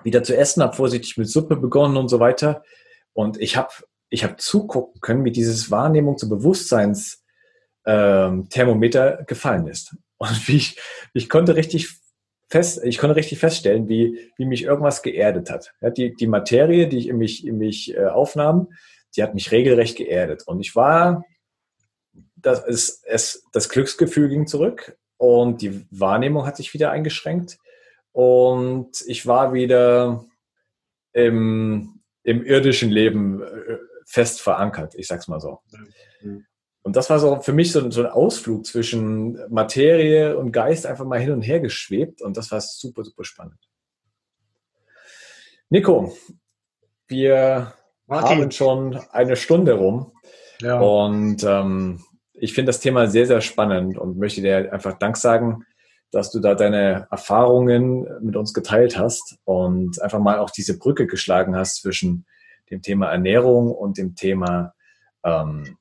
wieder 0.03 0.24
zu 0.24 0.36
essen, 0.36 0.64
habe 0.64 0.74
vorsichtig 0.74 1.16
mit 1.16 1.30
Suppe 1.30 1.55
begonnen 1.55 1.96
und 1.96 2.09
so 2.09 2.18
weiter. 2.18 2.64
Und 3.12 3.40
ich 3.40 3.57
habe 3.57 3.72
ich 4.09 4.24
hab 4.24 4.40
zugucken 4.40 5.01
können, 5.01 5.24
wie 5.24 5.30
dieses 5.30 5.70
Wahrnehmung 5.70 6.18
zu 6.18 6.28
Bewusstseinsthermometer 6.28 9.20
ähm, 9.20 9.26
gefallen 9.26 9.68
ist. 9.68 9.94
Und 10.16 10.30
wie 10.48 10.57
ich, 10.57 10.76
ich 11.14 11.28
konnte 11.28 11.55
richtig 11.55 12.01
fest, 12.48 12.80
ich 12.82 12.98
konnte 12.98 13.14
richtig 13.14 13.38
feststellen, 13.38 13.88
wie, 13.88 14.18
wie 14.36 14.44
mich 14.44 14.64
irgendwas 14.64 15.05
geerdet 15.05 15.51
hat. 15.51 15.72
Ja, 15.80 15.90
die, 15.90 16.16
die 16.16 16.26
Materie, 16.26 16.88
die 16.88 16.98
ich 16.98 17.07
in 17.07 17.18
mich, 17.18 17.46
in 17.46 17.59
mich 17.59 17.96
äh, 17.96 18.07
aufnahm, 18.07 18.72
die 19.14 19.22
hat 19.22 19.34
mich 19.34 19.53
regelrecht 19.53 19.98
geerdet. 19.98 20.48
Und 20.48 20.59
ich 20.59 20.74
war, 20.74 21.24
das, 22.34 22.66
ist, 22.66 23.05
es, 23.07 23.44
das 23.53 23.68
Glücksgefühl 23.68 24.28
ging 24.28 24.48
zurück 24.48 24.96
und 25.21 25.61
die 25.61 25.87
Wahrnehmung 25.91 26.47
hat 26.47 26.57
sich 26.57 26.73
wieder 26.73 26.91
eingeschränkt. 26.91 27.59
Und 28.11 29.05
ich 29.07 29.27
war 29.27 29.53
wieder 29.53 30.25
im, 31.12 32.01
im 32.23 32.43
irdischen 32.43 32.91
Leben 32.91 33.43
äh, 33.43 33.77
fest 34.07 34.41
verankert, 34.41 34.95
ich 34.95 35.07
sag's 35.07 35.29
mal 35.29 35.39
so. 35.39 35.61
Und 36.83 36.97
das 36.97 37.11
war 37.11 37.18
so 37.18 37.39
für 37.43 37.53
mich 37.53 37.71
so, 37.71 37.91
so, 37.91 38.01
ein 38.01 38.11
Ausflug 38.11 38.64
zwischen 38.64 39.39
Materie 39.51 40.39
und 40.39 40.53
Geist 40.53 40.87
einfach 40.87 41.05
mal 41.05 41.21
hin 41.21 41.33
und 41.33 41.43
her 41.43 41.61
geschwebt 41.61 42.23
und 42.23 42.39
das 42.39 42.51
war 42.51 42.62
super, 42.62 43.05
super 43.05 43.25
spannend. 43.25 43.61
Nico, 45.68 46.16
wir 47.09 47.75
Martin. 48.07 48.39
haben 48.39 48.51
schon 48.53 48.97
eine 49.11 49.37
Stunde 49.37 49.75
rum. 49.75 50.12
Ja. 50.62 50.81
Und 50.81 51.45
ähm, 51.45 52.05
ich 52.41 52.55
finde 52.55 52.70
das 52.70 52.80
Thema 52.80 53.07
sehr, 53.07 53.26
sehr 53.26 53.41
spannend 53.41 53.99
und 53.99 54.18
möchte 54.18 54.41
dir 54.41 54.72
einfach 54.72 54.99
Dank 54.99 55.16
sagen, 55.16 55.64
dass 56.11 56.30
du 56.30 56.41
da 56.41 56.55
deine 56.55 57.07
Erfahrungen 57.11 58.07
mit 58.20 58.34
uns 58.34 58.53
geteilt 58.53 58.99
hast 58.99 59.38
und 59.45 60.01
einfach 60.03 60.18
mal 60.18 60.38
auch 60.38 60.51
diese 60.51 60.78
Brücke 60.78 61.07
geschlagen 61.07 61.55
hast 61.55 61.82
zwischen 61.82 62.26
dem 62.70 62.82
Thema 62.82 63.11
Ernährung 63.11 63.70
und 63.70 63.99
dem 63.99 64.16
Thema 64.16 64.74
ähm, 65.22 65.76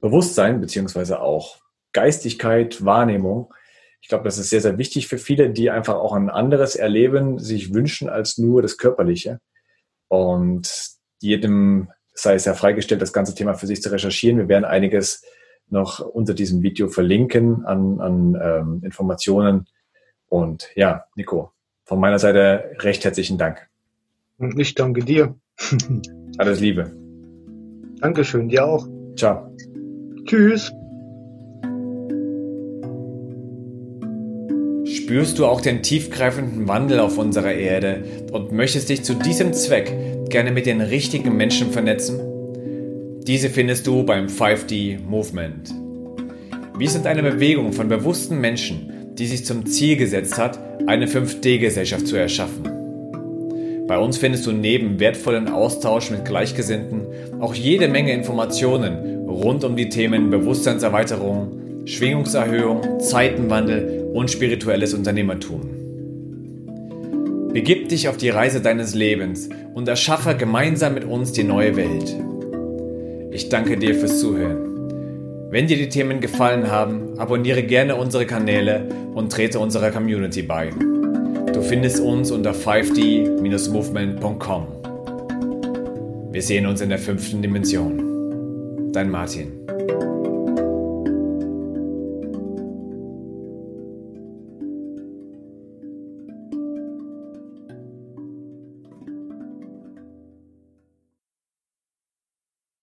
Bewusstsein 0.00 0.60
beziehungsweise 0.60 1.20
auch 1.20 1.58
Geistigkeit, 1.92 2.84
Wahrnehmung. 2.84 3.52
Ich 4.02 4.08
glaube, 4.08 4.24
das 4.24 4.38
ist 4.38 4.50
sehr, 4.50 4.60
sehr 4.60 4.78
wichtig 4.78 5.08
für 5.08 5.18
viele, 5.18 5.50
die 5.50 5.70
einfach 5.70 5.94
auch 5.94 6.12
ein 6.12 6.30
anderes 6.30 6.76
Erleben 6.76 7.38
sich 7.38 7.72
wünschen 7.72 8.08
als 8.08 8.38
nur 8.38 8.62
das 8.62 8.76
Körperliche. 8.76 9.40
Und 10.08 10.70
jedem 11.20 11.90
sei 12.14 12.34
es 12.34 12.44
ja 12.44 12.54
freigestellt, 12.54 13.02
das 13.02 13.12
ganze 13.12 13.34
Thema 13.34 13.54
für 13.54 13.66
sich 13.66 13.82
zu 13.82 13.90
recherchieren. 13.90 14.38
Wir 14.38 14.48
werden 14.48 14.64
einiges 14.64 15.22
noch 15.70 16.00
unter 16.00 16.34
diesem 16.34 16.62
Video 16.62 16.88
verlinken 16.88 17.64
an, 17.64 18.00
an 18.00 18.38
ähm, 18.42 18.80
Informationen. 18.84 19.66
Und 20.28 20.68
ja, 20.74 21.04
Nico, 21.16 21.52
von 21.84 22.00
meiner 22.00 22.18
Seite 22.18 22.76
recht 22.78 23.04
herzlichen 23.04 23.38
Dank. 23.38 23.68
Und 24.38 24.58
ich 24.58 24.74
danke 24.74 25.04
dir. 25.04 25.34
Alles 26.38 26.60
Liebe. 26.60 26.92
Dankeschön, 28.00 28.48
dir 28.48 28.64
auch. 28.64 28.86
Ciao. 29.16 29.54
Tschüss. 30.24 30.72
Spürst 34.86 35.38
du 35.38 35.46
auch 35.46 35.60
den 35.60 35.82
tiefgreifenden 35.82 36.68
Wandel 36.68 37.00
auf 37.00 37.18
unserer 37.18 37.52
Erde 37.52 38.04
und 38.32 38.52
möchtest 38.52 38.88
dich 38.88 39.02
zu 39.02 39.14
diesem 39.14 39.52
Zweck 39.52 39.92
gerne 40.30 40.52
mit 40.52 40.66
den 40.66 40.80
richtigen 40.80 41.36
Menschen 41.36 41.70
vernetzen? 41.70 42.29
Diese 43.26 43.50
findest 43.50 43.86
du 43.86 44.02
beim 44.02 44.26
5D 44.28 44.98
Movement. 45.02 45.74
Wir 46.78 46.88
sind 46.88 47.06
eine 47.06 47.22
Bewegung 47.22 47.74
von 47.74 47.88
bewussten 47.88 48.40
Menschen, 48.40 49.14
die 49.18 49.26
sich 49.26 49.44
zum 49.44 49.66
Ziel 49.66 49.96
gesetzt 49.96 50.38
hat, 50.38 50.58
eine 50.86 51.06
5D-Gesellschaft 51.06 52.06
zu 52.06 52.16
erschaffen. 52.16 52.64
Bei 53.86 53.98
uns 53.98 54.16
findest 54.16 54.46
du 54.46 54.52
neben 54.52 54.98
wertvollen 55.00 55.48
Austausch 55.48 56.10
mit 56.10 56.24
Gleichgesinnten 56.24 57.02
auch 57.40 57.54
jede 57.54 57.88
Menge 57.88 58.12
Informationen 58.12 59.26
rund 59.28 59.64
um 59.64 59.76
die 59.76 59.90
Themen 59.90 60.30
Bewusstseinserweiterung, 60.30 61.84
Schwingungserhöhung, 61.84 63.00
Zeitenwandel 63.00 64.10
und 64.14 64.30
spirituelles 64.30 64.94
Unternehmertum. 64.94 65.60
Begib 67.52 67.90
dich 67.90 68.08
auf 68.08 68.16
die 68.16 68.30
Reise 68.30 68.62
deines 68.62 68.94
Lebens 68.94 69.50
und 69.74 69.88
erschaffe 69.88 70.36
gemeinsam 70.36 70.94
mit 70.94 71.04
uns 71.04 71.32
die 71.32 71.44
neue 71.44 71.76
Welt. 71.76 72.16
Ich 73.32 73.48
danke 73.48 73.76
dir 73.76 73.94
fürs 73.94 74.18
Zuhören. 74.18 74.66
Wenn 75.50 75.68
dir 75.68 75.76
die 75.76 75.88
Themen 75.88 76.20
gefallen 76.20 76.68
haben, 76.70 77.18
abonniere 77.18 77.62
gerne 77.62 77.94
unsere 77.96 78.26
Kanäle 78.26 78.88
und 79.14 79.32
trete 79.32 79.60
unserer 79.60 79.90
Community 79.90 80.42
bei. 80.42 80.70
Du 81.52 81.62
findest 81.62 82.00
uns 82.00 82.32
unter 82.32 82.52
5d-movement.com. 82.52 84.66
Wir 86.32 86.42
sehen 86.42 86.66
uns 86.66 86.80
in 86.80 86.88
der 86.88 86.98
fünften 86.98 87.42
Dimension. 87.42 88.92
Dein 88.92 89.10
Martin. 89.10 89.52